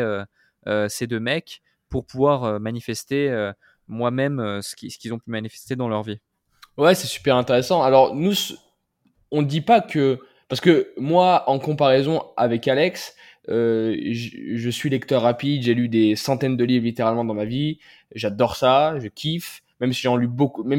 [0.67, 3.51] euh, ces deux mecs pour pouvoir manifester
[3.87, 6.19] moi-même ce qui- ce qu'ils ont pu manifester dans leur vie?
[6.77, 7.81] Ouais, c'est super intéressant.
[7.81, 8.33] Alors, nous,
[9.31, 10.19] on ne dit pas que.
[10.49, 13.15] Parce que moi, en comparaison avec Alex,
[13.47, 17.79] je, suis lecteur rapide, j'ai lu des centaines de livres littéralement dans ma vie.
[18.13, 19.63] J'adore ça, je kiffe.
[19.79, 20.27] Même si j'en lis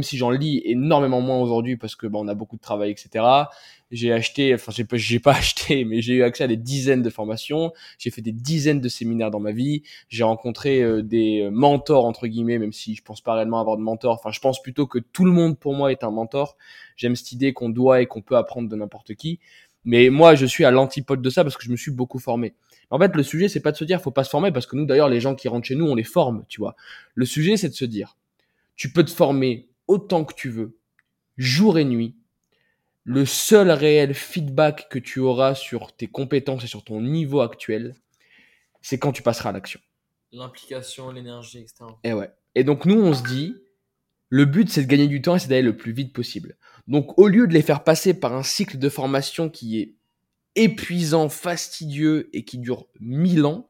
[0.03, 3.49] si lis énormément moins aujourd'hui parce que bah, on a beaucoup de travail, etc.
[3.91, 7.11] J'ai acheté, enfin j'ai pas, pas acheté, mais j'ai eu accès à des dizaines de
[7.11, 7.73] formations.
[7.99, 9.83] J'ai fait des dizaines de séminaires dans ma vie.
[10.09, 13.83] J'ai rencontré euh, des mentors entre guillemets, même si je pense pas réellement avoir de
[13.83, 14.15] mentor.
[14.15, 16.57] Enfin, je pense plutôt que tout le monde pour moi est un mentor.
[16.97, 19.41] J'aime cette idée qu'on doit et qu'on peut apprendre de n'importe qui.
[19.85, 22.55] Mais moi, je suis à l'antipode de ça parce que je me suis beaucoup formé.
[22.91, 24.77] En fait, le sujet, c'est pas de se dire faut pas se former parce que
[24.77, 26.75] nous, d'ailleurs, les gens qui rentrent chez nous, on les forme, tu vois.
[27.15, 28.17] Le sujet, c'est de se dire
[28.77, 30.77] tu peux te former autant que tu veux,
[31.37, 32.15] jour et nuit.
[33.05, 37.95] Le seul réel feedback que tu auras sur tes compétences et sur ton niveau actuel,
[38.83, 39.81] c'est quand tu passeras à l'action.
[40.33, 41.85] L'implication, l'énergie, etc.
[42.05, 42.31] Et ouais.
[42.55, 43.57] Et donc nous, on se dit,
[44.29, 46.57] le but, c'est de gagner du temps et c'est d'aller le plus vite possible.
[46.89, 49.95] Donc au lieu de les faire passer par un cycle de formation qui est
[50.57, 53.69] épuisant, fastidieux et qui dure mille ans,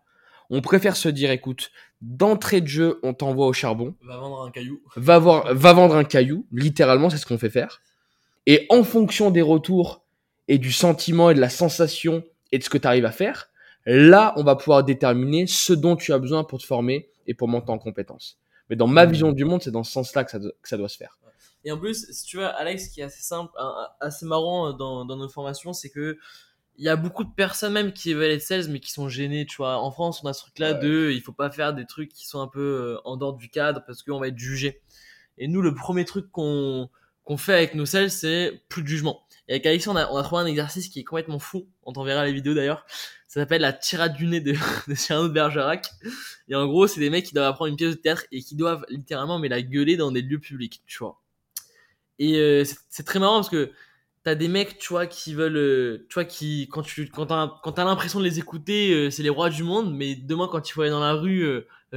[0.51, 1.71] on préfère se dire, écoute,
[2.01, 4.81] d'entrée de jeu, on t'envoie au charbon, Va vendre un caillou.
[4.97, 7.81] va, voir, va vendre un caillou, littéralement, c'est ce qu'on fait faire.
[8.53, 10.03] Et en fonction des retours
[10.49, 13.49] et du sentiment et de la sensation et de ce que tu arrives à faire,
[13.87, 17.47] là, on va pouvoir déterminer ce dont tu as besoin pour te former et pour
[17.47, 18.39] monter en compétences.
[18.69, 20.77] Mais dans ma vision du monde, c'est dans ce sens-là que ça, doit- que ça
[20.77, 21.17] doit se faire.
[21.65, 23.53] Et en plus, si tu vois, Alex, ce qui est assez simple,
[24.01, 26.19] assez marrant euh, dans, dans nos formations, c'est que
[26.77, 29.45] il y a beaucoup de personnes même qui veulent être sales, mais qui sont gênées,
[29.47, 29.77] tu vois.
[29.77, 30.79] En France, on a ce truc-là Ouais.
[30.81, 32.61] de, il faut pas faire des trucs qui sont un peu
[32.97, 34.81] euh, en dehors du cadre parce qu'on va être jugé.
[35.37, 36.89] Et nous, le premier truc qu'on
[37.31, 39.23] qu'on fait avec nos sales, c'est plus de jugement.
[39.47, 41.69] Et avec Alexis, on a, on a trouvé un exercice qui est complètement fou.
[41.85, 42.85] On t'enverra les vidéos d'ailleurs.
[43.29, 44.53] Ça s'appelle la tirade du nez de,
[44.89, 45.89] de de Bergerac.
[46.49, 48.57] Et en gros, c'est des mecs qui doivent apprendre une pièce de théâtre et qui
[48.57, 51.21] doivent littéralement mais la gueuler dans des lieux publics, tu vois.
[52.19, 53.71] Et euh, c'est- très marrant parce que
[54.25, 57.85] t'as des mecs, tu vois, qui veulent, euh, tu vois, qui quand tu quand t'as
[57.85, 60.83] l'impression de les écouter, euh, c'est les rois du monde, mais demain quand il faut
[60.83, 61.47] aller dans la rue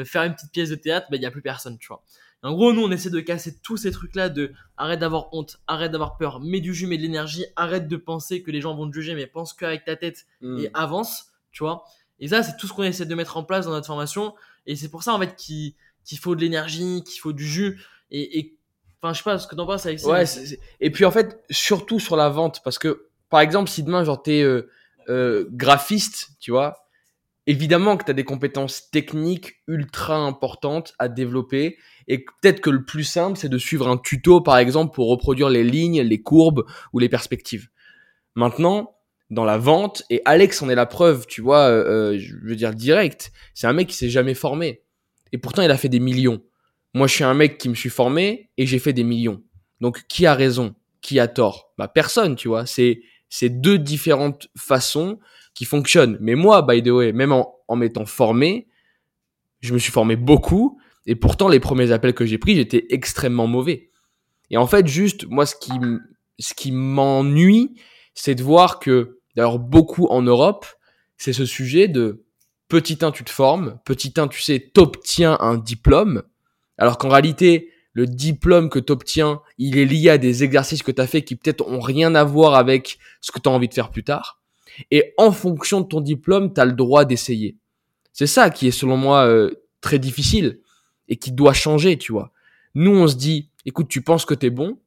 [0.06, 2.04] faire une petite pièce de théâtre, bah il y a plus personne, tu vois.
[2.44, 5.62] En gros, nous on essaie de casser tous ces trucs là de arrête d'avoir honte,
[5.68, 8.76] arrête d'avoir peur, mets du jus, mets de l'énergie, arrête de penser que les gens
[8.76, 11.86] vont te juger, mais pense qu'avec ta tête et avance, tu vois.
[12.20, 14.34] Et ça, c'est tout ce qu'on essaie de mettre en place dans notre formation.
[14.66, 15.74] Et c'est pour ça, en fait, qu'il
[16.20, 17.82] faut de l'énergie, qu'il faut du jus.
[18.12, 18.56] Et,
[19.02, 20.10] enfin, je sais pas ce que t'en penses avec ça.
[20.10, 20.26] Ouais,
[20.80, 24.22] et puis en fait, surtout sur la vente, parce que par exemple, si demain, genre,
[24.22, 24.70] t'es euh,
[25.10, 26.83] euh, graphiste, tu vois,
[27.48, 32.84] évidemment que tu as des compétences techniques ultra importantes à développer et peut-être que le
[32.84, 36.66] plus simple, c'est de suivre un tuto, par exemple, pour reproduire les lignes, les courbes
[36.92, 37.70] ou les perspectives.
[38.36, 38.96] Maintenant,
[39.30, 42.56] dans la vente, et Alex en est la preuve, tu vois, euh, euh, je veux
[42.56, 44.84] dire direct, c'est un mec qui s'est jamais formé.
[45.32, 46.44] Et pourtant, il a fait des millions.
[46.94, 49.42] Moi, je suis un mec qui me suis formé et j'ai fait des millions.
[49.82, 50.76] Donc, qui a raison?
[51.02, 51.74] Qui a tort?
[51.78, 52.66] Bah, personne, tu vois.
[52.66, 55.18] C'est c'est deux différentes façons
[55.54, 56.18] qui fonctionnent.
[56.20, 58.68] Mais moi, by the way, même en, en m'étant formé,
[59.62, 60.80] je me suis formé beaucoup.
[61.06, 63.90] Et pourtant, les premiers appels que j'ai pris, j'étais extrêmement mauvais.
[64.50, 65.72] Et en fait, juste, moi, ce qui,
[66.40, 67.76] ce qui m'ennuie,
[68.14, 70.66] c'est de voir que, d'ailleurs, beaucoup en Europe,
[71.18, 72.24] c'est ce sujet de
[72.68, 76.24] petit 1, tu te formes, petit 1, tu sais, t'obtiens un diplôme,
[76.78, 81.08] alors qu'en réalité, le diplôme que t'obtiens, il est lié à des exercices que t'as
[81.08, 84.04] fait qui peut-être ont rien à voir avec ce que t'as envie de faire plus
[84.04, 84.42] tard.
[84.92, 87.58] Et en fonction de ton diplôme, t'as le droit d'essayer.
[88.12, 89.52] C'est ça qui est, selon moi, euh,
[89.82, 90.60] très difficile
[91.08, 92.32] et qui doit changer, tu vois.
[92.76, 94.80] Nous, on se dit, écoute, tu penses que t'es bon,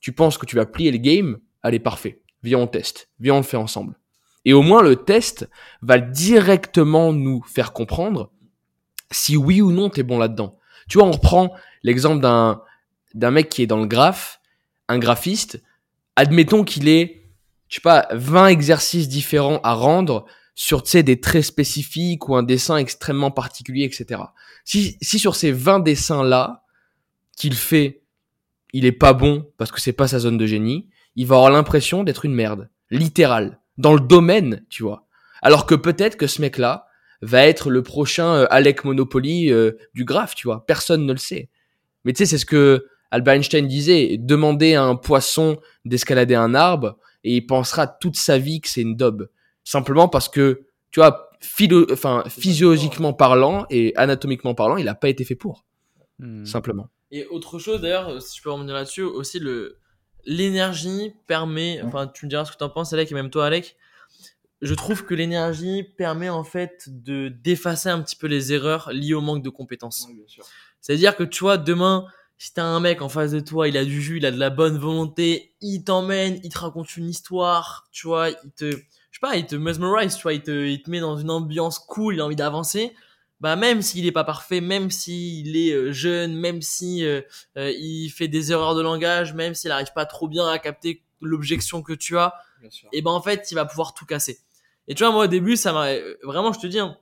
[0.00, 2.20] tu penses que tu vas plier le game, allez, parfait.
[2.42, 3.10] Viens, on teste.
[3.20, 3.98] Viens, on le fait ensemble.
[4.44, 5.48] Et au moins, le test
[5.82, 8.30] va directement nous faire comprendre
[9.10, 10.58] si oui ou non t'es bon là-dedans.
[10.88, 11.52] Tu vois, on reprend
[11.82, 12.62] l'exemple d'un,
[13.14, 14.40] d'un mec qui est dans le graphe,
[14.88, 15.62] un graphiste.
[16.16, 17.19] Admettons qu'il ait,
[17.70, 22.76] je sais pas, 20 exercices différents à rendre sur, des traits spécifiques ou un dessin
[22.76, 24.20] extrêmement particulier, etc.
[24.64, 26.64] Si, si sur ces 20 dessins-là,
[27.36, 28.02] qu'il fait,
[28.72, 31.50] il est pas bon parce que c'est pas sa zone de génie, il va avoir
[31.50, 32.68] l'impression d'être une merde.
[32.90, 33.60] Littéral.
[33.78, 35.06] Dans le domaine, tu vois.
[35.40, 36.86] Alors que peut-être que ce mec-là
[37.22, 40.66] va être le prochain euh, Alec Monopoly euh, du graphe, tu vois.
[40.66, 41.48] Personne ne le sait.
[42.04, 44.16] Mais tu sais, c'est ce que Albert Einstein disait.
[44.18, 48.82] Demander à un poisson d'escalader un arbre et il pensera toute sa vie que c'est
[48.82, 49.28] une daube.
[49.64, 55.08] Simplement parce que, tu vois, philo- enfin, physiologiquement parlant et anatomiquement parlant, il n'a pas
[55.08, 55.64] été fait pour.
[56.18, 56.44] Hmm.
[56.44, 56.88] Simplement.
[57.10, 59.76] Et autre chose d'ailleurs, si je peux revenir là-dessus, aussi le
[60.26, 63.46] l'énergie permet, enfin tu me diras ce que tu en penses Alec et même toi
[63.46, 63.76] Alec,
[64.60, 69.14] je trouve que l'énergie permet en fait de d'effacer un petit peu les erreurs liées
[69.14, 70.06] au manque de compétences.
[70.82, 72.06] C'est-à-dire que tu vois, demain,
[72.40, 74.38] si t'as un mec en face de toi, il a du jus, il a de
[74.38, 78.76] la bonne volonté, il t'emmène, il te raconte une histoire, tu vois, il te, je
[78.76, 81.78] sais pas, il te mesmerise, tu vois, il te, il te met dans une ambiance
[81.78, 82.94] cool, il a envie d'avancer.
[83.40, 87.20] Bah même s'il est pas parfait, même s'il est euh, jeune, même si euh,
[87.58, 91.02] euh, il fait des erreurs de langage, même s'il arrive pas trop bien à capter
[91.20, 92.32] l'objection que tu as,
[92.94, 94.38] et ben en fait il va pouvoir tout casser.
[94.88, 95.90] Et tu vois moi au début ça m'a
[96.22, 96.96] vraiment je te dis hein,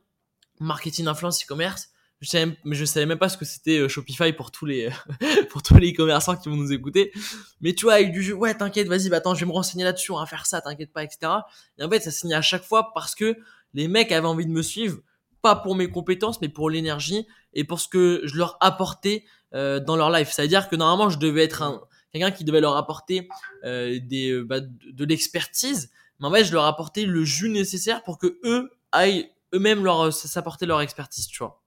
[0.59, 1.91] marketing influence e-commerce
[2.21, 4.91] je savais je savais même pas ce que c'était euh, Shopify pour tous les
[5.51, 7.13] pour tous les e-commerçants qui vont nous écouter.
[7.61, 9.85] Mais tu vois avec du jeu ouais t'inquiète vas-y bah attends je vais me renseigner
[9.85, 11.33] là-dessus on va faire ça t'inquiète pas etc
[11.79, 13.37] et en fait ça signe à chaque fois parce que
[13.75, 14.99] les mecs avaient envie de me suivre
[15.43, 19.25] pas pour mes compétences mais pour l'énergie et pour ce que je leur apportais
[19.55, 20.31] euh, dans leur life.
[20.33, 21.81] C'est à dire que normalement je devais être un
[22.13, 23.29] quelqu'un qui devait leur apporter
[23.65, 25.91] euh, des euh, bah, de, l'expertise
[26.21, 30.07] mais en fait je leur apportais le jus nécessaire pour que eux aillent eux-mêmes leur
[30.07, 31.63] euh, s'apporter leur expertise tu vois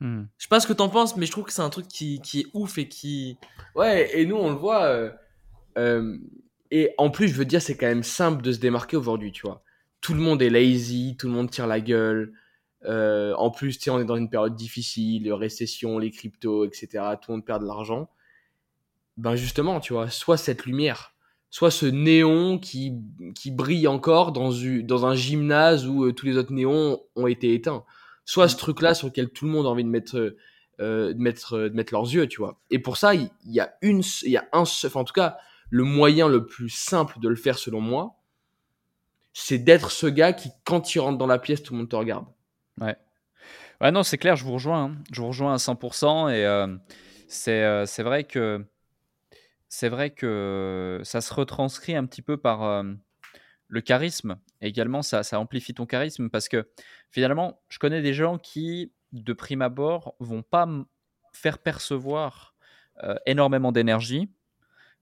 [0.00, 0.24] Hmm.
[0.36, 2.20] je sais pas ce que t'en penses, mais je trouve que c'est un truc qui,
[2.20, 3.38] qui est ouf et qui.
[3.74, 4.84] Ouais, et nous, on le voit.
[4.84, 5.10] euh,
[5.78, 6.18] euh,
[6.70, 9.42] et en plus, je veux dire, c'est quand même simple de se démarquer aujourd'hui, tu
[9.42, 9.62] vois.
[10.00, 12.32] Tout le monde est lazy, tout le monde tire la gueule.
[12.84, 16.88] Euh, en plus, tu sais, on est dans une période difficile, récession, les cryptos, etc.
[17.20, 18.10] Tout le monde perd de l'argent.
[19.16, 21.14] Ben justement, tu vois, soit cette lumière,
[21.50, 22.94] soit ce néon qui,
[23.34, 24.52] qui brille encore dans,
[25.06, 27.84] un gymnase où euh, tous les autres néons ont été éteints.
[28.26, 30.36] Soit ce truc-là sur lequel tout le monde a envie de mettre,
[30.80, 32.60] euh, de mettre, de mettre leurs yeux, tu vois.
[32.70, 35.14] Et pour ça, il y, a une, il y a un, seul- enfin en tout
[35.14, 35.38] cas,
[35.70, 38.16] le moyen le plus simple de le faire selon moi,
[39.32, 41.96] c'est d'être ce gars qui, quand il rentre dans la pièce, tout le monde te
[41.96, 42.26] regarde.
[43.80, 44.84] Ouais, non, c'est clair, je vous rejoins.
[44.84, 44.96] hein.
[45.12, 46.28] Je vous rejoins à 100%.
[46.28, 46.76] Et euh,
[47.28, 48.64] c'est euh, c'est vrai que
[49.68, 52.84] c'est vrai que ça se retranscrit un petit peu par
[53.68, 54.38] le charisme.
[54.60, 56.68] Également, ça, amplifie ton charisme parce que
[57.10, 60.68] finalement, je connais des gens qui, de prime abord, vont pas
[61.32, 62.54] faire percevoir
[63.02, 64.30] euh, énormément d'énergie,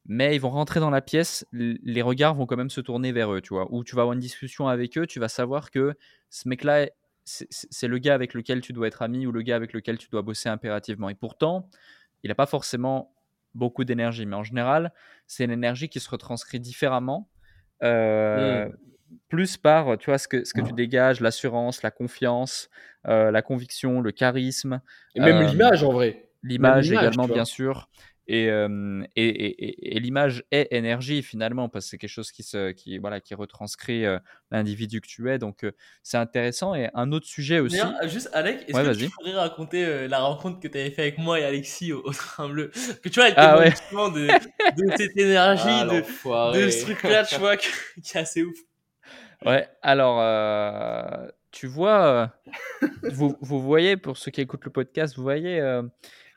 [0.07, 3.33] mais ils vont rentrer dans la pièce, les regards vont quand même se tourner vers
[3.33, 3.73] eux, tu vois.
[3.73, 5.95] Ou tu vas avoir une discussion avec eux, tu vas savoir que
[6.29, 6.89] ce mec-là,
[7.25, 10.09] c'est le gars avec lequel tu dois être ami ou le gars avec lequel tu
[10.11, 11.09] dois bosser impérativement.
[11.09, 11.71] Et pourtant,
[12.23, 13.15] il n'a pas forcément
[13.55, 14.93] beaucoup d'énergie, mais en général,
[15.27, 17.29] c'est une énergie qui se retranscrit différemment.
[17.85, 18.69] Euh,
[19.29, 22.69] Plus par, tu vois, ce que, ce que tu dégages, l'assurance, la confiance,
[23.07, 24.81] euh, la conviction, le charisme,
[25.15, 26.29] Et même Euh, l'image, en vrai.
[26.43, 27.89] l'image également, bien sûr.
[28.27, 32.43] Et, euh, et, et, et l'image est énergie finalement, parce que c'est quelque chose qui,
[32.43, 34.19] se, qui, voilà, qui retranscrit euh,
[34.51, 35.39] l'individu que tu es.
[35.39, 35.73] Donc euh,
[36.03, 36.75] c'est intéressant.
[36.75, 37.77] Et un autre sujet aussi.
[37.77, 38.99] D'ailleurs, juste Alec, est-ce Ouais, que vas-y.
[39.09, 42.01] tu pourrais raconter euh, la rencontre que tu avais fait avec moi et Alexis au,
[42.03, 42.71] au train bleu?
[43.03, 43.71] Que tu vois, elle Ah ouais.
[43.71, 45.85] justement de, de cette énergie, Ah,
[46.55, 47.63] de, ce truc-là, tu vois, que-
[48.03, 48.57] qui est assez ouf.
[49.45, 52.31] Ouais, alors, euh, tu vois,
[52.83, 55.61] euh, vous, vous voyez, pour ceux qui écoutent le podcast, vous voyez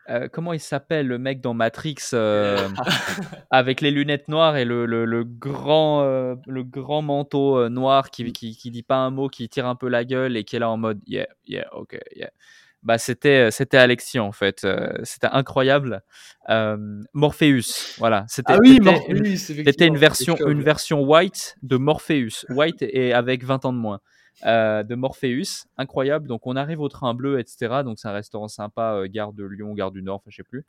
[0.09, 2.67] euh, comment il s'appelle le mec dans Matrix euh,
[3.51, 8.31] avec les lunettes noires et le, le, le grand, euh, le grand manteau noir qui,
[8.33, 10.59] qui, qui dit pas un mot, qui tire un peu la gueule et qui est
[10.59, 12.29] là en mode yeah, yeah, ok, yeah.
[12.83, 14.65] Bah, c'était, c'était Alexis en fait,
[15.03, 16.03] c'était incroyable.
[17.13, 22.45] Morpheus, voilà, c'était, Ah oui, c'était Morpheus, une- version, une version white de Morpheus.
[22.49, 23.99] White et avec 20 ans de moins.
[24.45, 25.65] Euh, de Morpheus.
[25.77, 26.27] Incroyable.
[26.27, 27.81] Donc, on arrive au train bleu, etc.
[27.83, 30.43] Donc, c'est un restaurant sympa, euh, gare de Lyon, gare du Nord, enfin, je sais
[30.43, 30.65] plus,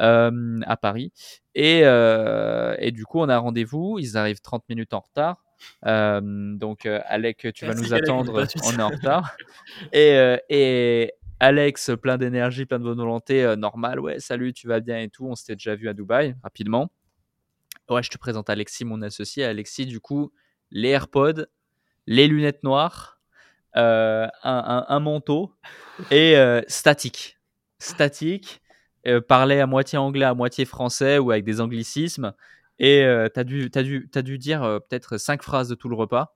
[0.00, 1.12] euh, à Paris.
[1.54, 3.98] Et, et du coup, on a rendez-vous.
[3.98, 5.44] Ils arrivent 30 minutes en retard.
[5.82, 8.44] Donc, Alec, tu vas nous attendre.
[8.64, 9.36] On est en retard.
[9.92, 14.00] Et, et Alex, plein d'énergie, plein de bonne volonté, normal.
[14.00, 15.26] Ouais, salut, tu vas bien et tout.
[15.26, 16.90] On s'était déjà vu à Dubaï, rapidement.
[17.90, 19.44] Ouais, je te présente Alexis, mon associé.
[19.44, 20.32] Alexis, du coup,
[20.70, 21.46] les AirPods,
[22.06, 23.20] les lunettes noires,
[23.76, 25.52] euh, un, manteau
[26.10, 27.38] et euh, statique.
[27.78, 28.60] Statique,
[29.06, 32.32] euh, à moitié anglais, à moitié français ou avec des anglicismes.
[32.78, 35.88] Et euh, tu as, dû, t'as dû, t'as dû dire peut-être cinq phrases de tout
[35.88, 36.34] le repas.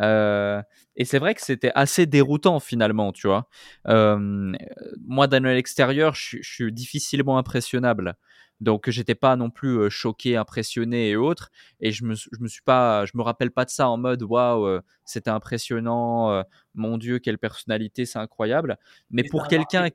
[0.00, 3.48] Et c'est vrai que c'était assez déroutant finalement, tu vois.
[3.86, 8.16] Moi, d'un œil extérieur, je, je suis difficilement impressionnable.
[8.62, 11.50] Donc, j'étais pas non plus choqué, impressionné et autres.
[11.80, 14.22] Et je me, je me suis pas, je me rappelle pas de ça en mode
[14.22, 16.42] waouh, c'était impressionnant,
[16.74, 18.78] mon Dieu, quelle personnalité, c'est incroyable.
[19.10, 19.88] Mais Mais pour quelqu'un,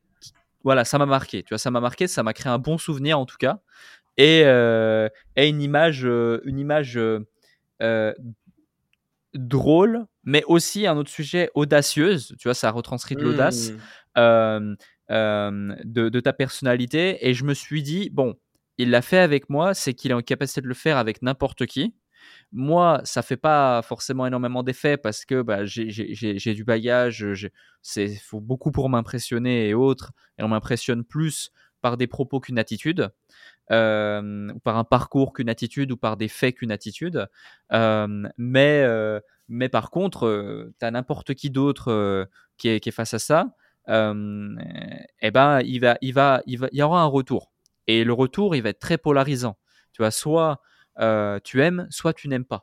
[0.64, 1.44] voilà, ça m'a marqué.
[1.44, 3.60] Tu vois, ça m'a marqué, ça m'a créé un bon souvenir en tout cas.
[4.18, 6.99] Et, euh, et une image, une image
[7.81, 8.14] euh,
[9.34, 12.35] drôle, mais aussi un autre sujet audacieuse.
[12.39, 13.72] Tu vois, ça retranscrit de l'audace
[14.18, 14.76] Mmh.
[15.11, 17.30] euh, de, de ta personnalité.
[17.30, 18.35] Et je me suis dit, bon,
[18.77, 21.65] il l'a fait avec moi, c'est qu'il est en capacité de le faire avec n'importe
[21.65, 21.95] qui.
[22.51, 27.51] Moi, ça fait pas forcément énormément d'effet parce que bah, j'ai- du bagage, j'ai-
[27.81, 31.51] c'est faut beaucoup pour m'impressionner et autres, et on m'impressionne plus
[31.81, 33.09] par des propos qu'une attitude,
[33.71, 37.27] euh, ou par un parcours qu'une attitude, ou par des faits qu'une attitude.
[37.73, 42.25] Euh, mais, euh, mais par contre, tu as n'importe qui d'autre euh,
[42.57, 43.55] qui, est, qui est face à ça,
[43.89, 44.55] euh,
[45.21, 47.51] eh ben, il, va, il, va, il, va, il y aura un retour.
[47.88, 49.57] Et le retour, il va être très polarisant.
[49.93, 50.61] Tu vois, soit
[50.99, 52.61] euh, tu aimes, soit tu n'aimes pas.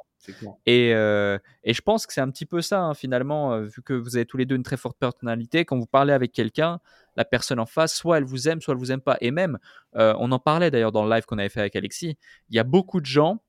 [0.67, 3.83] Et, euh, et je pense que c'est un petit peu ça, hein, finalement, euh, vu
[3.83, 5.65] que vous avez tous les deux une très forte personnalité.
[5.65, 6.81] Quand vous parlez avec quelqu'un,
[7.17, 9.17] la personne en face, soit elle vous aime, soit elle vous aime pas.
[9.21, 9.59] Et même,
[9.97, 12.17] euh, on en parlait d'ailleurs dans le live qu'on avait fait avec Alexis,
[12.49, 13.43] il y a beaucoup de gens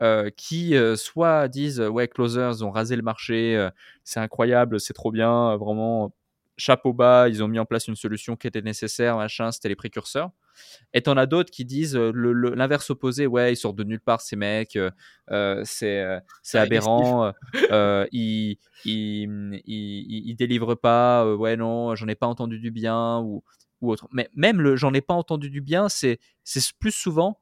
[0.00, 3.68] euh, qui soit disent ouais closers ont rasé le marché
[4.02, 6.12] c'est incroyable c'est trop bien vraiment
[6.56, 9.76] chapeau bas ils ont mis en place une solution qui était nécessaire machin c'était les
[9.76, 10.30] précurseurs
[10.92, 12.12] et t'en as d'autres qui disent euh,
[12.54, 14.90] l'inverse opposé ouais ils sortent de nulle part ces mecs euh,
[15.30, 17.32] euh, c'est aberrant
[17.70, 23.20] euh, ils, ils, ils, délivrent pas euh, ouais non j'en ai pas entendu du bien
[23.20, 23.42] ou,
[23.80, 27.40] ou autre mais même le j'en ai pas entendu du bien c'est c'est plus souvent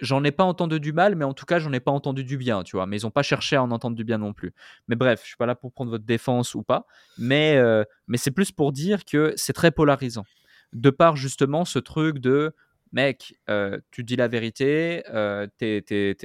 [0.00, 2.36] j'en ai pas entendu du mal, mais en tout cas, j'en ai pas entendu du
[2.36, 2.86] bien, tu vois.
[2.86, 4.54] Mais ils ont pas cherché à en entendre du bien non plus.
[4.88, 6.86] Mais bref, je suis pas là pour prendre votre défense ou pas,
[7.18, 10.24] mais, euh, mais c'est plus pour dire que c'est très polarisant.
[10.72, 12.54] De par justement ce truc de
[12.92, 16.16] mec, euh, tu dis la vérité, euh, t'es, t'es,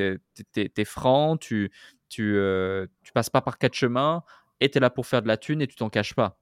[0.54, 1.72] t'es, franc, tu,
[2.10, 4.24] tu, euh, tu passes pas par quatre chemins
[4.60, 6.40] et t'es là pour faire de la thune et tu t'en caches pas.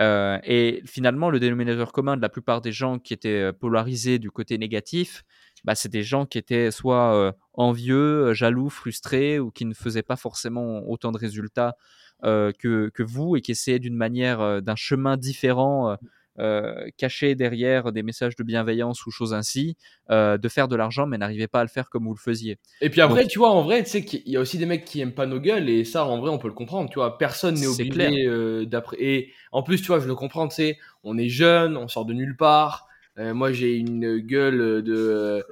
[0.00, 4.30] Euh, et finalement, le dénominateur commun de la plupart des gens qui étaient polarisés du
[4.30, 5.22] côté négatif,
[5.64, 10.16] bah, c'est des gens qui étaient soit envieux, jaloux, frustrés ou qui ne faisaient pas
[10.16, 11.76] forcément autant de résultats
[12.22, 15.96] que, que vous et qui essayaient d'une manière, d'un chemin différent,
[16.38, 19.76] euh, euh, caché derrière des messages de bienveillance ou choses ainsi,
[20.10, 22.58] euh, de faire de l'argent mais n'arrivaient pas à le faire comme vous le faisiez.
[22.80, 24.66] Et puis après, Donc- tu vois, en vrai, tu sais qu'il y a aussi des
[24.66, 26.98] mecs qui aiment pas nos gueules, et ça, en vrai, on peut le comprendre, tu
[26.98, 27.18] vois.
[27.18, 28.96] Personne n'est obligé euh, d'après.
[29.00, 32.04] Et en plus, tu vois, je le comprends, tu sais, on est jeune, on sort
[32.04, 32.88] de nulle part.
[33.18, 35.44] Euh, moi, j'ai une gueule de,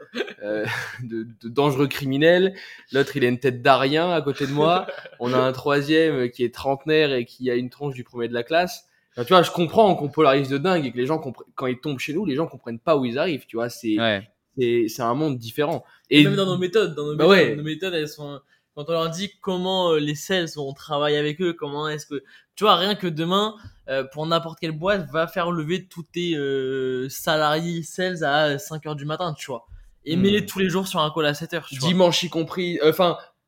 [0.43, 0.65] euh,
[1.03, 2.55] de, de dangereux criminel.
[2.93, 4.87] L'autre, il a une tête d'arien à côté de moi.
[5.19, 8.35] On a un troisième qui est trentenaire et qui a une tronche du premier de
[8.35, 8.87] la classe.
[9.13, 11.19] Enfin, tu vois, je comprends qu'on polarise de dingue et que les gens,
[11.55, 13.69] quand ils tombent chez nous, les gens comprennent pas où ils arrivent, tu vois.
[13.69, 14.29] C'est Ouais.
[14.57, 15.85] c'est c'est un monde différent.
[16.11, 17.57] Et Et même dans nos méthodes, dans nos Bah méthodes, ouais.
[17.57, 18.41] nos méthodes, elles sont.
[18.77, 22.23] Quand on leur dit comment euh, les sales, on travaille avec eux, comment est-ce que.
[22.55, 23.57] Tu vois, rien que demain,
[23.89, 28.87] euh, pour n'importe quelle boîte, va faire lever tous tes euh, salariés sales à 5
[28.87, 29.67] heures du matin, tu vois.
[30.07, 30.21] et Hmm.
[30.23, 31.67] mets-les tous les jours sur un call à 7 heures.
[31.67, 31.89] Tu vois.
[31.89, 32.93] Dimanche y compris, euh,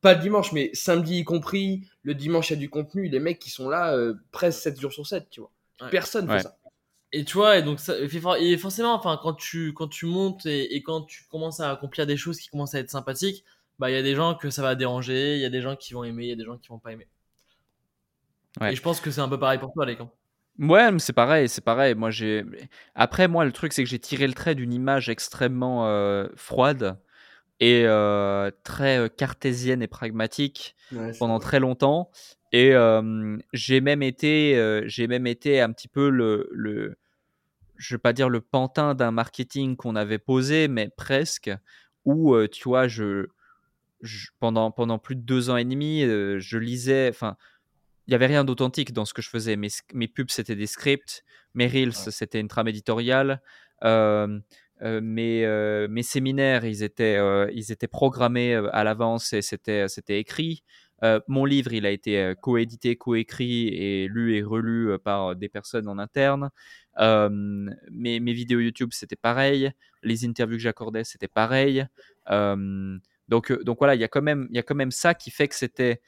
[0.02, 1.88] pas dimanche, mais samedi y compris.
[2.02, 3.08] Le dimanche, il y a du contenu.
[3.08, 5.50] Les mecs qui sont là euh, presque 7 jours sur 7, tu vois.
[5.80, 5.88] Ouais.
[5.90, 6.42] Personne fait Ouais.
[6.42, 6.56] ça.
[7.14, 10.06] Et tu vois, et donc ça, et for- et forcément, enfin, quand tu, quand tu
[10.06, 13.44] montes et, et quand tu commences à accomplir des choses qui commencent à être sympathiques,
[13.78, 15.76] bah, il y a des gens que ça va déranger, il y a des gens
[15.76, 17.06] qui vont aimer, il y a des gens qui vont pas aimer.
[18.60, 18.72] Ouais.
[18.72, 20.08] Et je pense que c'est un peu pareil pour toi, les gars.
[20.58, 21.94] Ouais, mais c'est pareil, c'est pareil.
[21.94, 22.44] Moi, j'ai.
[22.94, 26.98] Après, moi, le truc, c'est que j'ai tiré le trait d'une image extrêmement euh, froide
[27.62, 30.74] et euh, très euh, cartésienne et pragmatique
[31.20, 32.10] pendant très longtemps.
[32.52, 36.96] Et euh, j'ai même été, euh, j'ai même été un petit peu le, le
[37.76, 41.50] je vais pas dire le pantin d'un marketing qu'on avait posé, mais presque.
[42.04, 43.26] Où tu vois, je,
[44.00, 47.36] je- pendant pendant plus de deux ans et demi, je lisais, enfin,
[48.08, 49.54] il y avait rien d'authentique dans ce que je faisais.
[49.56, 51.22] Mes, mes pubs c'était des scripts,
[51.54, 53.40] mes reels c'était une trame éditoriale.
[53.84, 54.40] euh,
[55.00, 59.88] mes, euh, mes séminaires, ils étaient, euh, ils étaient programmés euh, à l'avance et c'était,
[59.88, 60.62] c'était écrit.
[61.04, 65.34] Euh, mon livre, il a été euh, coédité, coécrit et lu et relu euh, par
[65.34, 66.50] des personnes en interne.
[66.98, 67.28] Euh,
[67.90, 69.72] mes, vidéos YouTube, c'était pareil.
[70.02, 71.86] Les interviews que j'accordais, c'était pareil.
[72.30, 72.98] Euh,
[73.28, 75.54] donc, euh, donc voilà, il y il y a quand même ça qui fait que
[75.56, 76.00] c'était,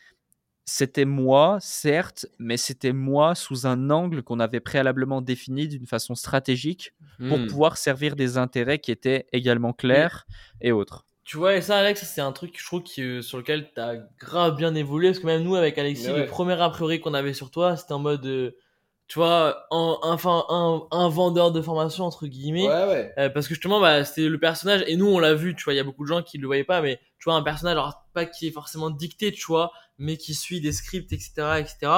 [0.64, 6.14] c'était moi, certes, mais c'était moi sous un angle qu'on avait préalablement défini d'une façon
[6.14, 6.94] stratégique
[7.26, 7.46] pour Hmm.
[7.46, 10.26] pouvoir servir des intérêts qui étaient également clairs
[10.60, 11.06] et autres.
[11.24, 13.96] Tu vois, et ça, Alex, c'est un truc, je trouve, qui, euh, sur lequel t'as
[14.18, 15.08] grave bien évolué.
[15.08, 16.18] Parce que même nous, avec Alexis, ouais.
[16.18, 18.56] le premier a priori qu'on avait sur toi, c'était en mode, euh,
[19.06, 22.66] tu vois, un, enfin, un, un vendeur de formation, entre guillemets.
[22.66, 23.12] Ouais, ouais.
[23.18, 25.74] Euh, parce que justement, bah, c'était le personnage, et nous, on l'a vu, tu vois,
[25.74, 27.72] il y a beaucoup de gens qui le voyaient pas, mais tu vois, un personnage,
[27.72, 31.92] alors pas qui est forcément dicté, tu vois, mais qui suit des scripts, etc., etc.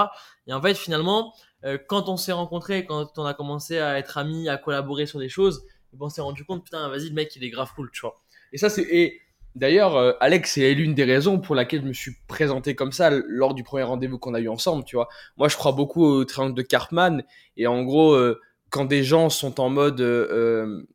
[0.46, 1.32] Et en fait, finalement,
[1.64, 5.18] euh, quand on s'est rencontrés, quand on a commencé à être amis, à collaborer sur
[5.18, 5.64] des choses,
[5.98, 8.20] on s'est rendu compte, putain, vas-y, le mec, il est grave cool, tu vois.
[8.52, 8.82] Et ça, c'est.
[8.82, 9.20] Et
[9.56, 13.10] d'ailleurs, euh, Alex, c'est l'une des raisons pour laquelle je me suis présenté comme ça
[13.10, 15.08] lors du premier rendez-vous qu'on a eu ensemble, tu vois.
[15.36, 17.24] Moi, je crois beaucoup au triangle de Cartman.
[17.56, 20.00] Et en gros, euh, quand des gens sont en mode.
[20.00, 20.86] euh, euh,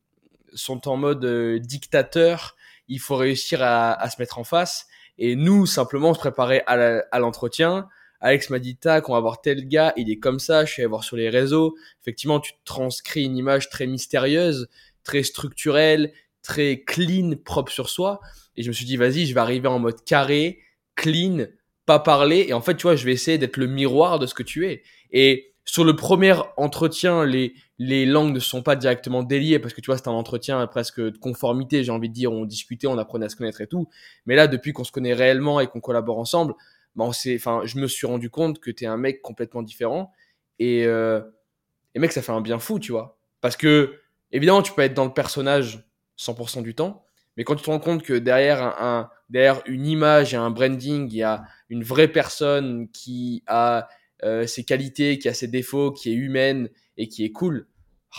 [0.53, 2.55] sont en mode euh, dictateur,
[2.89, 4.85] il faut réussir à, à se mettre en face.
[5.17, 7.87] Et nous, simplement, on se préparait à l'entretien.
[8.19, 10.81] Alex m'a dit, tac, on va voir tel gars, il est comme ça, je suis
[10.81, 11.75] allé voir sur les réseaux.
[12.01, 14.67] Effectivement, tu transcris une image très mystérieuse,
[15.03, 16.11] très structurelle,
[16.43, 18.19] très clean, propre sur soi.
[18.61, 20.59] Et je me suis dit, vas-y, je vais arriver en mode carré,
[20.95, 21.45] clean,
[21.87, 22.45] pas parler.
[22.47, 24.67] Et en fait, tu vois, je vais essayer d'être le miroir de ce que tu
[24.67, 24.83] es.
[25.09, 29.81] Et sur le premier entretien, les, les langues ne sont pas directement déliées parce que
[29.81, 32.31] tu vois, c'est un entretien presque de conformité, j'ai envie de dire.
[32.31, 33.89] On discutait, on apprenait à se connaître et tout.
[34.27, 36.53] Mais là, depuis qu'on se connaît réellement et qu'on collabore ensemble,
[36.95, 40.11] bah, on enfin, je me suis rendu compte que t'es un mec complètement différent.
[40.59, 41.19] Et, euh,
[41.95, 43.17] et mec, ça fait un bien fou, tu vois.
[43.41, 43.99] Parce que,
[44.31, 45.83] évidemment, tu peux être dans le personnage
[46.19, 47.03] 100% du temps.
[47.41, 50.51] Mais quand tu te rends compte que derrière, un, un- derrière une image et un
[50.51, 53.87] branding, il y a une vraie personne qui a
[54.23, 57.65] euh, ses qualités, qui a ses défauts, qui est humaine et qui est cool,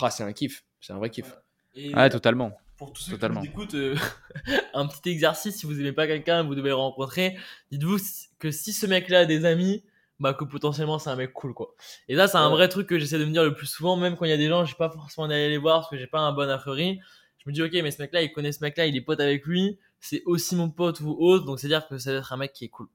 [0.01, 0.65] ah, c'est un kiff.
[0.81, 1.37] C'est un vrai kiff.
[1.73, 2.51] Et Ouais, totalement.
[2.75, 3.39] pour tous ceux Totalement.
[3.39, 3.95] qui nous écoutent, euh,
[4.73, 7.37] un petit exercice, si vous aimez pas quelqu'un, vous devez le rencontrer,
[7.71, 7.99] dites-vous
[8.39, 9.85] que si ce mec-là a des amis,
[10.19, 11.73] bah que potentiellement c'est un mec cool quoi.
[12.09, 12.55] Et là c'est un Ouais.
[12.55, 14.37] vrai truc que j'essaie de me dire le plus souvent, même quand il y a
[14.37, 16.57] des gens, j'ai pas forcément d'aller les voir parce que j'ai pas un bon a
[16.57, 16.99] priori.
[17.45, 19.45] Je me dis ok mais ce mec-là il connaît ce mec-là, il est pote avec
[19.45, 22.33] lui, c'est aussi mon pote ou autre, donc c'est à dire que ça va être
[22.33, 22.87] un mec qui est cool.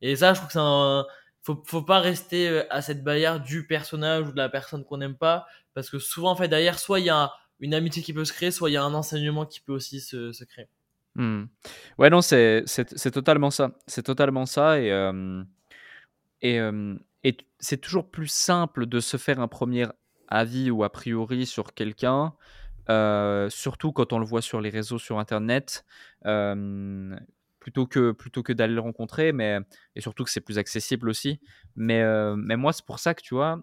[0.00, 1.06] Et ça je trouve que c'est un
[1.42, 4.98] faut, faut pas rester euh, à cette barrière du personnage ou de la personne qu'on
[4.98, 8.12] n'aime pas parce que souvent en fait derrière soit il y a une amitié qui
[8.12, 10.68] peut se créer, soit il y a un enseignement qui peut aussi se, créer.
[11.14, 11.44] Hmm.
[11.98, 12.64] Ouais, non, c'est
[13.12, 13.72] totalement ça.
[13.86, 14.78] C'est totalement ça.
[14.78, 15.42] Et, euh,
[16.42, 16.94] et, euh,
[17.24, 19.86] et c'est toujours plus simple de se faire un premier
[20.28, 22.34] avis ou a priori sur quelqu'un,
[22.88, 25.84] surtout quand on le voit sur les réseaux, sur Internet,
[27.60, 29.58] plutôt que, plutôt que d'aller le rencontrer, mais,
[29.96, 31.40] et surtout que c'est plus accessible aussi.
[31.74, 32.04] Mais,
[32.36, 33.60] mais moi, c'est pour ça que, tu vois,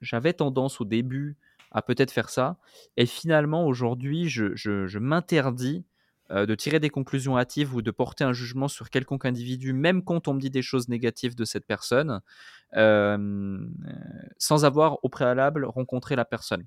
[0.00, 1.36] j'avais tendance au début
[1.70, 2.56] à peut-être faire ça.
[2.96, 5.84] Et finalement, aujourd'hui, je, m'interdis
[6.30, 10.28] de tirer des conclusions hâtives ou de porter un jugement sur quelconque individu, même quand
[10.28, 12.20] on me dit des choses négatives de cette personne,
[14.38, 16.64] sans avoir au préalable rencontré la personne.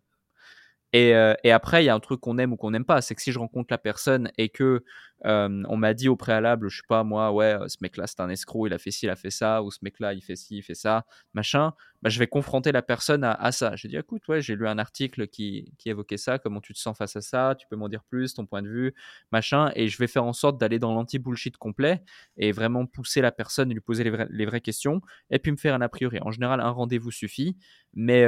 [0.94, 3.02] Et, euh, et après, il y a un truc qu'on aime ou qu'on n'aime pas,
[3.02, 4.84] c'est que si je rencontre la personne et que
[5.24, 8.68] on m'a dit au préalable, je sais pas moi, ouais, ce mec-là c'est un escroc,
[8.68, 10.64] il a fait ci, il a fait ça, ou ce mec-là il fait ci, il
[10.64, 13.76] fait ça, machin, bah, je vais confronter la personne à, ça.
[13.76, 16.80] J'ai dit, écoute, ouais, j'ai lu un article qui, qui évoquait ça, comment tu te
[16.80, 18.96] sens face à ça, tu peux m'en dire plus, ton point de vue,
[19.32, 22.02] machin, et je vais faire en sorte d'aller dans l'anti-bullshit complet
[22.38, 25.82] et vraiment pousser la personne lui poser les, vraies questions, et puis me faire un
[25.82, 26.20] a priori.
[26.22, 27.56] En général, un rendez-vous suffit,
[27.94, 28.26] mais,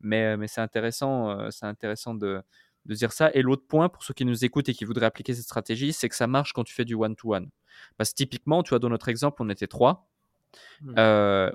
[0.00, 2.42] mais, mais c'est intéressant, c'est intéressant de,
[2.86, 3.30] de dire ça.
[3.34, 6.08] Et l'autre point, pour ceux qui nous écoutent et qui voudraient appliquer cette stratégie, c'est
[6.08, 7.48] que ça marche quand tu fais du one-to-one.
[7.96, 10.08] Parce que typiquement, tu vois, dans notre exemple, on était trois.
[10.80, 10.94] Hmm.
[10.98, 11.50] Euh,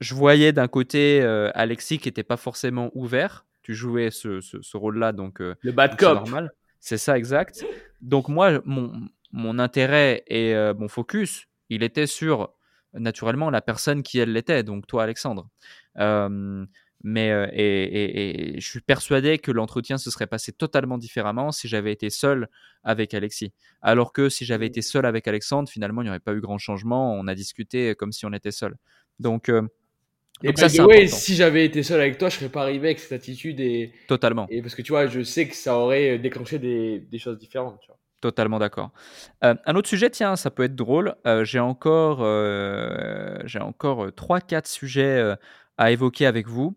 [0.00, 3.44] je voyais d'un côté euh, Alexis qui n'était pas forcément ouvert.
[3.62, 6.14] Tu jouais ce, ce- ce rôle-là, donc euh, Le bad donc cop.
[6.14, 6.52] normal.
[6.78, 7.64] C'est ça, exact.
[8.00, 8.92] Donc moi, mon,
[9.32, 12.54] mon intérêt et mon focus, il était sur
[12.94, 15.48] naturellement la personne qui elle l'était, donc toi, Alexandre.
[15.98, 16.64] Euh,
[17.02, 21.52] mais euh, et, et- et je suis persuadé que l'entretien se serait passé totalement différemment
[21.52, 22.48] si j'avais été seul
[22.84, 23.52] avec Alexis.
[23.82, 26.58] Alors que si j'avais été seul avec Alexandre, finalement, il n'y aurait pas eu grand
[26.58, 27.14] changement.
[27.14, 28.74] On a discuté comme si on était seul.
[29.18, 29.62] Donc, euh,
[30.42, 31.06] Et donc by ça, important.
[31.08, 34.46] si j'avais été seul avec toi, je serais pas arrivé avec cette attitude et, Totalement.
[34.50, 37.78] et parce que tu vois, je sais que ça aurait déclenché des, des choses différentes.
[37.80, 37.98] Tu vois.
[38.22, 38.90] Totalement d'accord.
[39.44, 41.14] Euh, un autre sujet, tiens, ça peut être drôle.
[41.26, 45.36] Euh, j'ai encore, euh, j'ai encore euh, trois, quatre sujets euh,
[45.80, 46.76] à évoquer avec vous.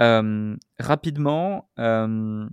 [0.00, 2.46] Euh, rapidement, euh,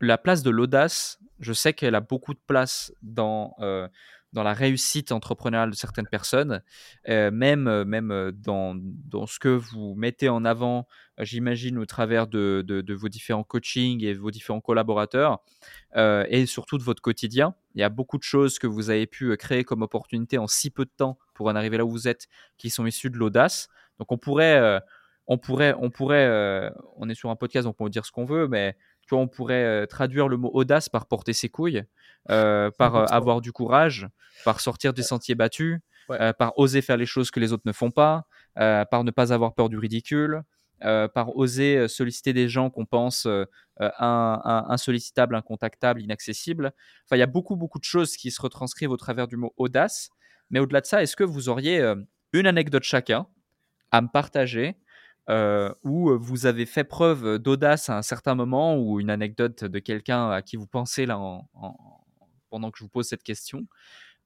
[0.00, 1.18] la place de l'audace.
[1.40, 3.88] Je sais qu'elle a beaucoup de place dans euh,
[4.32, 6.62] dans la réussite entrepreneuriale de certaines personnes,
[7.08, 10.86] même même dans dans ce que vous mettez en avant.
[11.18, 15.40] J'imagine au travers de, de, de vos différents coachings et vos différents collaborateurs
[15.96, 17.56] et surtout de votre quotidien.
[17.74, 20.70] Il y a beaucoup de choses que vous avez pu créer comme opportunité en si
[20.70, 23.68] peu de temps pour en arriver là où vous êtes, qui sont issues de l'audace.
[23.98, 24.80] Donc on pourrait,
[25.26, 28.12] on pourrait, on pourrait, euh, on est sur un podcast, donc on peut dire ce
[28.12, 31.48] qu'on veut, mais tu vois, on pourrait euh, traduire le mot audace par porter ses
[31.48, 31.84] couilles,
[32.30, 33.06] euh, par 100%.
[33.12, 34.08] avoir du courage,
[34.44, 36.32] par sortir des sentiers battus, Ouais.
[36.32, 38.24] par oser faire les choses que les autres ne font pas,
[38.56, 40.42] par ne pas avoir peur du ridicule,
[40.80, 43.28] par oser solliciter des gens qu'on pense
[43.78, 46.72] insollicitables, incontactables, inaccessibles.
[47.04, 49.54] Enfin, il y a beaucoup, beaucoup de choses qui se retranscrivent au travers du mot
[49.56, 50.10] audace.
[50.50, 51.80] Mais au-delà de ça, est-ce que vous auriez
[52.32, 53.28] une anecdote chacun
[53.92, 54.76] à me partager
[55.30, 59.78] euh, où vous avez fait preuve d'audace à un certain moment ou une anecdote de
[59.78, 61.76] quelqu'un à qui vous pensez là en- en-
[62.50, 63.66] pendant que je vous pose cette question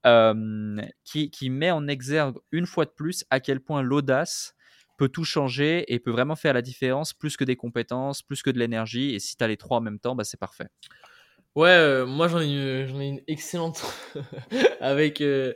[0.06, 4.54] euh, qui, met en exergue une fois de plus à quel point l'audace
[4.96, 8.50] peut tout changer et peut vraiment faire la différence plus que des compétences, plus que
[8.50, 9.14] de l'énergie.
[9.14, 10.68] Et si tu as les trois en même temps, bah, c'est parfait.
[11.54, 13.82] Ouais, euh, moi j'en ai ai une excellente
[14.80, 15.20] avec.
[15.20, 15.52] euh,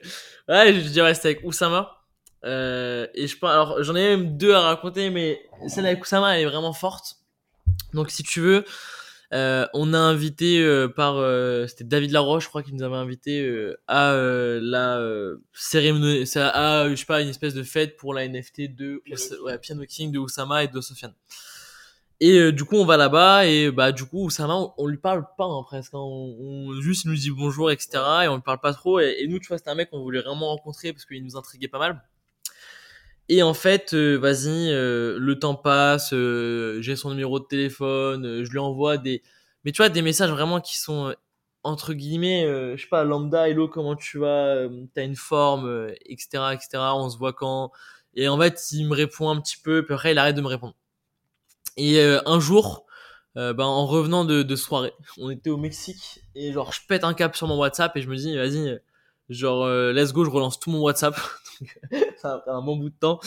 [0.48, 1.94] Ouais, je dirais c'était avec Oussama.
[2.44, 6.36] Euh, et je pense, alors j'en ai même deux à raconter, mais celle avec Oussama
[6.38, 7.16] elle est vraiment forte.
[7.94, 8.64] Donc si tu veux,
[9.34, 12.96] euh, on a invité euh, par, euh, c'était David Laroche, je crois qu'il nous avait
[12.96, 17.62] invité euh, à euh, la euh, cérémonie, ça, à je sais pas une espèce de
[17.64, 21.14] fête pour la NFT de Piano ouais, Piano King de Oussama et de Sofiane.
[22.20, 24.96] Et euh, du coup, on va là-bas et bah du coup, Oussama, on, on lui
[24.98, 25.94] parle pas hein, presque.
[25.94, 25.98] hein.
[26.00, 26.36] On,
[26.70, 27.90] on- juste il nous dit bonjour, etc.
[28.24, 28.98] Et on lui parle pas trop.
[28.98, 31.36] Et, et nous, tu vois, c'était un mec qu'on voulait vraiment rencontrer parce qu'il nous
[31.36, 32.02] intriguait pas mal.
[33.28, 36.12] Et en fait, euh, vas-y, euh, le temps passe.
[36.12, 38.24] euh, J'ai son numéro de téléphone.
[38.26, 39.22] euh, je lui envoie des,
[39.64, 41.12] mais tu vois, des messages vraiment qui sont euh,
[41.62, 46.54] entre guillemets, euh, je sais pas, lambda, hello, comment tu vas, t'as une forme, etc.,
[46.54, 46.68] etc.
[46.94, 47.70] On se voit quand.
[48.14, 50.46] Et en fait, il me répond un petit peu, puis après, il arrête de me
[50.48, 50.74] répondre.
[51.76, 52.86] Et un jour,
[53.36, 57.14] ben, en revenant de, de soirée, on était au Mexique et genre je pète un
[57.14, 58.78] cap sur mon WhatsApp et je me dis vas-y,
[59.28, 61.14] genre let's go, je relance tout mon WhatsApp.
[62.16, 63.20] Ça a un bon bout de temps.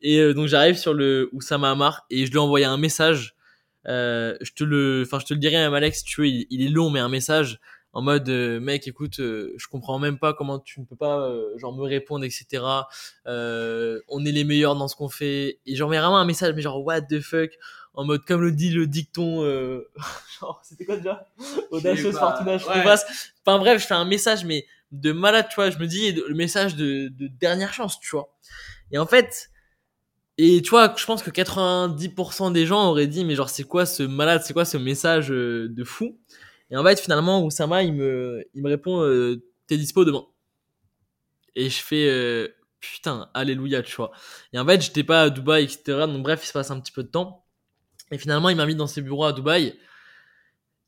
[0.00, 3.34] Et euh, donc j'arrive sur le Oussama Amar et je lui ai envoyé un message.
[3.86, 6.62] Euh, je te le, enfin je te le dirai même Alex, tu veux, il, il
[6.62, 7.60] est long mais un message
[7.92, 11.20] en mode euh, mec écoute, euh, je comprends même pas comment tu ne peux pas
[11.20, 12.62] euh, genre me répondre etc.
[13.26, 16.54] Euh, on est les meilleurs dans ce qu'on fait et genre mais vraiment un message
[16.54, 17.50] mais genre what the fuck?
[17.94, 19.88] En mode comme le dit le dicton euh,
[20.40, 21.26] genre c'était quoi déjà?
[21.70, 22.58] Audacieuse pas, fortuna ouais.
[22.58, 25.70] fugace enfin bref je fais un message mais de malade tu vois.
[25.70, 28.34] Je me dis le message de, de dernière chance tu vois.
[28.90, 29.50] Et en fait
[30.38, 33.86] et tu vois je pense que 90% des gens auraient dit mais genre c'est quoi
[33.86, 34.42] ce malade?
[34.44, 36.18] C'est quoi ce message euh, de fou?
[36.70, 40.24] Et en fait finalement Oussama il me il me répond euh, t'es dispo demain
[41.54, 42.48] et je fais euh,
[42.80, 44.12] putain alléluia tu vois.
[44.52, 46.92] Et en fait j'étais pas à Dubaï etc donc bref il se passe un petit
[46.92, 47.44] peu de temps.
[48.10, 49.78] Et finalement, il m'invite dans ses bureaux à Dubaï.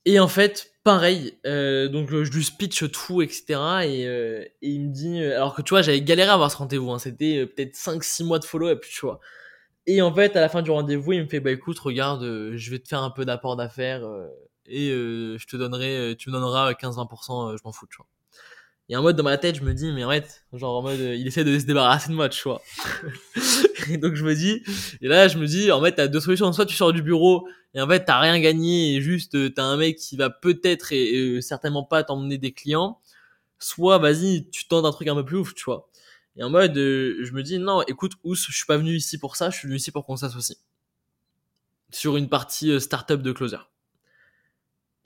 [0.06, 3.60] Et en fait, pareil, euh, donc euh, je lui pitch tout, etc.
[3.84, 6.50] Et, euh, et il me dit, euh, alors que tu vois, j'avais galéré à avoir
[6.50, 9.20] ce rendez-vous, hein, c'était euh, peut-être 5-6 mois de follow-up, tu vois.
[9.86, 12.22] Et en fait, à la fin du rendez-vous, il me fait, bah écoute, regarde,
[12.56, 14.02] je vais te faire un peu d'apport d'affaires
[14.66, 18.06] et je te donnerai, tu me donneras 15-20%, euh, je m'en fous, tu vois.
[18.90, 20.98] Et en mode, dans ma tête, je me dis, mais en fait, genre en mode,
[20.98, 22.60] il essaie de se débarrasser de moi, tu vois.
[23.88, 24.64] et donc je me dis,
[25.00, 26.52] et là, je me dis, en fait, t'as deux solutions.
[26.52, 29.62] Soit tu sors du bureau et en fait, t'as rien gagné et juste euh, t'as
[29.62, 32.98] un mec qui va peut-être et, euh, certainement pas t'emmener des clients.
[33.60, 35.88] Soit, vas-y, tu tentes un truc un peu plus ouf, tu vois.
[36.36, 39.18] Et en mode, euh, je me dis, non, écoute, Ous, je suis pas venu ici
[39.18, 40.58] pour ça, je suis venu ici pour qu'on s'associe.
[41.92, 43.69] Sur une partie startup de Closer.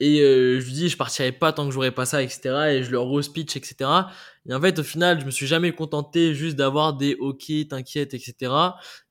[0.01, 2.39] Et euh, je lui dis, je partirai pas tant que j'aurai pas ça, etc.
[2.71, 3.89] Et je leur re-speech, etc.
[4.47, 8.13] Et en fait, au final, je me suis jamais contenté juste d'avoir des OK, t'inquiète,
[8.13, 8.35] etc.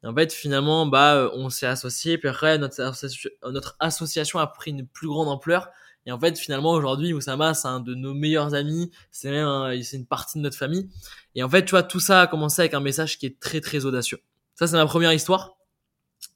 [0.02, 2.18] Et en fait, finalement, bah, on s'est associés.
[2.18, 5.70] Puis après, notre, associ- notre association a pris une plus grande ampleur.
[6.06, 8.90] Et en fait, finalement, aujourd'hui, Oussama, c'est un de nos meilleurs amis.
[9.10, 10.90] C'est même, c'est une partie de notre famille.
[11.34, 13.62] Et en fait, tu vois, tout ça a commencé avec un message qui est très,
[13.62, 14.18] très audacieux.
[14.54, 15.56] Ça, c'est ma première histoire.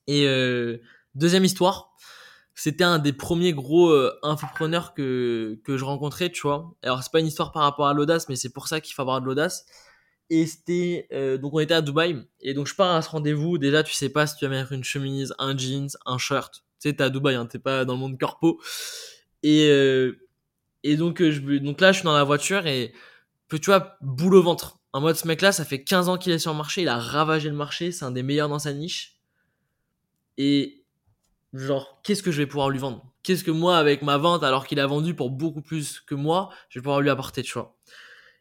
[0.07, 0.79] Et euh,
[1.15, 1.95] deuxième histoire,
[2.61, 6.75] c'était un des premiers gros euh, infopreneurs que, que je rencontrais, tu vois.
[6.83, 9.03] Alors, c'est pas une histoire par rapport à l'audace, mais c'est pour ça qu'il faut
[9.03, 9.65] avoir de l'audace.
[10.31, 11.07] Et c'était.
[11.13, 12.17] euh, donc, on était à Dubaï.
[12.41, 13.59] Et donc, je pars à ce rendez-vous.
[13.59, 16.65] Déjà, tu sais pas si tu vas mettre une chemise, un jeans, un shirt.
[16.81, 18.61] Tu sais, t'es à Dubaï, hein, t'es pas dans le monde corpo.
[19.45, 20.19] Et, euh,
[20.83, 22.93] et donc, euh, je, donc là, je suis dans la voiture et
[23.51, 24.81] tu vois, boule au ventre.
[24.93, 26.83] En mode, ce mec-là, ça fait 15 ans qu'il est sur le marché.
[26.83, 27.93] Il a ravagé le marché.
[27.93, 29.17] C'est un des meilleurs dans sa niche.
[30.37, 30.78] Et
[31.53, 33.05] genre, qu'est-ce que je vais pouvoir lui vendre?
[33.23, 36.51] Qu'est-ce que moi, avec ma vente, alors qu'il a vendu pour beaucoup plus que moi,
[36.69, 37.77] je vais pouvoir lui apporter, tu vois?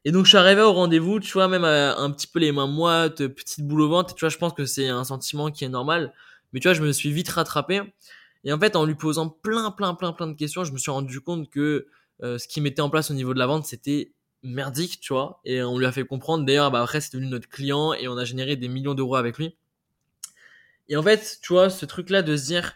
[0.06, 2.52] Et donc, je suis arrivé au rendez-vous, tu vois, même euh, un petit peu les
[2.52, 4.16] mains moites, petite boule au ventre.
[4.16, 6.14] Tu vois, je pense que c'est un sentiment qui est normal.
[6.54, 7.82] Mais tu vois, je me suis vite rattrapé.
[8.46, 10.92] Et en fait, en lui posant plein, plein, plein, plein de questions, je me suis
[10.92, 11.88] rendu compte que
[12.24, 14.14] euh, ce qu'il mettait en place au niveau de la vente, c'était
[14.44, 15.42] merdique, tu vois?
[15.44, 16.46] Et on lui a fait comprendre.
[16.46, 19.38] D'ailleurs, bah, après, c'est devenu notre client et on a généré des millions d'euros avec
[19.38, 19.58] lui.
[20.90, 22.74] Et en fait, tu vois, ce truc-là de se dire,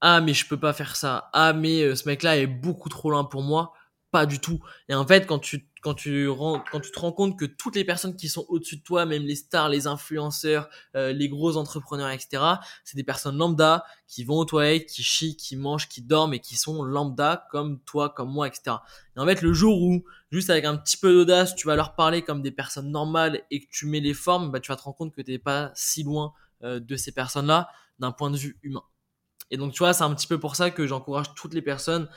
[0.00, 1.28] ah, mais je peux pas faire ça.
[1.32, 3.74] Ah, mais euh, ce mec-là est beaucoup trop loin pour moi.
[4.10, 4.58] Pas du tout.
[4.88, 7.76] Et en fait, quand tu, quand tu, rends, quand tu te rends compte que toutes
[7.76, 11.56] les personnes qui sont au-dessus de toi, même les stars, les influenceurs, euh, les gros
[11.56, 12.42] entrepreneurs, etc.,
[12.82, 16.40] c'est des personnes lambda qui vont aux toilettes, qui chient, qui mangent, qui dorment et
[16.40, 18.76] qui sont lambda comme toi, comme moi, etc.
[19.16, 21.94] Et en fait, le jour où, juste avec un petit peu d'audace, tu vas leur
[21.94, 24.82] parler comme des personnes normales et que tu mets les formes, bah, tu vas te
[24.82, 26.32] rendre compte que t'es pas si loin
[26.64, 27.68] euh, de ces personnes-là
[28.00, 28.82] d'un point de vue humain.
[29.50, 32.08] Et donc, tu vois, c'est un petit peu pour ça que j'encourage toutes les personnes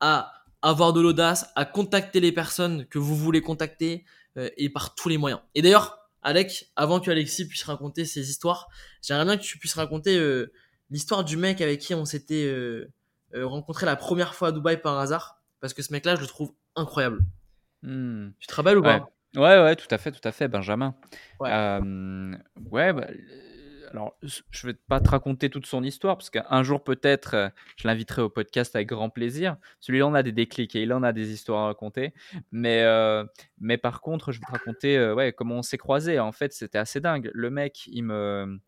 [0.00, 0.32] à
[0.62, 4.04] avoir de l'audace, à contacter les personnes que vous voulez contacter
[4.36, 5.40] euh, et par tous les moyens.
[5.54, 8.68] Et d'ailleurs, Alec, avant que Alexis puisse raconter ses histoires,
[9.02, 10.52] j'aimerais bien que tu puisses raconter euh,
[10.90, 12.88] l'histoire du mec avec qui on s'était euh,
[13.34, 15.42] rencontré la première fois à Dubaï par hasard.
[15.60, 17.20] Parce que ce mec-là, je le trouve incroyable.
[17.82, 18.30] Hmm.
[18.38, 19.00] Tu te rappelles ou Ouais.
[19.00, 19.08] pas?
[19.34, 20.94] Ouais, ouais, tout à fait, tout à fait, Benjamin.
[21.40, 21.50] Ouais.
[22.70, 23.06] Ouais, bah,
[23.92, 27.48] alors je- je vais pas te raconter toute son histoire parce qu'un jour peut-être euh,
[27.76, 29.56] je l'inviterai au podcast avec grand plaisir.
[29.80, 32.14] Celui-là, on a des déclics et il en a des histoires à raconter.
[32.50, 33.24] Mais, euh,
[33.60, 36.18] mais par contre, je vais te raconter euh, ouais, comment on s'est croisés.
[36.18, 37.30] En fait, c'était assez dingue.
[37.34, 38.58] Le mec, il me.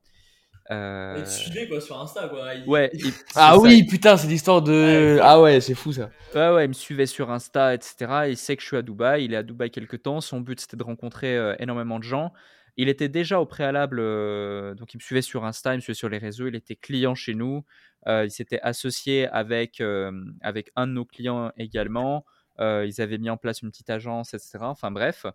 [0.71, 2.55] euh, Il te suivait quoi sur Insta quoi.
[2.55, 4.73] Il- Ouais, il- Ah ça, oui, putain, c'est l'histoire de.
[5.17, 5.21] Ouais.
[5.23, 6.11] Ah ouais, c'est fou ça.
[6.35, 7.97] Ouais, ouais, il me suivait sur Insta, etc.
[8.29, 9.25] Il sait que je suis à Dubaï.
[9.25, 10.21] Il est à Dubaï quelque temps.
[10.21, 12.33] Son but, c'était de rencontrer euh, énormément de gens.
[12.77, 15.95] Il était déjà au préalable, euh, donc il me suivait sur Insta, il me suivait
[15.95, 16.49] sur les réseaux.
[16.49, 17.65] Il était client chez nous.
[18.09, 22.25] Euh, il s'était associé avec, euh, avec un de nos clients également.
[22.61, 24.71] Ils avaient mis en place une petite agence, etc.
[24.71, 25.27] Enfin bref.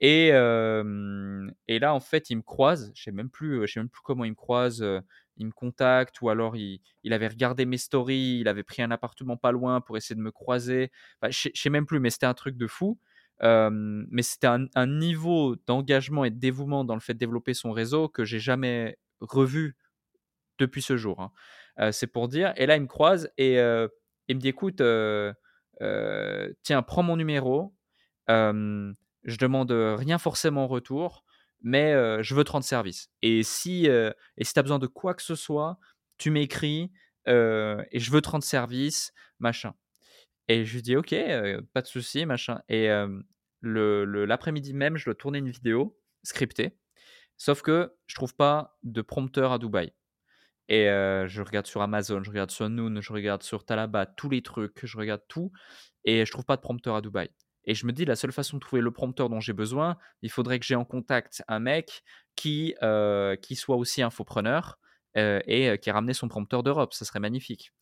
[0.00, 0.30] Et,
[1.68, 2.92] et là, en fait, il me croise.
[2.94, 4.84] Je sais plus, je sais même plus comment il me croise.
[5.38, 8.90] il me contacte ou alors il, il avait regardé mes stories, il avait pris un
[8.90, 10.90] appartement pas loin pour essayer de me croiser.
[11.22, 12.98] Je sais- je sais même plus, mais c'était un truc de fou.
[13.40, 18.08] Mais c'était un, niveau d'engagement et de dévouement dans le fait de développer son réseau
[18.08, 19.76] que j'ai jamais revu
[20.58, 21.20] depuis ce jour.
[21.20, 21.92] hein.
[21.92, 22.52] C'est pour dire.
[22.56, 23.54] Et là, il me croise et
[24.28, 24.82] il me dit écoute,
[26.62, 27.74] tiens, prends mon numéro.
[28.28, 31.24] Je demande rien forcément en retour,
[31.62, 31.92] mais
[32.22, 33.10] je veux te rendre service.
[33.22, 35.78] Et si, et si tu as besoin de quoi que ce soit,
[36.18, 36.90] tu m'écris
[37.26, 39.74] et je veux te rendre service, machin.
[40.48, 41.14] Et je lui dis ok,
[41.72, 42.60] pas de souci, machin.
[42.68, 42.88] Et
[43.60, 46.76] le- l'après-midi même, je dois tourner une vidéo scriptée.
[47.36, 49.92] Sauf que je trouve pas de prompteur à Dubaï.
[50.68, 54.42] Et je regarde sur Amazon, je regarde sur Noon, je regarde sur Talabat, tous les
[54.42, 55.52] trucs, je regarde tout.
[56.04, 57.28] Et je trouve pas de prompteur à Dubaï.
[57.64, 60.30] Et je me dis, la seule façon de trouver le prompteur dont j'ai besoin, il
[60.30, 62.02] faudrait que j'ai en contact un mec
[62.36, 62.74] qui,
[63.42, 64.78] qui soit aussi infopreneur
[65.16, 66.94] euh, et qui a ramené son prompteur d'Europe.
[66.94, 67.72] Ça serait magnifique.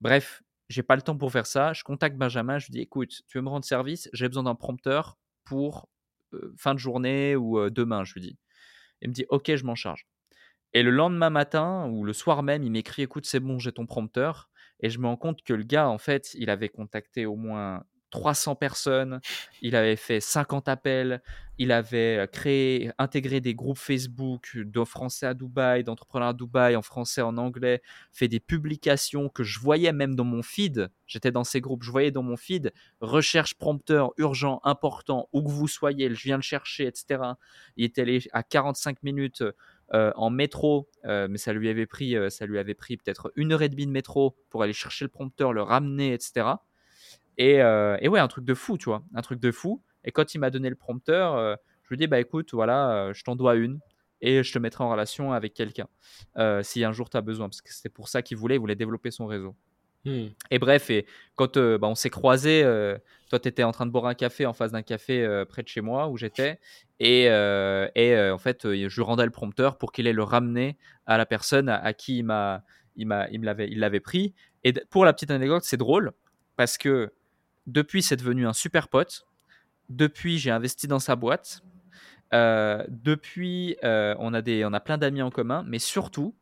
[0.00, 1.72] Bref, j'ai pas le temps pour faire ça.
[1.72, 4.54] Je contacte Benjamin, je lui dis, écoute, tu veux me rendre service J'ai besoin d'un
[4.54, 5.88] prompteur pour
[6.58, 8.38] fin de journée ou demain, je lui dis.
[9.00, 10.06] Il me dit, ok, je m'en charge.
[10.72, 13.86] Et le lendemain matin ou le soir même, il m'écrit Écoute, c'est bon, j'ai ton
[13.86, 14.50] prompteur.
[14.80, 17.84] Et je me rends compte que le gars, en fait, il avait contacté au moins
[18.10, 19.20] 300 personnes,
[19.62, 21.22] il avait fait 50 appels,
[21.58, 26.76] il avait euh, créé, intégré des groupes Facebook de Français à Dubaï, d'entrepreneurs à Dubaï,
[26.76, 30.90] en français, en anglais, fait des publications que je voyais même dans mon feed.
[31.06, 35.50] J'étais dans ces groupes, je voyais dans mon feed recherche prompteur urgent, important, où que
[35.50, 37.22] vous soyez, je viens le chercher, etc.
[37.76, 39.42] Il était allé à 45 minutes
[39.94, 43.52] euh, en métro, euh, mais ça lui avait pris, ça lui avait pris peut-être une
[43.52, 46.56] heure et demie de métro pour aller chercher le prompteur, le ramener, etc.
[47.38, 49.82] Et, euh, et ouais, un truc de fou, tu vois, un truc de fou.
[50.04, 52.92] Et quand il m'a donné le prompteur, euh, je lui ai dit, bah écoute, voilà,
[52.92, 53.80] euh, je t'en dois une
[54.20, 55.88] et je te mettrai en relation avec quelqu'un
[56.62, 57.48] si un jour tu as besoin.
[57.48, 59.54] Parce que c'était pour ça qu'il voulait, il voulait développer son réseau.
[60.06, 60.28] Hmm.
[60.50, 61.04] Et bref, et
[61.34, 62.62] quand bah, on s'est croisés,
[63.28, 65.68] toi tu étais en train de boire un café en face d'un café près de
[65.68, 66.60] chez moi où j'étais,
[66.98, 71.18] et, et en fait je lui rendais le prompteur pour qu'il ait le ramené à
[71.18, 72.64] la personne à, à qui il m'a,
[72.96, 74.34] il m'a, il me l'avait, il l'avait pris.
[74.64, 76.12] Et pour la petite anecdote, c'est drôle
[76.56, 77.12] parce que
[77.66, 79.26] depuis c'est devenu un super pote.
[79.88, 81.62] Depuis j'ai investi dans sa boîte.
[82.34, 86.34] Euh, depuis euh, on a des, on a plein d'amis en commun, mais surtout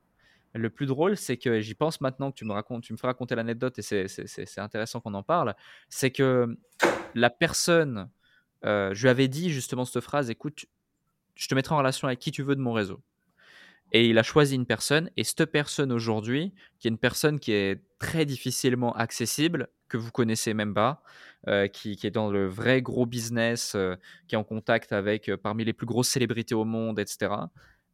[0.55, 3.09] le plus drôle, c'est que j'y pense maintenant que tu me racontes, tu me fais
[3.09, 5.55] raconter l'anecdote et c'est, intéressant qu'on en parle.
[5.89, 6.57] C'est que
[7.15, 8.09] la personne,
[8.65, 10.67] euh, je lui avais dit justement cette phrase écoute,
[11.35, 13.03] je te mettrai en relation avec qui tu veux de mon réseau.
[13.95, 17.53] Et il a choisi une personne, et cette personne aujourd'hui, qui est une personne qui
[17.53, 21.05] est très difficilement accessible, que vous connaissez même pas,
[21.47, 23.95] euh, qui, est dans le vrai gros business, euh,
[24.27, 27.31] qui est en contact avec euh, parmi les plus grosses célébrités au monde, etc.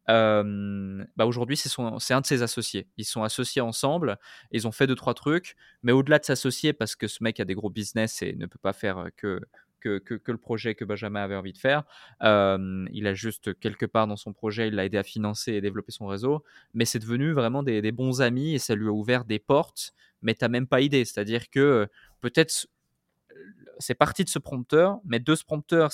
[0.07, 2.87] Bah aujourd'hui, c'est un de ses associés.
[2.97, 4.17] Ils sont associés ensemble,
[4.51, 7.45] ils ont fait deux, trois trucs, mais au-delà de s'associer, parce que ce mec a
[7.45, 9.39] des gros business et ne peut pas faire que,
[9.81, 11.83] que, le projet que Benjamin avait envie de faire,
[12.21, 15.91] il a juste quelque part dans son projet, il l'a aidé à financer et développer
[15.91, 16.43] son réseau,
[16.73, 20.33] mais c'est devenu vraiment des, bons amis et ça lui a ouvert des portes, mais
[20.33, 21.03] t'as même pas idée.
[21.03, 21.87] C'est-à-dire que
[22.21, 22.67] peut-être
[23.81, 25.91] c'est parti de ce prompteur, mais de ce prompteur,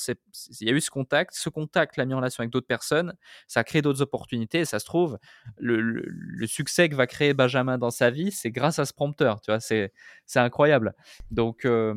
[0.59, 1.33] il y a eu ce contact.
[1.33, 3.13] Ce contact l'a mis en relation avec d'autres personnes.
[3.47, 4.59] Ça a créé d'autres opportunités.
[4.59, 5.17] Et ça se trouve,
[5.57, 6.03] le,
[6.45, 9.41] succès que va créer Benjamin dans sa vie, c'est grâce à ce prompteur.
[9.41, 9.91] Tu vois, c'est
[10.35, 10.93] incroyable.
[11.31, 11.95] Donc, euh,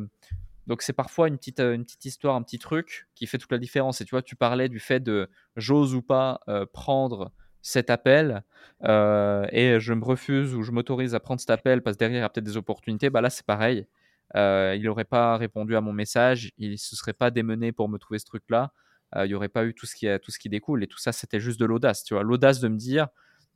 [0.71, 3.51] donc c'est parfois une petite, euh, une petite histoire, un petit truc qui fait toute
[3.51, 3.99] la différence.
[3.99, 8.41] Et tu vois, tu parlais du fait de j'ose ou pas euh, prendre cet appel
[8.85, 12.19] euh, et je me refuse ou je m'autorise à prendre cet appel parce que derrière
[12.19, 13.09] il y a peut-être des opportunités.
[13.09, 13.85] Bah là, c'est pareil.
[14.33, 17.97] Il n'aurait pas répondu à mon message, il ne se serait pas démené pour me
[17.97, 18.71] trouver ce truc-là.
[19.17, 20.85] Il n'y aurait pas eu tout ce, qui, découle.
[20.85, 22.05] Et tout ça, c'était juste de l'audace.
[22.05, 23.09] Tu vois, l'audace de me dire,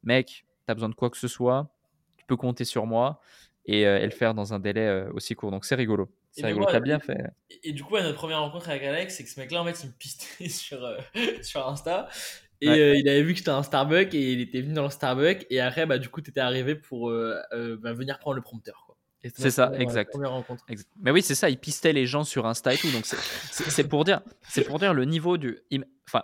[0.03, 1.73] mec, tu as besoin de quoi que ce soit,
[2.17, 3.21] tu peux compter sur moi
[3.65, 5.51] et, le faire dans un délai aussi court.
[5.51, 6.09] Donc c'est rigolo.
[6.35, 6.63] C'est rigolo.
[6.63, 7.17] moi, T'as bien fait.
[7.49, 9.65] Et, et du coup, ouais, notre première rencontre avec Alex, c'est que ce mec-là, en
[9.65, 10.97] fait, il me pistait sur, euh,
[11.41, 12.09] sur Insta.
[12.61, 12.79] Et Ouais.
[12.79, 15.45] euh, il avait vu que j'étais un Starbucks et il était venu dans le Starbucks.
[15.49, 18.81] Et après, bah, du coup, t'étais arrivé pour euh, euh, bah, venir prendre le prompteur.
[19.35, 20.11] C'est ça, première- exact.
[20.11, 20.63] Première rencontre.
[20.69, 22.91] Ex- Mais oui, c'est ça, il pistait les gens sur Insta et tout.
[22.91, 25.59] Donc c'est- pour dire, c'est pour dire le niveau du.
[26.07, 26.23] Enfin,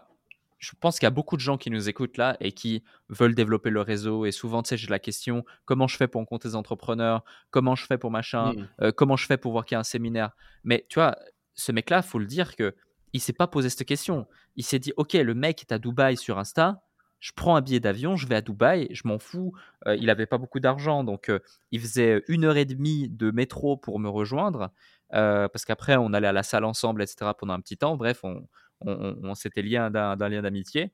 [0.62, 3.34] je pense qu'il y a beaucoup de gens qui nous écoutent là et qui veulent
[3.34, 4.26] développer leur réseau.
[4.26, 7.24] Et souvent, tu sais, j'ai la question comment je fais pour rencontrer des entrepreneurs?
[7.50, 8.54] Comment je fais pour machin?
[8.54, 8.68] Hmm.
[8.82, 10.32] Euh, Comment je fais pour voir qu'il y a un séminaire?
[10.64, 11.18] Mais tu vois,
[11.56, 12.76] ce mec-là, faut le dire que
[13.14, 14.28] il s'est pas posé cette question.
[14.56, 16.84] Il s'est dit ok, le mec est à Dubaï sur Insta.
[17.20, 19.54] Je prends un billet d'avion, je vais à Dubaï, je m'en fous.
[19.88, 21.40] Euh, il avait pas beaucoup d'argent, donc euh,
[21.72, 24.72] il faisait une heure et demie de métro pour me rejoindre,
[25.14, 27.32] euh, parce qu'après on allait à la salle ensemble, etc.
[27.38, 27.96] pendant un petit temps.
[27.98, 28.48] Bref, on,
[28.82, 30.92] on, s'était lié d'un lien d'amitié.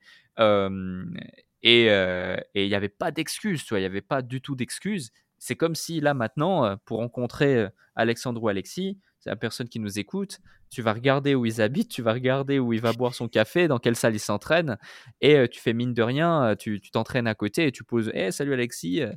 [1.62, 1.86] Et
[2.54, 5.10] il n'y avait pas d'excuses, tu vois, il n'y avait pas du tout d'excuses.
[5.38, 9.80] C'est comme si là maintenant, euh, pour rencontrer Alexandre ou Alexis, c'est la personne qui
[9.80, 10.40] nous écoute,
[10.70, 13.68] tu vas regarder où ils habitent, tu vas regarder où il va boire son café,
[13.68, 14.78] dans quelle salle il s'entraîne,
[15.20, 18.52] et tu fais mine de rien, tu t'entraînes à côté et tu poses hey, salut
[18.52, 19.12] Alexis, euh,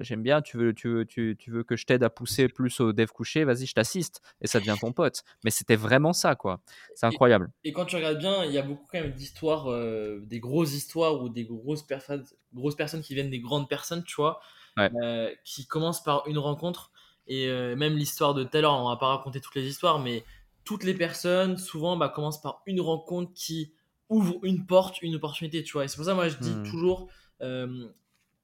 [0.00, 2.80] j'aime bien, tu veux, tu, veux, tu, tu veux que je t'aide à pousser plus
[2.80, 5.22] au dev couché, vas-y, je t'assiste, et ça devient ton pote.
[5.44, 6.60] Mais c'était vraiment ça, quoi.
[6.94, 7.50] C'est incroyable.
[7.64, 10.72] Et quand tu regardes bien, il y a beaucoup quand même d'histoires, euh, des grosses
[10.74, 12.24] histoires ou des grosses, personnes
[12.54, 14.40] grosses personnes qui viennent des grandes personnes, tu vois,
[14.76, 14.90] Ouais.
[15.02, 16.90] euh, qui commencent par une rencontre.
[17.26, 20.24] Et euh, même l'histoire de l'heure, on va pas raconter toutes les histoires, mais
[20.64, 23.74] toutes les personnes, souvent, bah, commencent par une rencontre qui
[24.08, 25.84] ouvre une porte, une opportunité, tu vois.
[25.84, 26.62] Et c'est pour ça, moi, je dis Hmm.
[26.62, 27.08] toujours,
[27.42, 27.88] euh,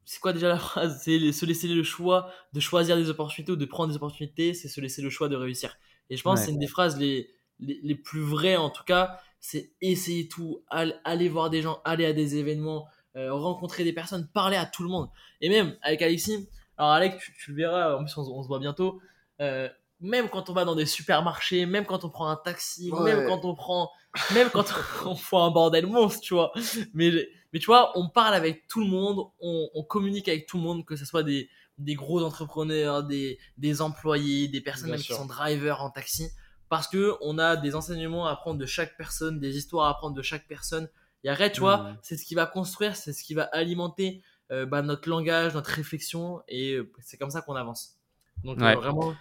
[0.06, 1.00] c'est quoi déjà la phrase?
[1.04, 4.68] C'est se laisser le choix de choisir des opportunités ou de prendre des opportunités, c'est
[4.68, 5.76] se laisser le choix de réussir.
[6.08, 8.84] Et je pense que c'est une des phrases les, les, les plus vraies, en tout
[8.84, 13.84] cas, c'est essayer tout, al- aller voir des gens, aller à des événements, euh, rencontrer
[13.84, 15.08] des personnes, parler à tout le monde.
[15.40, 18.42] Et même avec Alexis, alors Alex, tu, tu le verras, en plus on, se- on
[18.42, 19.00] se voit bientôt,
[19.40, 19.68] euh,
[20.00, 23.02] même quand on va dans des supermarchés, même quand on prend un taxi, Ouais.
[23.14, 23.90] même quand on prend,
[24.34, 24.64] même quand
[25.06, 26.52] on, on fait un bordel monstre, tu vois.
[26.94, 27.10] Mais,
[27.56, 30.62] mais tu vois, on parle avec tout le monde, on, on communique avec tout le
[30.62, 35.12] monde, que ce soit des, des gros entrepreneurs, des, des employés, des personnes même qui
[35.14, 36.28] sont drivers en taxi,
[36.68, 40.14] parce que on a des enseignements à prendre de chaque personne, des histoires à prendre
[40.14, 40.88] de chaque personne.
[41.24, 41.96] Et arrête, tu vois, Mhm.
[42.02, 44.22] c'est ce qui va construire, c'est ce qui va alimenter
[44.52, 47.96] euh, bah, notre langage, notre réflexion, et euh, c'est comme ça qu'on avance.
[48.44, 49.14] Donc euh, vraiment,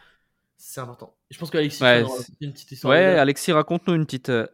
[0.58, 1.16] c'est important.
[1.32, 2.04] Je pense qu'Alexis, Ouais,
[2.42, 2.92] une petite histoire.
[2.92, 4.30] Ouais, Alexis, raconte-nous une petite.
[4.30, 4.46] euh,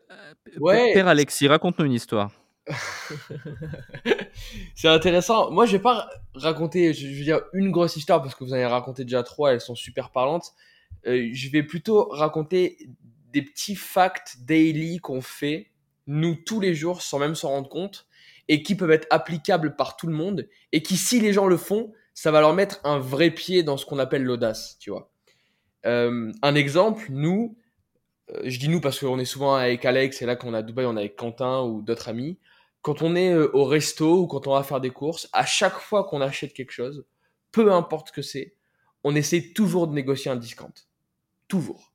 [0.60, 0.94] Ouais.
[0.94, 2.32] Père Alexis, raconte-nous une histoire.
[4.76, 5.52] C'est intéressant.
[5.52, 8.56] Moi, je vais pas raconter, je veux dire, une grosse histoire parce que vous en
[8.56, 10.54] avez raconté déjà trois, elles sont super parlantes.
[11.08, 12.78] Euh, je vais plutôt raconter
[13.32, 15.72] des petits facts daily qu'on fait,
[16.08, 18.08] nous, tous les jours, sans même s'en rendre compte,
[18.48, 21.58] et qui peuvent être applicables par tout le monde, et qui, si les gens le
[21.58, 25.12] font, ça va leur mettre un vrai pied dans ce qu'on appelle l'audace, tu vois.
[25.86, 27.56] Euh, un exemple, nous,
[28.32, 30.86] euh, je dis nous parce qu'on est souvent avec Alex, et là qu'on à Dubaï,
[30.86, 32.38] on est avec Quentin ou d'autres amis.
[32.82, 35.78] Quand on est euh, au resto ou quand on va faire des courses, à chaque
[35.78, 37.06] fois qu'on achète quelque chose,
[37.52, 38.56] peu importe ce que c'est,
[39.04, 40.74] on essaie toujours de négocier un discount.
[41.48, 41.94] Toujours.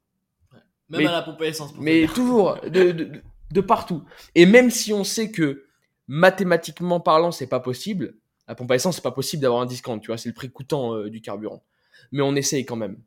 [0.89, 1.73] Même Mais- à la pompe à essence.
[1.73, 4.05] pour Mais toujours, de, de, de partout.
[4.35, 5.67] Et même si on sait que
[6.07, 8.15] mathématiquement parlant, c'est pas possible,
[8.47, 10.51] à pompe à essence, c'est pas possible d'avoir un discount, tu vois, c'est le prix
[10.51, 11.65] coûtant euh, du carburant.
[12.13, 13.01] Mais on essaye quand même.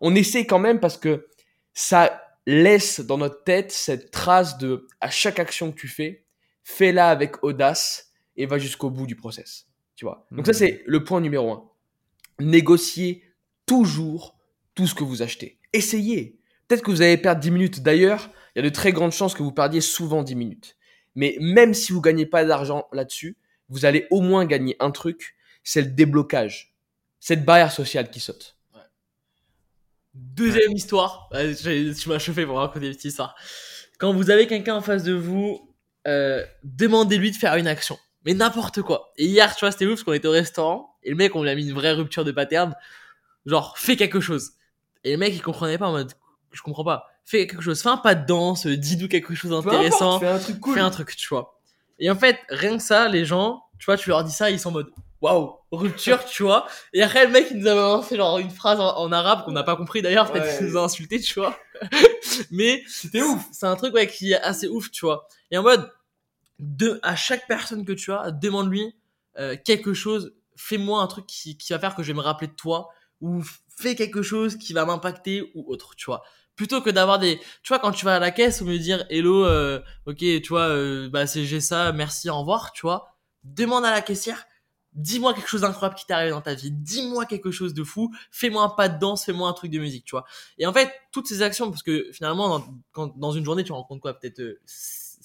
[0.00, 1.26] On essaye quand même parce que
[1.74, 6.24] ça laisse dans notre tête cette trace de à chaque action que tu fais,
[6.68, 9.68] fais-la avec audace et va jusqu'au bout du process.
[9.94, 10.26] Tu vois?
[10.32, 10.58] Donc ça, Mhm.
[10.58, 11.70] c'est le point numéro un.
[12.40, 13.22] Négociez
[13.66, 14.36] toujours
[14.74, 15.58] tout ce que vous achetez.
[15.72, 16.38] Essayez.
[16.66, 17.82] Peut-être que vous allez perdre 10 minutes.
[17.82, 20.76] D'ailleurs, il y a de très grandes chances que vous perdiez souvent 10 minutes.
[21.14, 23.36] Mais même si vous gagnez pas d'argent là-dessus,
[23.68, 26.74] vous allez au moins gagner un truc, c'est le déblocage.
[27.20, 28.56] Cette barrière sociale qui saute.
[30.14, 31.28] Deuxième histoire.
[31.32, 33.34] Ouais, tu m'as chauffé pour raconter une petite histoire.
[33.98, 35.65] Quand vous avez quelqu'un en face de vous,
[36.06, 37.98] euh, demandez-lui de faire une action.
[38.24, 39.12] Mais n'importe quoi.
[39.16, 41.42] Et hier, tu vois, c'était ouf parce qu'on était au restaurant et le mec, on
[41.42, 42.74] lui a mis une vraie rupture de pattern.
[43.44, 44.52] Genre, fais quelque chose.
[45.04, 46.12] Et le mec, il comprenait pas en mode,
[46.52, 47.06] je comprends pas.
[47.24, 47.80] Fais quelque chose.
[47.80, 50.18] Fais un pas de danse, euh, dis-nous quelque chose d'intéressant.
[50.18, 50.74] fais un truc cool.
[50.74, 51.58] Fais un truc, tu vois.
[52.00, 54.58] Et en fait, rien que ça, les gens, tu vois, tu leur dis ça, ils
[54.60, 56.66] sont en mode, waouh, rupture, tu vois.
[56.92, 59.52] Et après, le mec, il nous a balancé genre une phrase en, en arabe qu'on
[59.52, 60.58] n'a pas compris d'ailleurs, peut-être Ouais.
[60.58, 61.56] qu'il nous a insulté, tu vois.
[62.50, 63.40] Mais C'était ouf.
[63.52, 65.26] c'est un truc ouais, qui est assez ouf, tu vois.
[65.50, 65.88] Et en mode,
[66.58, 68.94] de, à chaque personne que tu as, demande-lui
[69.38, 72.48] euh, quelque chose, fais-moi un truc qui, qui va faire que je vais me rappeler
[72.48, 72.88] de toi,
[73.20, 73.42] ou
[73.78, 76.22] fais quelque chose qui va m'impacter, ou autre, tu vois.
[76.54, 77.38] Plutôt que d'avoir des...
[77.62, 80.48] Tu vois, quand tu vas à la caisse, lieu de dire, hello, euh, ok, tu
[80.48, 83.18] vois, euh, bah, c'est j'ai ça, merci, au revoir, tu vois.
[83.44, 84.46] Demande à la caissière,
[84.96, 88.12] dis-moi quelque chose d'incroyable qui t'est arrivé dans ta vie, dis-moi quelque chose de fou,
[88.30, 90.24] fais-moi un pas de danse, fais-moi un truc de musique, tu vois.
[90.58, 93.72] Et en fait, toutes ces actions, parce que finalement, dans, quand, dans une journée, tu
[93.72, 94.60] rencontres quoi Peut-être euh,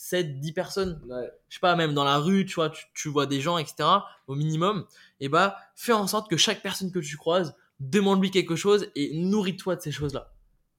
[0.01, 0.99] 7, 10 personnes,
[1.47, 3.87] je sais pas, même dans la rue, tu vois, tu, tu vois des gens, etc.,
[4.25, 4.87] au minimum.
[5.19, 9.15] Et bah, fais en sorte que chaque personne que tu croises, demande-lui quelque chose et
[9.15, 10.33] nourris-toi de ces choses-là.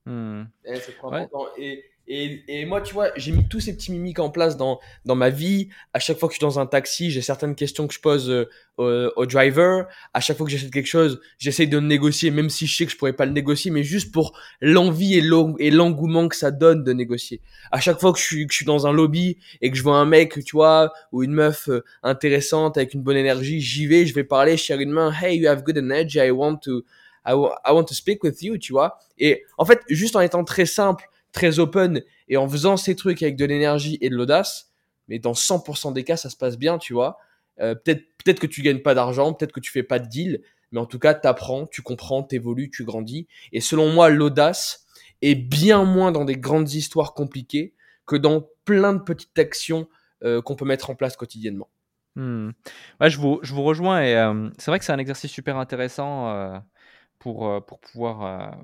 [0.06, 0.42] Hmm.
[0.64, 1.28] Eh, Ouais.
[1.56, 4.80] Et, et, et moi, tu vois, j'ai mis tous ces petits mimiques en place dans,
[5.06, 5.70] dans ma vie.
[5.94, 8.28] À chaque fois que je suis dans un taxi, j'ai certaines questions que je pose
[8.28, 9.86] euh, au, driver.
[10.12, 12.84] À chaque fois que j'achète quelque chose, j'essaye de le négocier, même si je sais
[12.84, 16.36] que je pourrais pas le négocier, mais juste pour l'envie et l'en- et l'engouement que
[16.36, 17.40] ça donne de négocier.
[17.70, 19.82] À chaque fois que je suis, que je suis dans un lobby et que je
[19.82, 23.86] vois un mec, tu vois, ou une meuf euh, intéressante avec une bonne énergie, j'y
[23.86, 26.58] vais, je vais parler, je tire une main, hey, you have good energy, I want
[26.64, 26.84] to,
[27.24, 28.98] I want to speak with you, tu vois.
[29.18, 33.22] Et en fait, juste en étant très simple, très open et en faisant ces trucs
[33.22, 34.72] avec de l'énergie et de l'audace,
[35.08, 37.18] mais dans 100% des cas, ça se passe bien, tu vois.
[37.60, 40.80] Euh, peut-être, que tu gagnes pas d'argent, peut-être que tu fais pas de deal, mais
[40.80, 43.26] en tout cas, t'apprends, tu comprends, t'évolues, tu grandis.
[43.52, 44.86] Et selon moi, l'audace
[45.20, 47.74] est bien moins dans des grandes histoires compliquées
[48.06, 49.88] que dans plein de petites actions
[50.24, 51.68] euh, qu'on peut mettre en place quotidiennement.
[52.14, 52.50] Hmm.
[53.00, 56.62] Je, vous, rejoins et euh, c'est vrai que c'est un exercice super intéressant
[57.18, 58.54] pour, pour, pouvoir,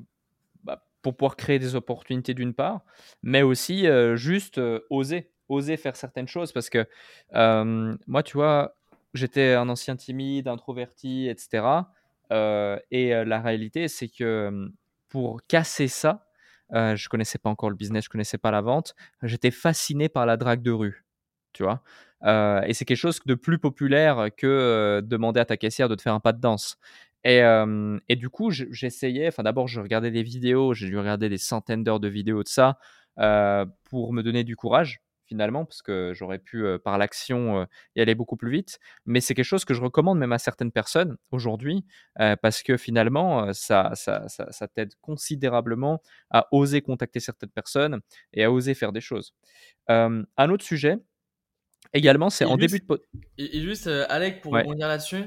[1.13, 2.83] pour pouvoir créer des opportunités d'une part,
[3.23, 6.87] mais aussi euh, juste euh, oser, oser faire certaines choses parce que
[7.35, 8.75] euh, moi, tu vois,
[9.15, 11.65] j'étais un ancien timide, introverti, etc.
[12.91, 14.71] Et la réalité, c'est que
[15.09, 16.27] pour casser ça,
[16.75, 20.27] euh, je connaissais pas encore le business, je connaissais pas la vente, j'étais fasciné par
[20.27, 21.07] la drague de rue,
[21.55, 21.83] tu vois.
[22.67, 26.13] Et c'est quelque chose de plus populaire que demander à ta caissière de te faire
[26.13, 26.79] un pas de danse.
[27.25, 30.99] Et, euh, et du coup, je- j'essayais, enfin d'abord, je regardais des vidéos, j'ai dû
[30.99, 32.79] regarder des centaines d'heures de vidéos de ça
[33.19, 37.67] euh, pour me donner du courage, finalement, parce que j'aurais pu, euh, par l'action,
[37.97, 38.79] y aller beaucoup plus vite.
[39.05, 41.85] Mais c'est quelque chose que je recommande même à certaines personnes aujourd'hui,
[42.41, 46.01] parce que finalement, ça, ça, ça, ça t'aide considérablement
[46.31, 48.01] à oser contacter certaines personnes
[48.33, 49.35] et à oser faire des choses.
[49.89, 50.97] Un autre sujet,
[51.93, 53.03] également, c'est en juste- début de...
[53.39, 54.63] Et, juste, euh, Alec, pour Ouais.
[54.63, 55.25] rebondir là-dessus.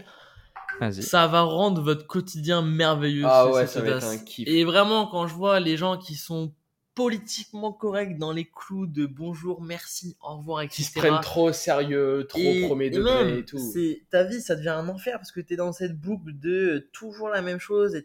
[0.91, 3.26] Ça va rendre votre quotidien merveilleux.
[3.27, 4.48] Ah ouais, ça va être un kiff.
[4.48, 6.53] Et vraiment, quand je vois les gens qui sont
[6.93, 10.76] politiquement corrects dans les clous de bonjour, merci, au revoir, etc.
[10.76, 13.57] Qui se prennent trop au sérieux, trop Et- premier et degré même, et tout.
[13.57, 16.89] C'est ta vie, ça devient un enfer parce que t'es dans cette boucle de euh,
[16.91, 17.95] toujours la même chose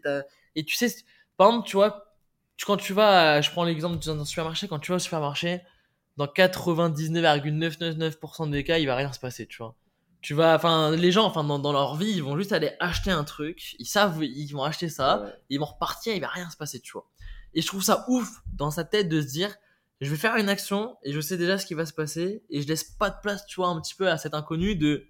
[0.55, 0.87] et tu sais,
[1.37, 2.15] par exemple, tu vois,
[2.55, 5.61] tu, quand tu vas, à- je prends l'exemple d'un supermarché, quand tu vas au supermarché,
[6.15, 9.75] dans 99,999% des cas, il va rien se passer, tu vois.
[10.27, 13.11] Tu vas, enfin, les gens, enfin, dans, dans leur vie, ils vont juste aller acheter
[13.11, 15.29] un truc, ils savent, ils vont acheter ça, Ouais.
[15.49, 17.07] ils vont repartir, il va rien se passer, tu vois.
[17.53, 19.55] Et je trouve ça ouf dans sa tête de se dire,
[20.01, 22.61] je vais faire une action et je sais déjà ce qui va se passer et
[22.61, 25.07] je laisse pas de place, tu vois, un petit peu à cet inconnu de,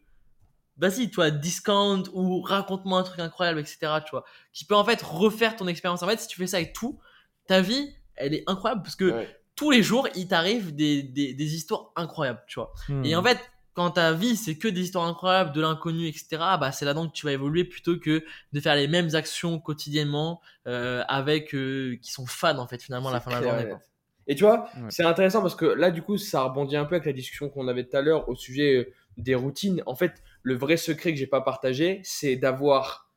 [0.78, 4.24] vas-y, tu vois, discount ou raconte-moi un truc incroyable, etc., tu vois,
[4.54, 6.04] qui peut en fait refaire ton expérience.
[6.04, 7.00] En fait, si tu fais ça avec tout,
[7.48, 9.36] ta vie, elle est incroyable parce que Ouais.
[9.56, 12.72] tous les jours, il t'arrive des, des, des histoires incroyables, tu vois.
[13.04, 13.20] Et Hmm.
[13.20, 13.40] en fait,
[13.78, 16.26] quand ta vie, c'est que des histoires incroyables, de l'inconnu, etc.,
[16.60, 20.42] bah, c'est là-dedans que tu vas évoluer plutôt que de faire les mêmes actions quotidiennement
[20.66, 23.70] euh, avec euh, qui sont fans, en fait, finalement, à la fin de la journée.
[23.70, 23.80] quoi.
[24.26, 24.90] Et tu vois, Ouais.
[24.90, 27.68] c'est intéressant parce que là, du coup, ça rebondit un peu avec la discussion qu'on
[27.68, 29.84] avait tout à l'heure au sujet euh, des routines.
[29.86, 33.12] En fait, le vrai secret que j'ai pas partagé, c'est d'avoir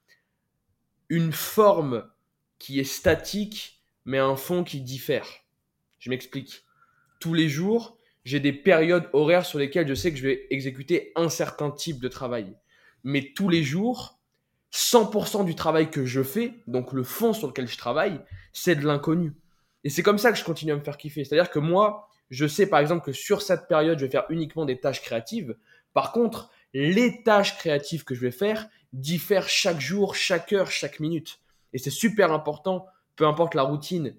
[1.08, 2.04] une forme
[2.58, 5.26] qui est statique, mais un fond qui diffère.
[5.98, 6.64] Je m'explique.
[7.18, 11.12] Tous les jours, j'ai des périodes horaires sur lesquelles je sais que je vais exécuter
[11.16, 12.54] un certain type de travail.
[13.04, 14.18] Mais tous les jours,
[14.72, 18.20] 100% du travail que je fais, donc le fond sur lequel je travaille,
[18.52, 19.32] c'est de l'inconnu.
[19.84, 21.24] Et c'est comme ça que je continue à me faire kiffer.
[21.24, 24.64] C'est-à-dire que moi, je sais par exemple que sur cette période, je vais faire uniquement
[24.64, 25.56] des tâches créatives.
[25.94, 31.00] Par contre, les tâches créatives que je vais faire diffèrent chaque jour, chaque heure, chaque
[31.00, 31.40] minute.
[31.72, 32.86] Et c'est super important,
[33.16, 34.14] peu importe la routine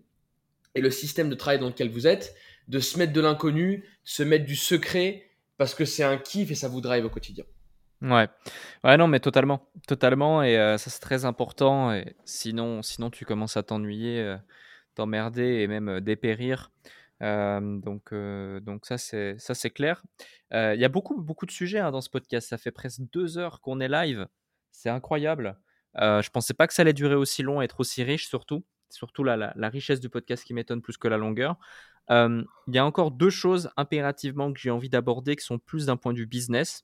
[0.76, 2.34] et le système de travail dans lequel vous êtes,
[2.68, 6.50] de se mettre de l'inconnu, de se mettre du secret, parce que c'est un kiff
[6.52, 7.46] et ça vous drive au quotidien.
[8.02, 8.28] Ouais.
[8.84, 9.70] Ouais, non, mais totalement.
[9.88, 10.42] Totalement.
[10.42, 12.02] Et euh, ça, c'est très important.
[12.26, 14.38] Sinon, sinon, tu commences à t'ennuyer, euh,
[14.96, 16.72] t'emmerder et même euh, dépérir.
[17.22, 20.02] Donc, donc ça, c'est, ça, c'est clair.
[20.52, 22.50] Il y a beaucoup, beaucoup de sujets hein, dans ce podcast.
[22.50, 24.28] Ça fait presque deux heures qu'on est live.
[24.72, 25.60] C'est incroyable.
[25.96, 28.66] Je pensais pas que ça allait durer aussi long être aussi riche, surtout.
[28.90, 31.60] Surtout la, la richesse du podcast qui m'étonne plus que la longueur.
[32.12, 35.88] Euh, Il y a encore deux choses impérativement que j'ai envie d'aborder qui sont plus
[35.88, 36.84] d'un point de vue business.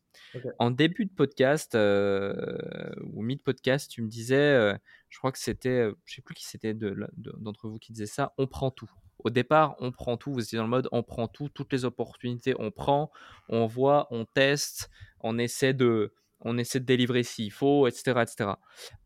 [0.60, 4.76] En début de podcast euh, ou mid-podcast, tu me disais, euh,
[5.10, 7.78] je crois que c'était, euh, je sais plus qui c'était de la- de- d'entre vous
[7.80, 8.90] qui disait ça, on prend tout.
[9.24, 10.32] Au départ, on prend tout.
[10.34, 13.12] Vous étiez dans le mode, on prend tout, toutes les opportunités, on prend,
[13.50, 14.90] on voit, on teste,
[15.22, 18.52] on essaie de, on essaie de délivrer s'il faut, etc., etc.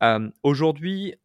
[0.03, 1.15] Euh, Aujourd'hui,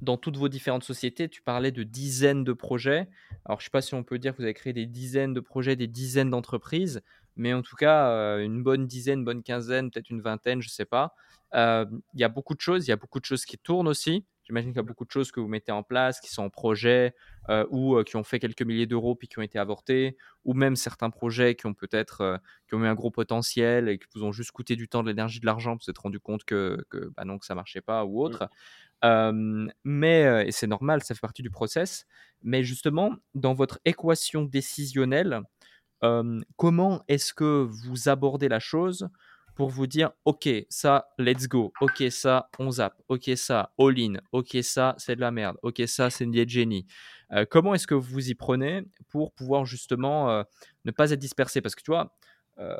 [0.00, 3.08] dans toutes vos différentes sociétés, tu parlais de dizaines de projets.
[3.44, 5.34] Alors, je ne sais pas si on peut dire que vous avez créé des dizaines
[5.34, 7.02] de projets, des dizaines d'entreprises,
[7.36, 10.72] mais en tout cas, euh, une bonne dizaine, bonne quinzaine, peut-être une vingtaine, je ne
[10.72, 11.14] sais pas.
[11.54, 13.88] Euh, Il y a beaucoup de choses, il y a beaucoup de choses qui tournent
[13.88, 14.24] aussi.
[14.44, 16.50] J'imagine qu'il y a beaucoup de choses que vous mettez en place, qui sont en
[16.50, 17.14] projet
[17.50, 20.74] euh, ou qui ont fait quelques milliers d'euros puis qui ont été avortés, ou même
[20.74, 24.32] certains projets qui ont peut-être qui ont eu un gros potentiel et qui vous ont
[24.32, 27.10] juste coûté du temps, de l'énergie, de l'argent, vous vous êtes rendu compte que, que,
[27.14, 28.48] bah non, que ça marchait pas ou autre.
[29.02, 32.06] Mais, et c'est normal, ça fait partie du process.
[32.42, 35.42] Mais justement, dans votre équation décisionnelle,
[36.56, 39.08] comment est-ce que vous abordez la chose
[39.56, 41.72] pour vous dire, OK, ça, let's go.
[41.80, 43.02] OK, ça, on zappe.
[43.08, 44.14] OK, ça, all-in.
[44.30, 45.56] OK, ça, c'est de la merde.
[45.64, 46.86] OK, ça, c'est une génie.
[47.50, 50.44] Comment est-ce que vous y prenez pour pouvoir justement
[50.84, 51.60] ne pas être dispersé?
[51.60, 52.16] Parce que tu vois,
[52.58, 52.76] euh,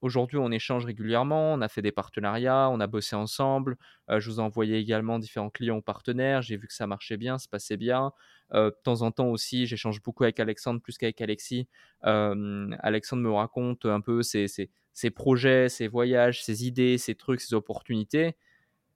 [0.00, 3.76] aujourd'hui, on échange régulièrement, on a fait des partenariats, on a bossé ensemble.
[4.10, 6.42] Euh, je vous ai envoyé également différents clients ou partenaires.
[6.42, 8.12] J'ai vu que ça marchait bien, ça passait bien.
[8.54, 11.68] Euh, de temps en temps aussi, j'échange beaucoup avec Alexandre plus qu'avec Alexis.
[12.04, 14.48] Euh, Alexandre me raconte un peu ses,
[15.14, 18.36] projets, ses voyages, ses idées, ses trucs, ses opportunités.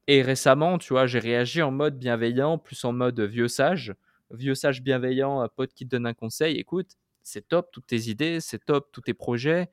[0.06, 3.94] Et récemment, tu vois, j'ai réagi en mode bienveillant, plus en mode vieux sage.
[4.30, 6.56] Vieux sage bienveillant, un pote qui te donne un conseil.
[6.58, 9.68] Écoute, c'est top toutes tes idées, c'est top tous tes projets.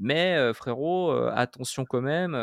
[0.00, 2.34] Mais frérot, attention quand même.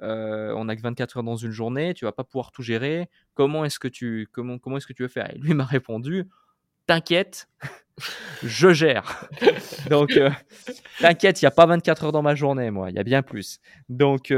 [0.00, 3.08] On n'a que 24 heures dans une journée, tu vas pas pouvoir tout gérer.
[3.34, 5.30] Comment est-ce que tu comment comment est-ce que tu veux faire?
[5.34, 6.28] Et lui m'a répondu
[6.86, 7.48] T'inquiète,
[8.42, 9.28] je gère.
[9.90, 10.18] Donc
[11.00, 13.22] t'inquiète, il y a pas 24 heures dans ma journée, moi, il y a bien
[13.22, 13.58] plus.
[13.88, 14.32] Donc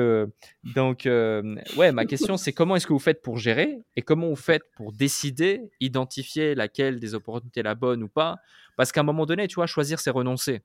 [0.74, 4.37] donc ouais, ma question c'est comment est-ce que vous faites pour gérer et comment vous
[4.37, 8.37] faites pour décider, identifier laquelle des opportunités est la bonne ou pas?
[8.77, 10.62] Parce qu'à un moment donné, tu vois, choisir c'est renoncer.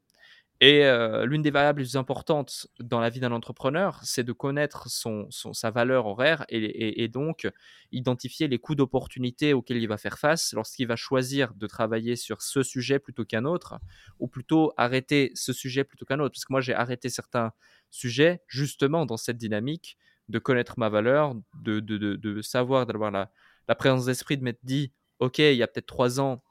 [0.63, 4.31] Et euh, l'une des variables les plus importantes dans la vie d'un entrepreneur, c'est de
[4.31, 7.49] connaître son, sa valeur horaire et, donc
[7.91, 12.43] identifier les coûts d'opportunité auxquels il va faire face lorsqu'il va choisir de travailler sur
[12.43, 13.79] ce sujet plutôt qu'un autre,
[14.19, 16.33] ou plutôt arrêter ce sujet plutôt qu'un autre.
[16.35, 17.53] Parce que moi, j'ai arrêté certains
[17.89, 19.97] sujets justement dans cette dynamique
[20.29, 23.31] de connaître ma valeur, de, de, de, savoir, d'avoir la,
[23.75, 26.43] présence d'esprit, de m'être dit, OK, il y a peut-être trois ans,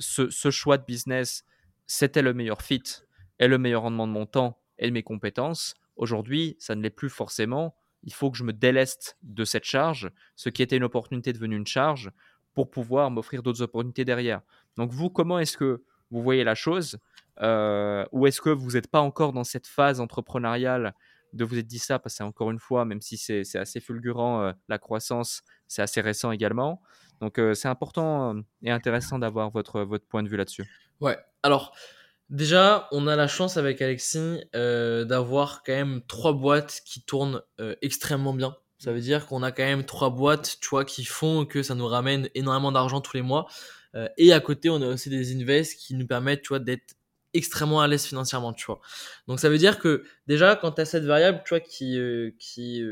[0.00, 1.44] ce choix de business,
[1.86, 2.82] c'était le meilleur fit
[3.38, 5.74] est le meilleur rendement de mon temps et de mes compétences.
[5.96, 7.76] Aujourd'hui, ça ne l'est plus forcément.
[8.02, 11.56] Il faut que je me déleste de cette charge, ce qui était une opportunité devenue
[11.56, 12.10] une charge,
[12.52, 14.40] pour pouvoir m'offrir d'autres opportunités derrière.
[14.76, 16.98] Donc vous, comment est-ce que vous voyez la chose
[17.40, 20.94] euh, Ou est-ce que vous n'êtes pas encore dans cette phase entrepreneuriale
[21.32, 24.42] de vous être dit ça, parce que encore une fois, même si c'est assez fulgurant,
[24.42, 26.80] euh, la croissance, c'est assez récent également.
[27.20, 30.64] Donc euh, c'est important et intéressant d'avoir votre, votre point de vue là-dessus.
[31.00, 31.18] Ouais.
[31.42, 31.74] Alors,
[32.30, 37.42] déjà, on a la chance avec Alexis euh, d'avoir quand même trois boîtes qui tournent
[37.60, 38.56] euh, extrêmement bien.
[38.78, 41.74] Ça veut dire qu'on a quand même trois boîtes, tu vois, qui font que ça
[41.74, 43.46] nous ramène énormément d'argent tous les mois.
[43.94, 46.94] Euh, et à côté, on a aussi des invests qui nous permettent, tu vois, d'être
[47.32, 48.80] extrêmement à l'aise financièrement, tu vois.
[49.26, 52.30] Donc ça veut dire que déjà, quand tu as cette variable, tu vois, qui, euh,
[52.38, 52.82] qui,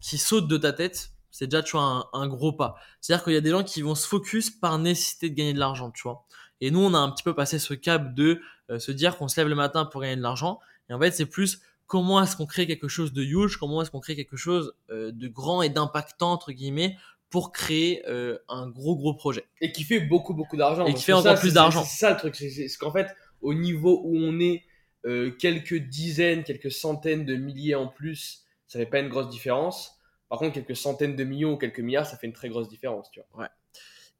[0.00, 2.76] qui saute de ta tête, c'est déjà, tu vois, un, un gros pas.
[3.00, 5.58] C'est-à-dire qu'il y a des gens qui vont se focus par nécessité de gagner de
[5.58, 6.26] l'argent, tu vois.
[6.60, 8.40] Et nous, on a un petit peu passé ce cap de
[8.78, 10.58] se dire qu'on se lève le matin pour gagner de l'argent.
[10.88, 13.90] Et en fait, c'est plus comment est-ce qu'on crée quelque chose de huge, comment est-ce
[13.90, 16.96] qu'on crée quelque chose euh, de grand et d'impactant, entre guillemets,
[17.30, 19.44] pour créer euh, un gros, gros projet.
[19.60, 20.86] Et qui fait beaucoup, beaucoup d'argent.
[20.86, 21.84] Et qui fait encore ça, plus d'argent.
[21.84, 22.34] C'est ça le truc.
[22.36, 23.08] C'est qu'en fait,
[23.40, 24.64] au niveau où on est,
[25.04, 30.00] euh, quelques dizaines, quelques centaines de milliers en plus, ça fait pas une grosse différence.
[30.28, 33.10] Par contre, quelques centaines de millions ou quelques milliards, ça fait une très grosse différence.
[33.12, 33.48] Tu vois.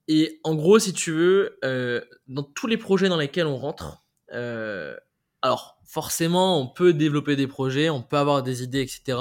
[0.07, 4.05] Et en gros, si tu veux, euh, dans tous les projets dans lesquels on rentre,
[4.33, 4.97] euh,
[5.43, 9.19] alors forcément, on peut développer des projets, on peut avoir des idées, etc.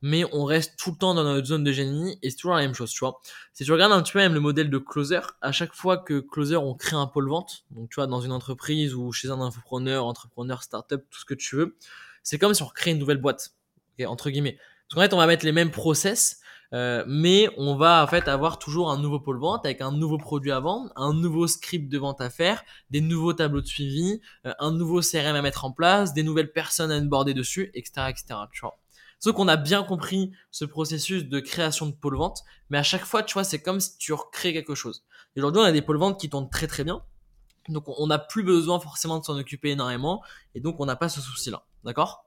[0.00, 2.62] Mais on reste tout le temps dans notre zone de génie et c'est toujours la
[2.62, 3.20] même chose, tu vois.
[3.52, 6.20] Si tu regardes un petit peu même le modèle de Closer, à chaque fois que
[6.20, 9.40] Closer, on crée un pôle vente, donc tu vois, dans une entreprise ou chez un
[9.40, 11.76] infopreneur, entrepreneur, startup, tout ce que tu veux,
[12.22, 13.54] c'est comme si on recrée une nouvelle boîte,
[13.98, 14.58] ok, entre guillemets.
[14.88, 16.40] Parce qu'en fait, on va mettre les mêmes process,
[16.74, 20.18] euh, mais on va en fait avoir toujours un nouveau pôle vente avec un nouveau
[20.18, 24.20] produit à vendre, un nouveau script de vente à faire, des nouveaux tableaux de suivi,
[24.46, 28.10] euh, un nouveau CRM à mettre en place, des nouvelles personnes à onboarder dessus, etc.,
[28.10, 28.40] etc.
[28.52, 28.78] Tu vois.
[29.20, 33.04] Sauf qu'on a bien compris ce processus de création de pôle vente, mais à chaque
[33.04, 35.04] fois, tu vois, c'est comme si tu recrées quelque chose.
[35.34, 37.02] Et Aujourd'hui, on a des pôles vente qui tournent très très bien,
[37.68, 40.22] donc on- on n'a plus besoin forcément de s'en occuper énormément,
[40.54, 42.24] et donc on n'a pas ce souci-là, d'accord?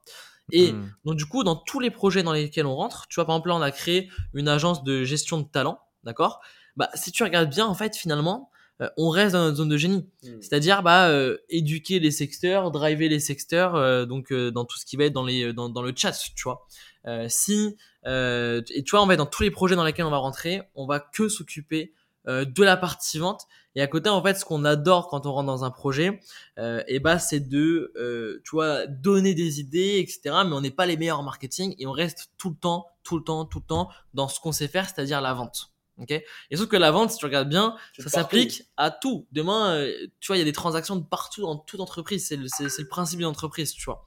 [0.51, 0.91] Et Hmm.
[1.05, 3.49] donc du coup, dans tous les projets dans lesquels on rentre, tu vois, par exemple
[3.49, 6.41] là, on a créé une agence de gestion de talent, d'accord?
[6.77, 8.49] Bah, si tu regardes bien, en fait, finalement,
[8.81, 10.09] euh, on reste dans notre zone de génie.
[10.41, 14.85] C'est-à-dire, bah, euh, éduquer les sexteurs, driver les sexteurs, euh, donc euh, dans tout ce
[14.85, 16.65] qui va être dans les, dans, dans le chat, tu vois.
[17.07, 17.75] Euh, si,
[18.07, 20.61] euh, et tu vois, en fait, dans tous les projets dans lesquels on va rentrer,
[20.75, 21.93] on va que s'occuper
[22.27, 23.47] euh, de la partie vente.
[23.75, 26.19] Et à côté, en fait, ce qu'on adore quand on rentre dans un projet,
[26.57, 30.21] euh, et bah, c'est de, euh, tu vois, donner des idées, etc.
[30.45, 33.17] Mais on n'est pas les meilleurs en marketing et on reste tout le temps, tout
[33.17, 35.71] le temps, tout le temps dans ce qu'on sait faire, c'est-à-dire la vente.
[35.97, 36.11] Ok?
[36.11, 39.27] Et sauf que la vente, si tu regardes bien, ça s'applique à tout.
[39.31, 42.27] Demain, euh, tu vois, il y a des transactions de partout dans toute entreprise.
[42.27, 44.05] C'est le, le principe d'une entreprise, tu vois.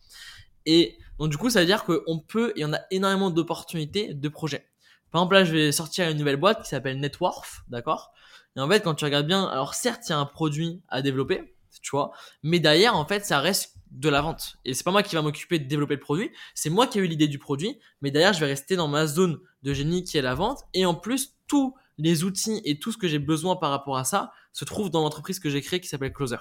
[0.66, 4.28] Et donc, du coup, ça veut dire qu'on peut, et on a énormément d'opportunités de
[4.28, 4.66] projets.
[5.10, 8.12] Par exemple, là, je vais sortir une nouvelle boîte qui s'appelle Networth, d'accord?
[8.56, 11.02] Et en fait, quand tu regardes bien, alors certes, il y a un produit à
[11.02, 12.12] développer, tu vois,
[12.42, 14.56] mais derrière, en fait, ça reste de la vente.
[14.64, 17.02] Et c'est pas moi qui va m'occuper de développer le produit, c'est moi qui ai
[17.02, 20.18] eu l'idée du produit, mais derrière, je vais rester dans ma zone de génie qui
[20.18, 20.60] est la vente.
[20.72, 24.04] Et en plus, tous les outils et tout ce que j'ai besoin par rapport à
[24.04, 26.36] ça se trouve dans l'entreprise que j'ai créée qui s'appelle Closer.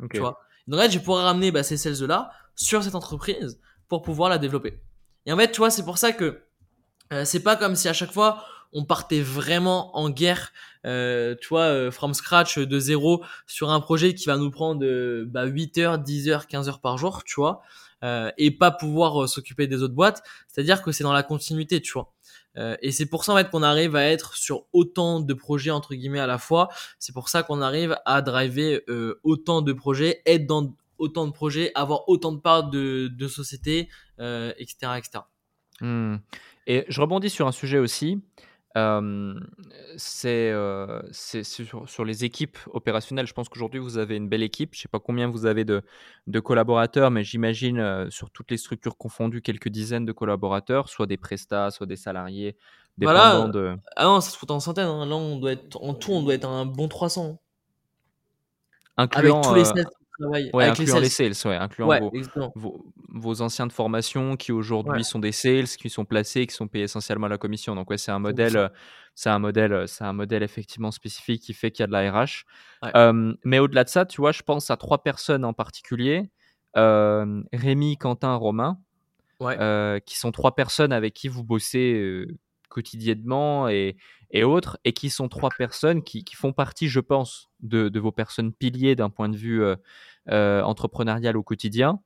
[0.00, 0.12] Ok.
[0.12, 0.40] Tu vois.
[0.66, 4.38] Donc là, je vais pouvoir ramener bah, ces sales-là sur cette entreprise pour pouvoir la
[4.38, 4.80] développer.
[5.26, 6.42] Et en fait, tu vois, c'est pour ça que
[7.12, 10.52] euh, c'est pas comme si à chaque fois on partait vraiment en guerre,
[10.84, 14.50] euh, tu vois, euh, from scratch, euh, de zéro, sur un projet qui va nous
[14.50, 17.62] prendre euh, bah, 8 heures, 10 heures, 15 heures par jour, tu vois,
[18.36, 20.22] et pas pouvoir s'occuper des autres boîtes.
[20.46, 22.12] C'est-à-dire que c'est dans la continuité, tu vois.
[22.80, 25.94] Et c'est pour ça en fait qu'on arrive à être sur autant de projets entre
[25.94, 26.68] guillemets à la fois.
[27.00, 28.82] C'est pour ça qu'on arrive à driver
[29.24, 33.88] autant de projets, être dans autant de projets, avoir autant de parts de, de sociétés,
[34.18, 35.24] etc., etc.
[35.80, 36.18] Hmm.
[36.68, 38.20] Et je rebondis sur un sujet aussi.
[38.76, 39.34] Euh,
[39.96, 43.26] c'est euh, c'est sur, sur les équipes opérationnelles.
[43.26, 44.74] Je pense qu'aujourd'hui, vous avez une belle équipe.
[44.74, 45.82] Je ne sais pas combien vous avez de,
[46.26, 51.06] de collaborateurs, mais j'imagine euh, sur toutes les structures confondues, quelques dizaines de collaborateurs, soit
[51.06, 52.56] des prestats, soit des salariés,
[53.00, 53.30] Voilà.
[53.32, 53.76] dépendant de.
[53.96, 54.86] Ah non, ça se fout en centaines.
[54.86, 55.06] Hein.
[55.06, 57.40] Là, on doit être en tout, on doit être un bon 300
[58.96, 61.28] avec Incluant, tous les euh, sales qui travaillent, ouais, avec les incluant sales.
[61.28, 62.52] les sales, ouais, incluant Ouais, vos, exactement.
[62.56, 62.84] vos,
[63.18, 65.02] vos anciens de formation qui aujourd'hui Ouais.
[65.02, 67.74] sont des sales, qui sont placés, qui sont payés essentiellement à la commission.
[67.74, 68.20] Donc ouais, c'est un 100%.
[68.22, 68.68] modèle, euh,
[69.14, 71.92] c'est un modèle, euh, c'est un modèle effectivement spécifique qui fait qu'il y a de
[71.92, 72.44] la RH.
[72.82, 72.90] Ouais.
[72.96, 76.30] Euh, mais au-delà de ça, tu vois, je pense à trois personnes en particulier
[76.76, 78.78] euh, Rémi, Quentin, Romain,
[79.40, 79.56] Ouais.
[79.60, 82.26] euh, qui sont trois personnes avec qui vous bossez
[82.68, 83.96] quotidiennement et,
[84.30, 88.00] et autres, et qui sont trois personnes qui, qui font partie, je pense, de, de
[88.00, 89.76] vos personnes piliers d'un point de vue euh,
[90.30, 92.00] euh, entrepreneurial au quotidien.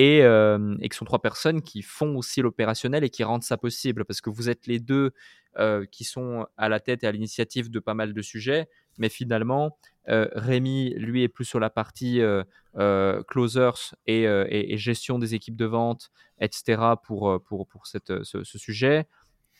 [0.00, 4.06] Et, euh, qui sont trois personnes qui font aussi l'opérationnel et qui rendent ça possible,
[4.06, 5.10] parce que vous êtes les deux
[5.58, 8.66] euh, qui sont à la tête et à l'initiative de pas mal de sujets,
[8.96, 9.76] mais finalement,
[10.08, 12.42] euh, Rémi, lui, est plus sur la partie euh,
[12.76, 16.10] euh, closers et, gestion des équipes de vente,
[16.40, 16.80] etc.
[17.04, 19.06] pour, pour, pour cette, ce, ce sujet.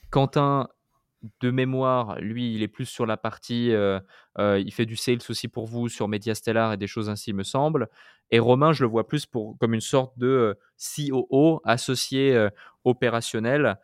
[0.09, 0.69] Quentin
[1.41, 3.73] de mémoire, lui, il est plus sur la partie,
[4.39, 7.43] il fait du sales aussi pour vous sur Mediastellar et des choses ainsi, il me
[7.43, 7.91] semble.
[8.31, 12.49] Et Romain, je le vois plus pour, comme une sorte de euh, COO, associé
[12.85, 13.79] opérationnel,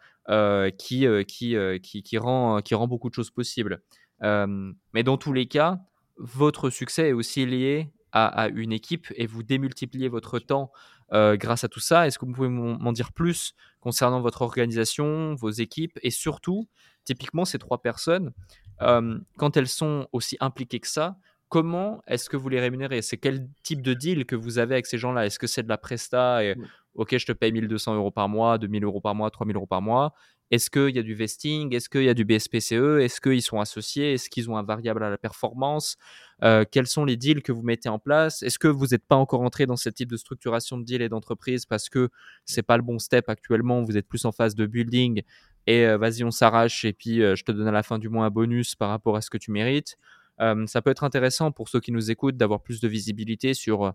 [0.78, 3.82] qui, qui, qui, qui, rend, qui rend beaucoup de choses possibles.
[4.22, 5.80] mais dans tous les cas,
[6.16, 10.72] votre succès est aussi lié à, une équipe et vous démultipliez votre temps
[11.12, 12.06] grâce à tout ça.
[12.06, 16.66] Est-ce que vous pouvez m'en dire plus concernant votre organisation, vos équipes et surtout,
[17.04, 18.32] typiquement, ces trois personnes,
[18.80, 21.18] quand elles sont aussi impliquées que ça,
[21.48, 23.02] comment est-ce que vous les rémunérez?
[23.02, 25.26] C'est quel type de deal que vous avez avec ces gens-là?
[25.26, 26.56] Est-ce que c'est de la presta et
[26.94, 29.82] OK, je te paye 1200 euros par mois, 2000 euros par mois, 3000 euros par
[29.82, 30.14] mois.
[30.50, 31.74] Est-ce qu'il y a du vesting?
[31.74, 34.12] Est-ce qu'il y a du BSPCE Est-ce qu'ils sont associés?
[34.14, 35.96] Est-ce qu'ils ont un variable à la performance?
[36.44, 38.42] Euh, Quels sont les deals que vous mettez en place?
[38.44, 41.08] Est-ce que vous n'êtes pas encore entré dans ce type de structuration de deal et
[41.08, 42.10] d'entreprise parce que
[42.44, 43.82] c'est pas le bon step actuellement?
[43.82, 45.22] Vous êtes plus en phase de building
[45.66, 48.08] et euh, vas-y, on s'arrache et puis euh, je te donne à la fin du
[48.08, 49.96] mois un bonus par rapport à ce que tu mérites.
[50.38, 53.94] Ça peut être intéressant pour ceux qui nous écoutent d'avoir plus de visibilité sur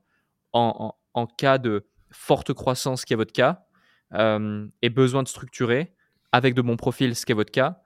[0.54, 0.94] en,
[1.38, 3.66] cas de forte croissance qui est votre cas
[4.14, 5.94] et besoin de structurer
[6.32, 7.82] avec de bons profils, ce qui est votre cas,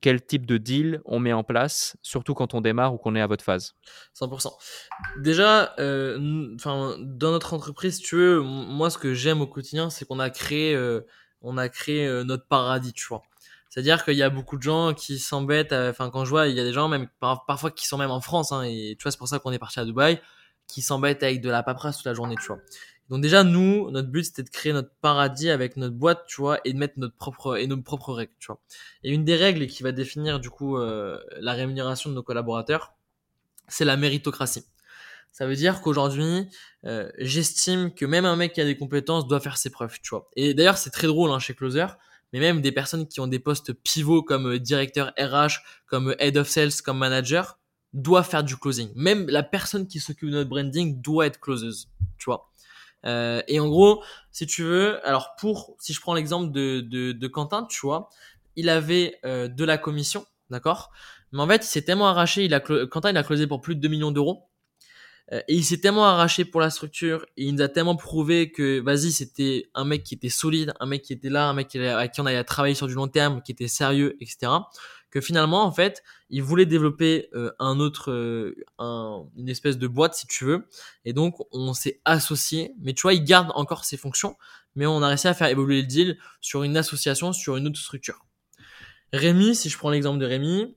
[0.00, 3.20] quel type de deal on met en place, surtout quand on démarre ou qu'on est
[3.20, 3.74] à votre phase?
[4.14, 4.50] 100%.
[5.20, 10.18] Déjà, euh, dans notre entreprise, tu veux, moi, ce que j'aime au quotidien, c'est qu'on
[10.18, 10.76] a créé,
[11.42, 13.22] on a créé notre paradis, tu vois?
[13.70, 15.72] C'est-à-dire qu'il y a beaucoup de gens qui s'embêtent.
[15.72, 18.20] Enfin, quand je vois, il y a des gens même parfois qui sont même en
[18.20, 20.20] France, hein, et tu vois, c'est pour ça qu'on est parti à Dubaï,
[20.66, 22.58] qui s'embêtent avec de la paperasse toute la journée, tu vois.
[23.08, 26.60] Donc déjà, nous, notre but, c'était de créer notre paradis avec notre boîte, tu vois,
[26.64, 28.60] et de mettre notre propre et nos propres règles, tu vois.
[29.02, 32.94] Et une des règles qui va définir du coup euh, la rémunération de nos collaborateurs,
[33.66, 34.64] c'est la méritocratie.
[35.32, 36.48] Ça veut dire qu'aujourd'hui,
[36.84, 40.10] euh, j'estime que même un mec qui a des compétences doit faire ses preuves, tu
[40.10, 40.28] vois.
[40.36, 41.86] Et d'ailleurs, c'est très drôle hein, chez Closer,
[42.32, 46.36] mais même des personnes qui ont des postes pivots comme euh, directeur RH, comme head
[46.36, 47.58] of sales, comme manager,
[47.92, 48.90] doivent faire du closing.
[48.94, 51.88] Même la personne qui s'occupe de notre branding doit être closeuse,
[52.18, 52.50] tu vois.
[53.06, 54.02] Euh, et en gros,
[54.32, 58.10] si tu veux, alors pour, si je prends l'exemple de, de, de, Quentin, tu vois,
[58.56, 60.90] il avait euh, de la commission, d'accord?
[61.32, 63.76] Mais en fait, il s'est tellement arraché, il a, Quentin, il a closé pour plus
[63.76, 64.48] de 2 millions d'euros.
[65.32, 68.50] Euh, et il s'est tellement arraché pour la structure, et il nous a tellement prouvé
[68.50, 71.68] que, vas-y, c'était un mec qui était solide, un mec qui était là, un mec
[71.68, 74.48] qui, avec qui on allait travailler sur du long terme, qui était sérieux, etc
[75.10, 79.86] que finalement, en fait, il voulait développer euh, un autre, euh, un, une espèce de
[79.86, 80.68] boîte, si tu veux.
[81.04, 82.74] Et donc, on s'est associé.
[82.80, 84.36] Mais tu vois, il garde encore ses fonctions,
[84.74, 87.78] mais on a réussi à faire évoluer le deal sur une association, sur une autre
[87.78, 88.26] structure.
[89.12, 90.76] Rémi, si je prends l'exemple de Rémi,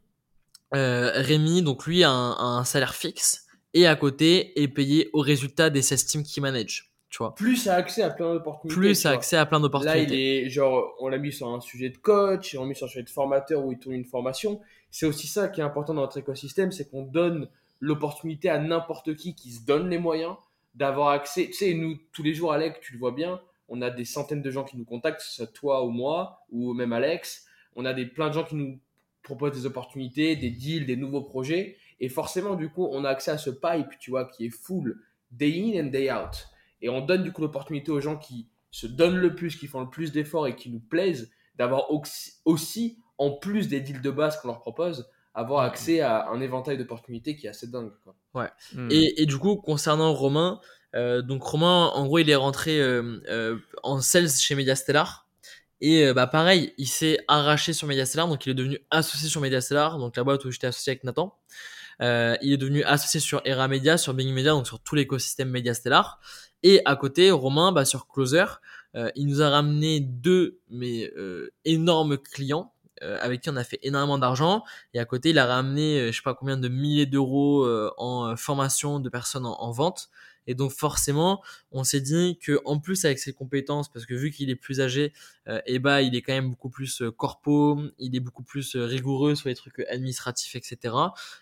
[0.73, 3.40] euh, Rémi, donc lui, a un, salaire fixe
[3.73, 7.35] et à côté est payé au résultat des 16 teams qu'il manage tu vois.
[7.35, 8.73] Plus à accès à plein d'opportunités.
[8.73, 10.06] Plus à accès à plein d'opportunités.
[10.07, 12.76] Là, il est genre, on l'a mis sur un sujet de coach, on l'a mis
[12.76, 14.61] sur un sujet de formateur où il tourne une formation.
[14.89, 17.49] C'est aussi ça qui est important dans notre écosystème, c'est qu'on donne
[17.81, 20.35] l'opportunité à n'importe qui qui se donne les moyens
[20.73, 21.48] d'avoir accès.
[21.48, 24.41] Tu sais, nous, tous les jours, Alex, tu le vois bien, on a des centaines
[24.41, 27.45] de gens qui nous contactent, que ce soit toi ou moi, ou même Alex.
[27.76, 28.80] On a des, plein de gens qui nous
[29.22, 31.76] proposent des opportunités, des deals, des nouveaux projets.
[32.02, 34.99] Et forcément, du coup, on a accès à ce pipe, tu vois, qui est full
[35.32, 36.52] day in and day out
[36.82, 39.82] et on donne du coup l'opportunité aux gens qui se donnent le plus, qui font
[39.82, 41.91] le plus d'efforts et qui nous plaisent, d'avoir
[42.45, 46.78] aussi, en plus des deals de base qu'on leur propose, avoir accès à un éventail
[46.78, 47.91] d'opportunités qui est assez dingue.
[48.03, 48.15] Quoi.
[48.34, 48.49] Ouais.
[48.73, 48.90] Hmm.
[48.90, 50.60] Et, et, du coup, concernant Romain,
[50.95, 55.28] euh, donc Romain, en gros, il est rentré euh, euh, en sales chez Mediastellar.
[55.84, 59.98] Et bah pareil, il s'est arraché sur Mediastellar, donc il est devenu associé sur Mediastellar,
[59.98, 61.36] donc la boîte où j'étais associé avec Nathan.
[61.99, 66.19] Il est devenu associé sur Era Media, sur Bing Media, donc sur tout l'écosystème Mediastellar.
[66.63, 68.45] Et à côté, Romain, bah, sur Closer,
[68.95, 72.73] euh, il nous a ramené deux mais euh, énormes clients
[73.03, 74.63] euh, avec qui on a fait énormément d'argent.
[74.93, 78.99] Et à côté, il a ramené je sais pas combien de milliers d'euros en formation
[78.99, 80.09] de personnes en vente.
[80.47, 81.41] Et donc forcément,
[81.72, 84.81] on s'est dit que en plus avec ses compétences, parce que vu qu'il est plus
[84.81, 85.13] âgé,
[85.47, 88.76] euh, et bah il est quand même beaucoup plus euh, corpo, il est beaucoup plus
[88.76, 90.95] euh, rigoureux sur les trucs administratifs, etc.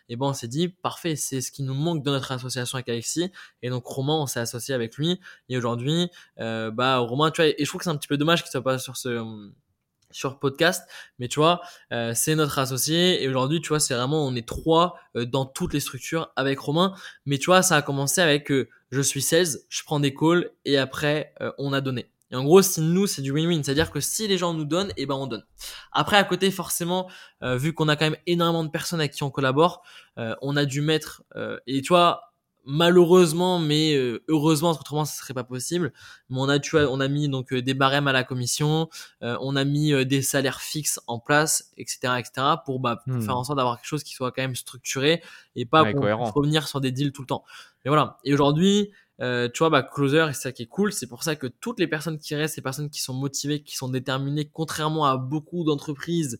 [0.09, 2.89] Et ben on s'est dit parfait, c'est ce qui nous manque dans notre association avec
[2.89, 3.31] Alexis.
[3.61, 5.19] Et donc Romain, on s'est associé avec lui.
[5.49, 6.09] Et aujourd'hui,
[6.39, 8.51] euh, bah Romain, tu vois, et je trouve que c'est un petit peu dommage qu'il
[8.51, 9.49] soit pas sur ce
[10.11, 11.61] sur podcast mais tu vois
[11.91, 15.45] euh, c'est notre associé et aujourd'hui tu vois c'est vraiment on est trois euh, dans
[15.45, 16.93] toutes les structures avec Romain.
[17.25, 20.51] Mais tu vois ça a commencé avec euh, je suis 16 je prends des calls
[20.65, 22.11] et après on a donné.
[22.31, 23.63] Et en gros si nous c'est du win-win.
[23.63, 25.43] C'est à dire que si les gens nous donnent et eh ben on donne.
[25.91, 27.09] Après à côté forcément
[27.41, 29.83] vu qu'on a quand même énormément de personnes avec qui on collabore
[30.17, 31.23] on a dû mettre
[31.67, 32.28] et tu vois
[32.69, 35.91] malheureusement, mais euh, heureusement, parce qu'autrement, ce serait pas possible.
[36.29, 38.89] Mais on a, tu vois, on a mis donc euh, des barèmes à la commission,
[39.23, 43.13] euh, on a mis euh, des salaires fixes en place, etc., etc., pour, bah, pour
[43.15, 43.21] Hmm.
[43.21, 45.21] faire en sorte d'avoir quelque chose qui soit quand même structuré
[45.55, 47.43] et pas Ouais, puisse revenir sur des deals tout le temps.
[47.83, 48.17] Mais voilà.
[48.23, 48.91] Et aujourd'hui,
[49.21, 50.93] euh, tu vois, bah, Closer, c'est ça qui est cool.
[50.93, 53.75] C'est pour ça que toutes les personnes qui restent, ces personnes qui sont motivées, qui
[53.75, 56.39] sont déterminées, contrairement à beaucoup d'entreprises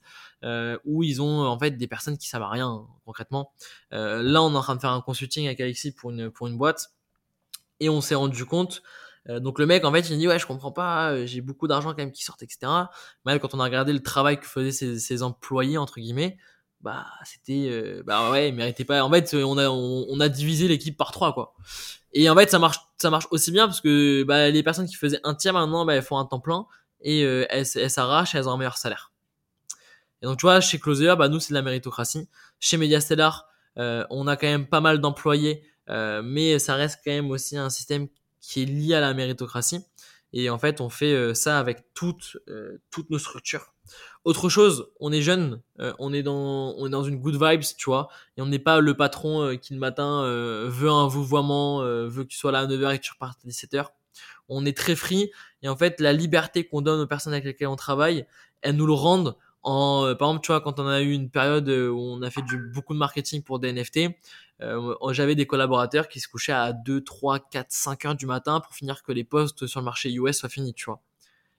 [0.86, 3.52] où ils ont en fait des personnes qui savent à rien concrètement.
[3.94, 6.48] Euh, là, on est en train de faire un consulting avec Alexis pour une pour
[6.48, 6.92] une boîte
[7.80, 8.82] et on s'est rendu compte.
[9.30, 11.68] euh, donc le mec, en fait, il dit ouais, je comprends pas, euh, j'ai beaucoup
[11.68, 12.72] d'argent quand même qui sortent, etc.
[13.26, 16.38] Mais quand on a regardé le travail que faisaient ses, ses employés entre guillemets,
[16.82, 19.04] bah c'était, euh, bah ouais, il méritait pas.
[19.04, 21.54] En fait, on a on, a divisé l'équipe par trois quoi.
[22.14, 24.96] Et en fait, ça marche ça marche aussi bien parce que bah, les personnes qui
[24.96, 26.66] faisaient un tiers maintenant, bah, elles font un temps plein
[27.02, 29.12] et euh, elles elles s'arrachent, elles ont un meilleur salaire.
[30.22, 32.28] Et donc tu vois, chez Closer, bah nous c'est de la méritocratie.
[32.60, 33.48] Chez Mediastellar,
[33.78, 37.58] euh, on a quand même pas mal d'employés, euh, mais ça reste quand même aussi
[37.58, 38.08] un système
[38.42, 39.80] qui est lié à la méritocratie.
[40.32, 43.74] Et en fait, on fait euh, ça avec toutes euh, toutes nos structures.
[44.24, 45.64] Autre chose, on est jeune,
[45.98, 48.82] on est dans on est dans une good vibes, tu vois, et on n'est pas
[48.82, 50.24] le patron qui le matin
[50.68, 53.48] veut un vouvoiement, veut que tu sois là à 9h et que tu repartes à
[53.48, 53.88] 17h.
[54.48, 55.32] On est très free
[55.64, 58.28] et en fait, la liberté qu'on donne aux personnes avec lesquelles on travaille,
[58.62, 61.30] elles nous le rendent en euh, par exemple tu vois quand on a eu une
[61.30, 64.16] période euh, où on a fait du beaucoup de marketing pour des NFT
[64.62, 68.60] euh, j'avais des collaborateurs qui se couchaient à 2 3 4 5 heures du matin
[68.62, 71.02] pour finir que les postes sur le marché US soient finis tu vois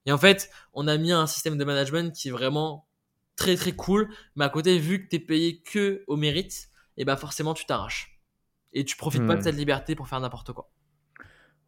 [0.07, 2.89] et en fait on a mis un système de management qui est vraiment
[3.37, 7.17] très très cool mais à côté vu que t'es payé que au mérite et ben
[7.17, 8.21] forcément tu t'arraches
[8.73, 9.39] et tu profites pas Hmm.
[9.39, 10.71] de cette liberté pour faire n'importe quoi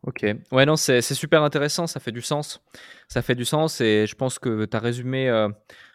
[0.04, 0.26] Ok.
[0.50, 2.60] Ouais, non, c'est c'est super intéressant, ça fait du sens.
[3.08, 5.48] Ça fait du sens et je pense que tu as résumé euh,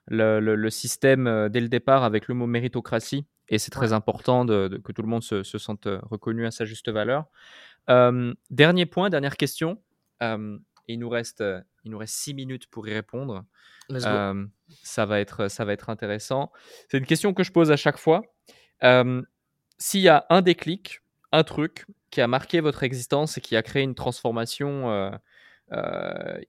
[0.08, 3.88] le, le- le système euh, dès le départ avec le mot méritocratie et c'est très
[3.90, 3.94] Ouais.
[3.94, 6.90] important de, de- que tout le monde se, se sente euh, reconnu à sa juste
[6.90, 7.26] valeur.
[7.90, 9.82] Euh, dernier point, dernière question.
[10.24, 10.58] Euh,
[10.88, 11.44] il, nous reste,
[11.84, 13.46] il nous reste six minutes pour y répondre.
[13.92, 14.46] Euh,
[14.84, 16.52] ça, va être, ça va être intéressant.
[16.90, 18.22] C'est une question que je pose à chaque fois.
[19.80, 21.02] S'il y a un déclic,
[21.32, 25.12] un truc qui a marqué votre existence et qui a créé une transformation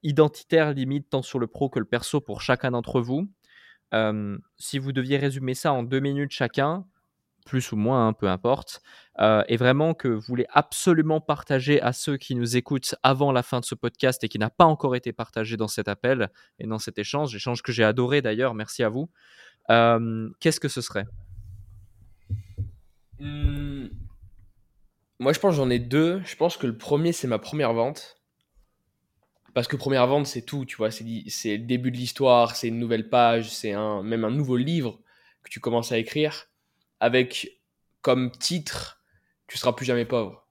[0.03, 3.29] identitaire limite tant sur le pro que le perso pour chacun d'entre vous,
[3.93, 6.85] si vous deviez résumer ça en deux minutes chacun,
[7.44, 8.82] plus ou moins, hein, peu importe,
[9.48, 13.60] et vraiment que vous voulez absolument partager à ceux qui nous écoutent avant la fin
[13.60, 16.78] de ce podcast et qui n'a pas encore été partagé dans cet appel et dans
[16.78, 19.09] cet échange, échange que j'ai adoré d'ailleurs, merci à vous,
[19.69, 21.06] qu'est-ce que ce serait?
[23.19, 23.86] Hmm.
[25.20, 26.23] Moi, je pense j'en ai deux.
[26.24, 28.18] Je pense que le premier, c'est ma première vente.
[29.59, 30.93] Parce que première vente, c'est tout, tu vois.
[30.93, 35.01] C'est le début de l'histoire, c'est une nouvelle page, c'est même un nouveau livre
[35.43, 36.47] que tu commences à écrire.
[37.01, 37.59] Avec
[38.01, 39.03] comme titre,
[39.49, 40.47] tu seras plus jamais pauvre.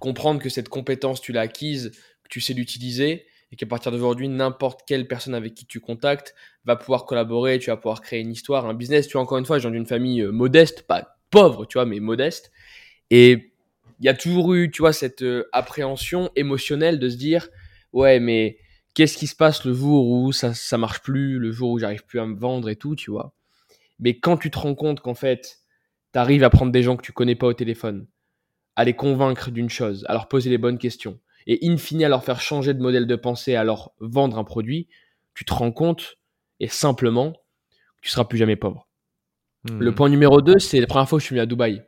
[0.00, 1.90] Comprendre que cette compétence, tu l'as acquise,
[2.24, 6.34] que tu sais l'utiliser, et qu'à partir d'aujourd'hui, n'importe quelle personne avec qui tu contactes
[6.64, 9.08] va pouvoir collaborer, tu vas pouvoir créer une histoire, un business.
[9.08, 11.84] Tu vois, encore une fois, je viens d'une famille euh, modeste, pas pauvre, tu vois,
[11.84, 12.50] mais modeste.
[13.10, 13.52] Et
[13.98, 17.50] il y a toujours eu, tu vois, cette euh, appréhension émotionnelle de se dire,
[17.92, 18.58] ouais, mais
[18.94, 22.04] qu'est-ce qui se passe le jour où ça, ça marche plus, le jour où j'arrive
[22.04, 23.34] plus à me vendre et tout, tu vois?
[23.98, 25.60] Mais quand tu te rends compte qu'en fait,
[26.12, 28.06] tu arrives à prendre des gens que tu connais pas au téléphone,
[28.76, 32.08] à les convaincre d'une chose, à leur poser les bonnes questions, et in fine à
[32.08, 34.88] leur faire changer de modèle de pensée, à leur vendre un produit,
[35.34, 36.18] tu te rends compte,
[36.60, 38.88] et simplement, que tu seras plus jamais pauvre.
[39.78, 39.94] Le Hmm.
[39.94, 41.82] point numéro 2, c'est la première fois que je suis venu à Dubaï.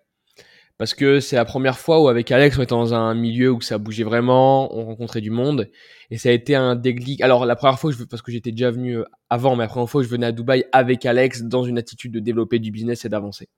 [0.78, 3.60] Parce que c'est la première fois où avec Alex, on était dans un milieu où
[3.60, 5.70] ça bougeait vraiment, on rencontrait du monde.
[6.10, 7.20] Et ça a été un déclic.
[7.20, 9.88] Alors la première fois, je, parce que j'étais déjà venu euh, avant, mais la première
[9.88, 13.08] fois, je venais à Dubaï avec Alex dans une attitude de développer du business et
[13.08, 13.48] d'avancer.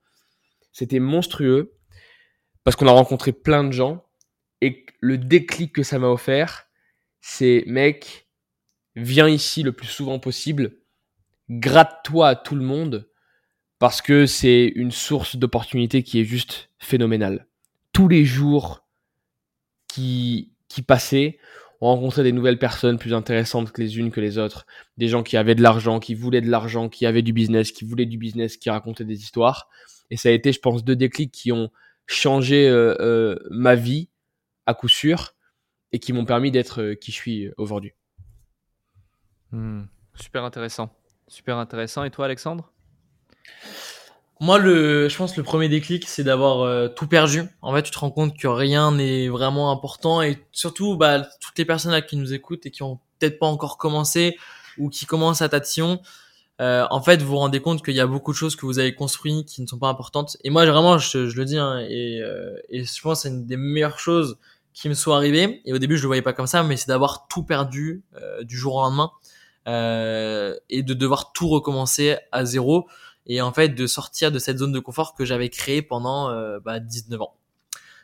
[0.72, 1.76] C'était monstrueux
[2.64, 4.04] parce qu'on a rencontré plein de gens.
[4.60, 6.66] Et le déclic que ça m'a offert,
[7.20, 8.28] c'est mec,
[8.96, 10.78] viens ici le plus souvent possible,
[11.50, 13.08] gratte-toi à tout le monde
[13.84, 17.46] parce que c'est une source d'opportunité qui est juste phénoménale.
[17.92, 18.82] Tous les jours
[19.88, 21.38] qui, qui passaient,
[21.82, 24.64] on rencontrait des nouvelles personnes plus intéressantes que les unes que les autres,
[24.96, 27.84] des gens qui avaient de l'argent, qui voulaient de l'argent, qui avaient du business, qui
[27.84, 29.68] voulaient du business, qui racontaient des histoires.
[30.08, 31.70] Et ça a été, je pense, deux déclics qui ont
[32.06, 34.08] changé euh, euh, ma vie
[34.64, 35.34] à coup sûr
[35.92, 37.92] et qui m'ont permis d'être euh, qui je suis aujourd'hui.
[39.52, 39.82] Hmm.
[40.14, 40.88] Super intéressant.
[41.28, 42.04] Super intéressant.
[42.04, 42.72] Et toi, Alexandre?
[44.40, 47.44] Moi, le, je pense le premier déclic, c'est d'avoir euh, tout perdu.
[47.62, 51.56] En fait, tu te rends compte que rien n'est vraiment important et surtout, bah, toutes
[51.56, 54.36] les personnes là qui nous écoutent et qui ont peut-être pas encore commencé
[54.76, 56.00] ou qui commencent à tatillon,
[56.60, 58.78] euh, en fait, vous vous rendez compte qu'il y a beaucoup de choses que vous
[58.78, 60.36] avez construites qui ne sont pas importantes.
[60.44, 63.34] Et moi, vraiment, je, je le dis, hein, et, euh, et je pense que c'est
[63.34, 64.36] une des meilleures choses
[64.72, 65.62] qui me soit arrivées.
[65.64, 68.42] Et au début, je le voyais pas comme ça, mais c'est d'avoir tout perdu euh,
[68.42, 69.10] du jour au lendemain
[69.68, 72.86] euh, et de devoir tout recommencer à zéro.
[73.26, 76.60] Et en fait, de sortir de cette zone de confort que j'avais créée pendant euh,
[76.60, 77.34] bah, 19 ans.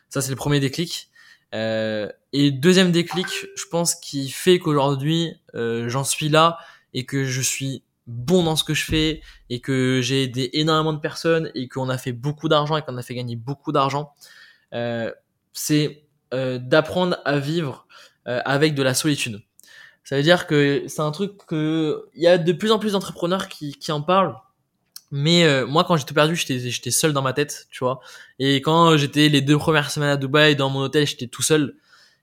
[0.09, 1.09] Ça, c'est le premier déclic.
[1.53, 6.57] Euh, et deuxième déclic, je pense, qui fait qu'aujourd'hui, euh, j'en suis là
[6.93, 10.93] et que je suis bon dans ce que je fais et que j'ai aidé énormément
[10.93, 14.13] de personnes et qu'on a fait beaucoup d'argent et qu'on a fait gagner beaucoup d'argent,
[14.73, 15.11] euh,
[15.53, 16.03] c'est
[16.33, 17.87] euh, d'apprendre à vivre
[18.27, 19.41] euh, avec de la solitude.
[20.03, 22.93] Ça veut dire que c'est un truc que il y a de plus en plus
[22.93, 24.35] d'entrepreneurs qui, qui en parlent.
[25.11, 27.99] Mais euh, moi, quand j'ai tout perdu, j'étais j'étais seul dans ma tête, tu vois.
[28.39, 31.75] Et quand j'étais les deux premières semaines à Dubaï dans mon hôtel, j'étais tout seul.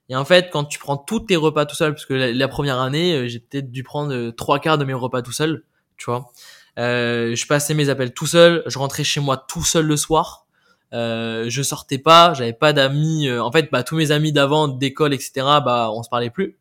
[0.09, 2.81] Et en fait, quand tu prends tous tes repas tout seul, parce que la, première
[2.81, 5.65] année, euh, j'ai peut-être dû prendre euh, trois quarts de mes repas tout seul,
[5.99, 6.33] tu vois.
[6.79, 10.47] Euh, je passais mes appels tout seul, je rentrais chez moi tout seul le soir.
[10.95, 13.29] Euh, je sortais pas, j'avais pas d'amis.
[13.29, 15.33] euh, en fait, bah tous mes amis d'avant, d'école, etc.
[15.65, 16.57] Bah on se parlait plus.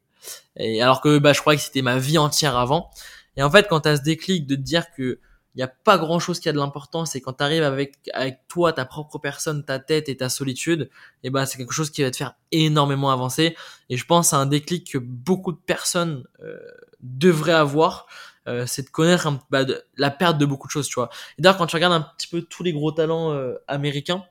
[0.58, 2.90] Et alors que bah je croyais que c'était ma vie entière avant.
[3.38, 5.20] Et en fait, quand t'as ce déclic de te dire que
[5.58, 7.96] il y a pas grand chose qui a de l'importance et quand tu arrives avec
[8.14, 10.90] avec toi ta propre personne ta tête et ta solitude
[11.24, 13.58] et ben c'est quelque chose qui va te faire énormément avancer.
[13.90, 16.58] Et je pense à un déclic que beaucoup de personnes euh,
[17.02, 18.06] devraient avoir
[18.48, 21.10] euh, c'est de connaître un- bah, de- la perte de beaucoup de choses tu vois.
[21.38, 24.24] Et d'ailleurs quand tu regardes un petit peu tous les gros talents euh, américains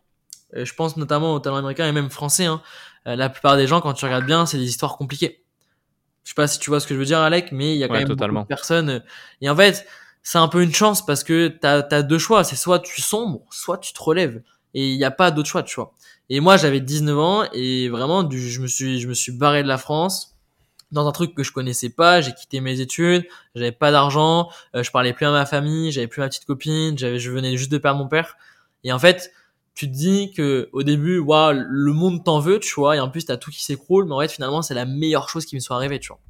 [0.55, 2.63] euh, je pense notamment aux talents américains et même français hein,
[3.09, 5.43] euh, la plupart des gens quand tu regardes bien c'est des histoires compliquées.
[6.25, 7.85] Je sais pas si tu vois ce que je veux dire Alec mais il y
[7.85, 8.41] a quand Ouais, même totalement.
[8.41, 9.01] beaucoup de personnes euh,
[9.41, 9.87] et en fait
[10.27, 12.43] c'est un peu une chance parce que t'as as deux choix.
[12.43, 14.43] C'est soit tu sombres, soit tu te relèves.
[14.75, 15.93] Et il n'y a pas d'autre choix, tu vois.
[16.31, 19.63] Et moi, j'avais 19 ans et vraiment, du, je me suis, je me suis barré
[19.63, 20.37] de la France
[20.91, 22.21] dans un truc que je connaissais pas.
[22.23, 23.25] J'ai quitté mes études,
[23.55, 26.99] j'avais pas d'argent, euh, je parlais plus à ma famille, j'avais plus ma petite copine,
[26.99, 28.37] j'avais, je venais juste de perdre mon père.
[28.83, 29.31] Et en fait,
[29.77, 32.97] tu te dis que au début, waouh, le monde t'en veut, tu vois.
[32.97, 34.07] Et en plus, t'as tout qui s'écroule.
[34.07, 36.21] Mais en fait, finalement, c'est la meilleure chose qui me soit arrivée, tu vois.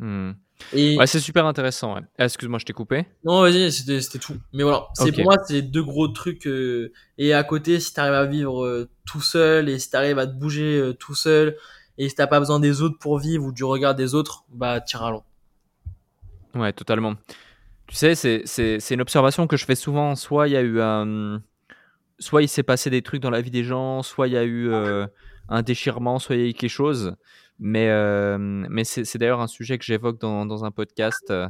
[0.00, 0.32] Hmm.
[0.72, 1.94] Et Ouais, c'est super intéressant.
[1.94, 2.02] ouais.
[2.18, 3.06] Ah, Excuse-moi, je t'ai coupé.
[3.24, 4.36] Non, vas-y, c'était tout.
[4.52, 6.46] Mais voilà, c'est pour moi, c'est deux gros trucs.
[6.46, 10.26] euh, et à côté, si t'arrives à vivre euh, tout seul et si t'arrives à
[10.26, 11.56] te bouger euh, tout seul
[11.98, 14.80] et si t'as pas besoin des autres pour vivre ou du regard des autres, bah
[14.80, 15.24] t'iras loin.
[16.54, 17.14] Ouais, totalement.
[17.86, 20.14] Tu sais, c'est, une observation que je fais souvent.
[20.14, 21.42] Soit il y a eu un.
[22.20, 24.44] Soit il s'est passé des trucs dans la vie des gens, soit il y a
[24.44, 27.16] eu un déchirement, soit il y a eu quelque chose.
[27.60, 31.48] Mais, euh, mais c'est, d'ailleurs un sujet que j'évoque dans, dans un podcast euh,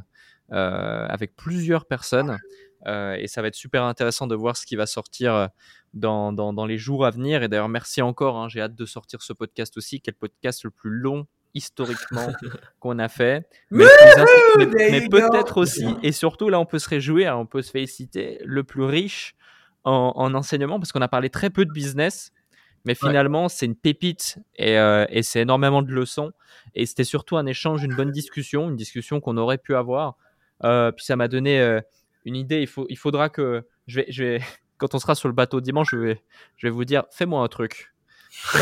[0.52, 2.38] euh, avec plusieurs personnes.
[2.86, 5.48] Euh, et ça va être super intéressant de voir ce qui va sortir
[5.94, 7.42] dans, dans, dans les jours à venir.
[7.42, 8.36] Et d'ailleurs, merci encore.
[8.36, 11.26] hein, j'ai hâte de sortir ce podcast aussi, qui est le podcast le plus long
[11.54, 12.26] historiquement
[12.80, 13.48] qu'on a fait.
[13.70, 13.84] Mais,
[15.00, 18.64] mais- peut-être aussi, et surtout là, on peut se réjouir, on peut se féliciter, le
[18.64, 19.34] plus riche
[19.84, 22.32] en, en enseignement, parce qu'on a parlé très peu de business.
[22.84, 26.32] Mais finalement, c'est une pépite et, euh, et c'est énormément de leçons.
[26.74, 30.16] Et c'était surtout un échange, une bonne discussion, une discussion qu'on aurait pu avoir.
[30.64, 31.80] Euh, puis ça m'a donné euh,
[32.24, 32.60] une idée.
[32.60, 34.40] Il, faut, il faudra que je vais, je vais,
[34.78, 36.22] quand on sera sur le bateau dimanche, je vais,
[36.56, 37.90] je vais vous dire, fais-moi un truc.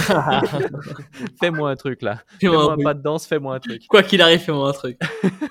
[1.41, 2.23] fais-moi un truc là.
[2.39, 3.86] Fais-moi un pas de danse, fais-moi un truc.
[3.89, 4.99] Quoi qu'il arrive, fais-moi un truc.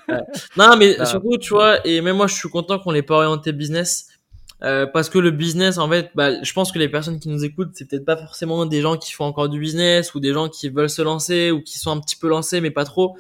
[0.08, 0.19] Ouais.
[0.58, 3.51] Non, mais surtout, tu vois, et même moi, je suis content qu'on l'ait pas orienté
[3.51, 4.10] business.
[4.64, 7.43] Euh, parce que le business, en fait, bah, je pense que les personnes qui nous
[7.43, 10.49] écoutent, c'est peut-être pas forcément des gens qui font encore du business ou des gens
[10.49, 13.17] qui veulent se lancer ou qui sont un petit peu lancés mais pas trop.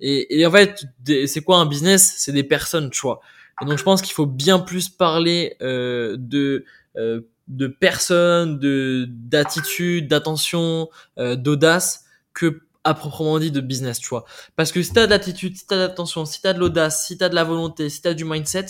[0.00, 0.84] Et, et en fait,
[1.26, 2.14] c'est quoi un business?
[2.16, 3.20] C'est des personnes, tu vois.
[3.62, 6.64] Et donc, je pense qu'il faut bien plus parler euh, de
[6.96, 10.88] euh, de personnes, de d'attitude, d'attention,
[11.18, 14.24] euh, d'audace que à proprement dit de business, tu vois.
[14.56, 17.18] Parce que si t'as de l'attitude, si t'as de l'attention, si t'as de l'audace, si
[17.18, 18.66] t'as de la volonté, si t'as du mindset,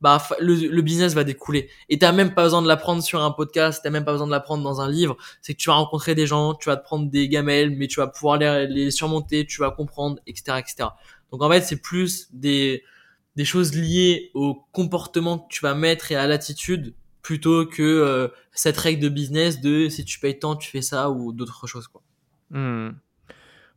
[0.00, 1.68] bah le, le business va découler.
[1.88, 4.32] Et t'as même pas besoin de l'apprendre sur un podcast, t'as même pas besoin de
[4.32, 5.16] l'apprendre dans un livre.
[5.42, 8.00] C'est que tu vas rencontrer des gens, tu vas te prendre des gamelles, mais tu
[8.00, 10.88] vas pouvoir les, surmonter, tu vas comprendre, etc., etc.
[11.30, 12.82] Donc en fait, c'est plus des
[13.36, 18.28] des choses liées au comportement que tu vas mettre et à l'attitude plutôt que euh,
[18.52, 21.86] cette règle de business de si tu payes tant, tu fais ça ou d'autres choses
[21.86, 22.02] quoi.
[22.50, 22.90] Hmm.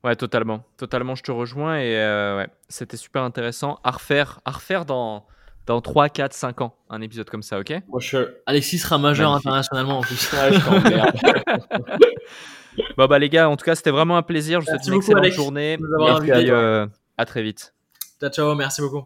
[0.03, 0.65] Ouais, totalement.
[0.77, 1.77] Totalement, je te rejoins.
[1.77, 3.79] Et euh, ouais, c'était super intéressant.
[3.83, 5.25] À refaire, à refaire dans,
[5.65, 7.73] dans 3, 4, 5 ans, un épisode comme ça, ok?
[7.87, 8.17] Moi, je...
[8.45, 9.47] Alexis sera majeur Magnifique.
[9.47, 10.31] internationalement en plus.
[10.33, 10.59] Ouais, je.
[12.97, 14.59] Bon, bah, les gars, en tout cas, c'était vraiment un plaisir.
[14.59, 15.77] Je vous souhaite Merci une excellente Alex, journée.
[15.77, 17.73] de nous avoir Et puis, euh, à très vite.
[18.19, 19.05] ciao ciao, merci beaucoup.